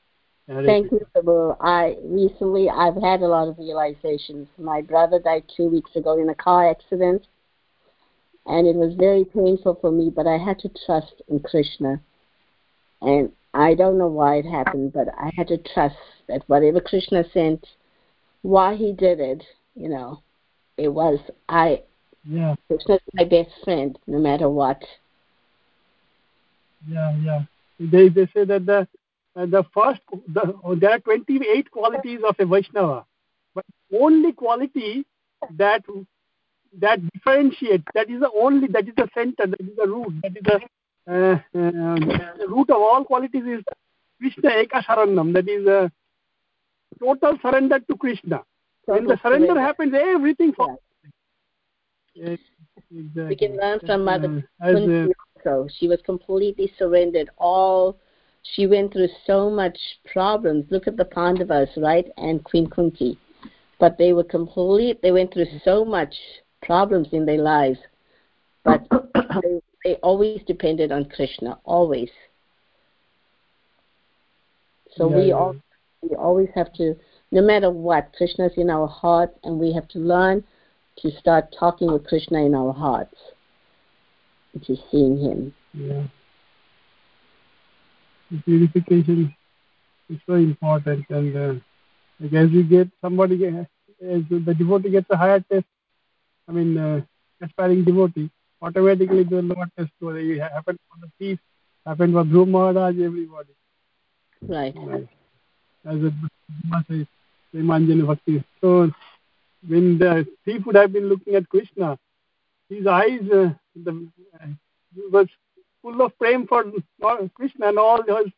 Hare 0.46 0.64
Thank 0.64 0.92
you, 0.92 1.06
Prabhu. 1.14 1.56
I 1.61 1.96
recently 2.04 2.68
I've 2.70 3.00
had 3.02 3.20
a 3.20 3.28
lot 3.28 3.48
of 3.48 3.59
realizations. 3.59 4.48
My 4.56 4.80
brother 4.80 5.18
died 5.18 5.44
two 5.54 5.68
weeks 5.68 5.94
ago 5.94 6.20
in 6.20 6.28
a 6.28 6.34
car 6.34 6.70
accident, 6.70 7.26
and 8.46 8.66
it 8.66 8.76
was 8.76 8.94
very 8.94 9.24
painful 9.24 9.78
for 9.80 9.90
me. 9.90 10.11
But 10.14 10.26
I 10.26 10.38
had 10.38 10.59
to 10.61 10.70
trust 10.86 11.20
in 11.28 11.40
Krishna, 11.40 12.00
and 13.02 13.32
I 13.52 13.74
don't 13.74 13.98
know 13.98 14.09
why 14.09 14.36
it 14.36 14.46
happened, 14.46 14.92
but 14.92 15.09
I 15.18 15.30
had 15.36 15.48
to 15.48 15.59
trust 15.59 15.96
that 16.28 16.42
whatever 16.46 16.80
Krishna 16.80 17.24
sent, 17.32 17.66
why 18.42 18.76
he 18.76 18.92
did 18.92 19.20
it, 19.20 19.42
you 19.74 19.88
know, 19.88 20.22
it 20.78 20.88
was 20.88 21.18
I. 21.48 21.82
Yeah, 22.24 22.54
Krishna's 22.68 23.00
my 23.14 23.24
best 23.24 23.50
friend, 23.64 23.98
no 24.06 24.18
matter 24.18 24.48
what. 24.48 24.82
yeah, 26.86 27.16
yeah. 27.22 27.42
They 27.78 28.08
they 28.08 28.26
say 28.34 28.44
that 28.44 28.66
the 28.66 28.88
uh, 29.36 29.46
the 29.46 29.64
first 29.74 30.00
the, 30.26 30.54
oh, 30.64 30.74
there 30.74 30.90
are 30.90 30.98
28 30.98 31.70
qualities 31.70 32.20
of 32.28 32.36
a 32.38 32.46
Vaishnava, 32.46 33.04
but 33.54 33.64
only 33.92 34.32
quality 34.32 35.04
that 35.56 35.84
that 36.80 37.00
differentiates 37.12 37.84
that 37.94 38.10
is 38.10 38.20
the 38.20 38.30
only 38.36 38.68
that 38.68 38.86
is 38.86 38.94
the 38.96 39.08
center 39.14 39.46
that 39.46 39.60
is 39.60 39.76
the 39.76 39.86
root 39.86 40.12
that 40.22 40.36
is 40.36 40.42
the 40.42 40.60
uh, 41.10 41.34
uh, 41.34 41.94
the 42.38 42.46
root 42.48 42.68
of 42.70 42.76
all 42.76 43.04
qualities 43.04 43.44
is 43.44 43.64
Krishna 44.20 44.50
Eka 44.50 44.84
Sarannam 44.84 45.32
that 45.32 45.48
is 45.48 45.66
a 45.66 45.90
total 47.00 47.38
surrender 47.40 47.78
to 47.80 47.96
Krishna. 47.96 48.42
When 48.89 49.07
the 49.07 49.16
surrender 49.22 49.47
surrender. 49.47 49.61
happens, 49.61 49.95
everything 49.95 50.53
falls. 50.53 50.78
Yes, 52.14 52.39
exactly. 52.91 53.28
We 53.28 53.36
can 53.36 53.57
learn 53.57 53.80
from 53.80 54.05
Mother 54.05 54.28
Uh, 54.61 54.74
also. 55.36 55.68
She 55.78 55.89
was 55.89 56.01
completely 56.03 56.72
surrendered. 56.78 57.30
All 57.39 57.99
she 58.43 58.66
went 58.66 58.93
through 58.93 59.09
so 59.26 59.51
much 59.51 59.78
problems. 60.12 60.66
Look 60.70 60.86
at 60.86 60.97
the 60.97 61.05
Pandavas, 61.05 61.70
right, 61.76 62.07
and 62.16 62.43
Queen 62.45 62.68
Kunti. 62.68 63.18
But 63.78 63.99
they 63.99 64.12
were 64.12 64.24
complete. 64.24 65.01
They 65.03 65.12
went 65.12 65.32
through 65.32 65.47
so 65.64 65.84
much 65.84 66.14
problems 66.62 67.09
in 67.12 67.26
their 67.26 67.43
lives, 67.43 67.78
but 68.64 68.82
they, 69.43 69.61
they 69.84 69.95
always 69.97 70.36
depended 70.45 70.91
on 70.93 71.05
Krishna. 71.05 71.59
Always. 71.64 72.11
So 74.97 75.09
Yeah, 75.09 75.16
we 75.16 75.22
yeah. 75.28 75.34
all 75.34 75.55
we 76.03 76.14
always 76.16 76.49
have 76.55 76.72
to, 76.74 76.97
no 77.30 77.42
matter 77.42 77.70
what, 77.70 78.12
Krishna's 78.16 78.52
in 78.56 78.70
our 78.70 78.86
heart, 78.86 79.34
and 79.44 79.58
we 79.58 79.72
have 79.72 79.88
to 79.88 79.98
learn 79.98 80.44
to 80.98 81.10
start 81.18 81.54
talking 81.58 81.92
with 81.92 82.06
Krishna 82.06 82.44
in 82.44 82.54
our 82.54 82.72
hearts, 82.72 83.14
to 84.64 84.76
seeing 84.90 85.18
Him. 85.18 85.54
Yeah. 85.74 86.04
The 88.30 88.42
purification 88.44 89.34
is 90.08 90.18
so 90.26 90.34
important, 90.34 91.04
and 91.10 91.36
uh, 91.36 91.54
like 92.20 92.32
as 92.32 92.50
you 92.50 92.62
get 92.62 92.88
somebody, 93.00 93.36
get, 93.38 93.54
as 93.54 94.22
the 94.30 94.54
devotee 94.58 94.90
gets 94.90 95.06
a 95.10 95.16
higher 95.16 95.40
test, 95.40 95.66
I 96.48 96.52
mean, 96.52 96.78
uh, 96.78 97.00
aspiring 97.42 97.84
devotee, 97.84 98.30
automatically 98.62 99.24
the 99.24 99.42
lower 99.42 99.70
test 99.78 99.90
will 100.00 100.16
happen 100.40 100.78
for 100.88 101.00
the 101.00 101.10
thief, 101.18 101.38
happen 101.86 102.12
for 102.12 102.24
Dhruv 102.24 102.48
Maharaj, 102.48 102.96
everybody. 102.98 103.54
Right. 104.42 104.74
Right. 104.76 105.08
As 105.84 105.96
a 105.96 106.12
Brahma 107.53 107.78
Premanjana 107.78 108.07
Bhakti. 108.07 108.44
So 108.61 108.90
when 109.66 109.99
the 109.99 110.26
thief 110.44 110.64
would 110.66 110.76
have 110.76 110.92
been 110.92 111.09
looking 111.09 111.34
at 111.34 111.49
Krishna, 111.49 111.99
his 112.68 112.86
eyes 112.86 113.20
uh, 113.32 113.51
the, 113.74 114.09
uh, 114.34 114.46
was 115.11 115.26
full 115.82 116.01
of 116.03 116.16
prem 116.18 116.46
for 116.46 116.64
Krishna 117.34 117.68
and 117.68 117.78
all 117.78 118.03
his, 118.03 118.32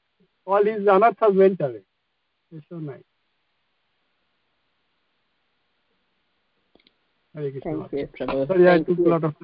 all 0.47 0.65
his 0.65 0.83
anarthas 0.83 1.37
went 1.37 1.61
away. 1.61 1.83
It's 2.53 2.67
so 2.69 2.77
nice. 2.77 3.03
Hare 7.35 7.51
Krishna. 7.51 7.89
Thank 7.91 7.93
you, 7.93 8.09
Prabhu. 8.19 8.49
Sorry, 8.49 8.69
I 8.69 8.73
Thank 8.73 8.87
took 8.87 8.99
a 8.99 9.03
lot 9.03 9.25
of 9.25 9.35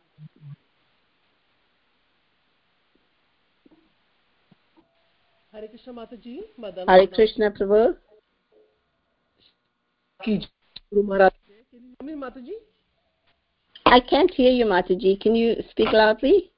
Hare 5.52 5.68
Krishna 5.68 5.92
Mataji, 5.92 6.38
Madan. 6.58 6.88
Hare 6.88 7.06
Krishna, 7.06 7.50
Prabhu. 7.50 7.96
Ki 10.22 10.46
Guru 10.90 11.06
Maharaj. 11.06 11.32
Can 11.70 11.82
you 11.82 11.94
hear 12.00 12.16
me, 12.16 12.22
Mataji? 12.22 12.52
I 13.86 14.00
can't 14.00 14.30
hear 14.32 14.50
you, 14.50 14.64
Mataji. 14.64 15.20
Can 15.20 15.34
you 15.34 15.56
speak 15.70 15.92
loudly? 15.92 16.50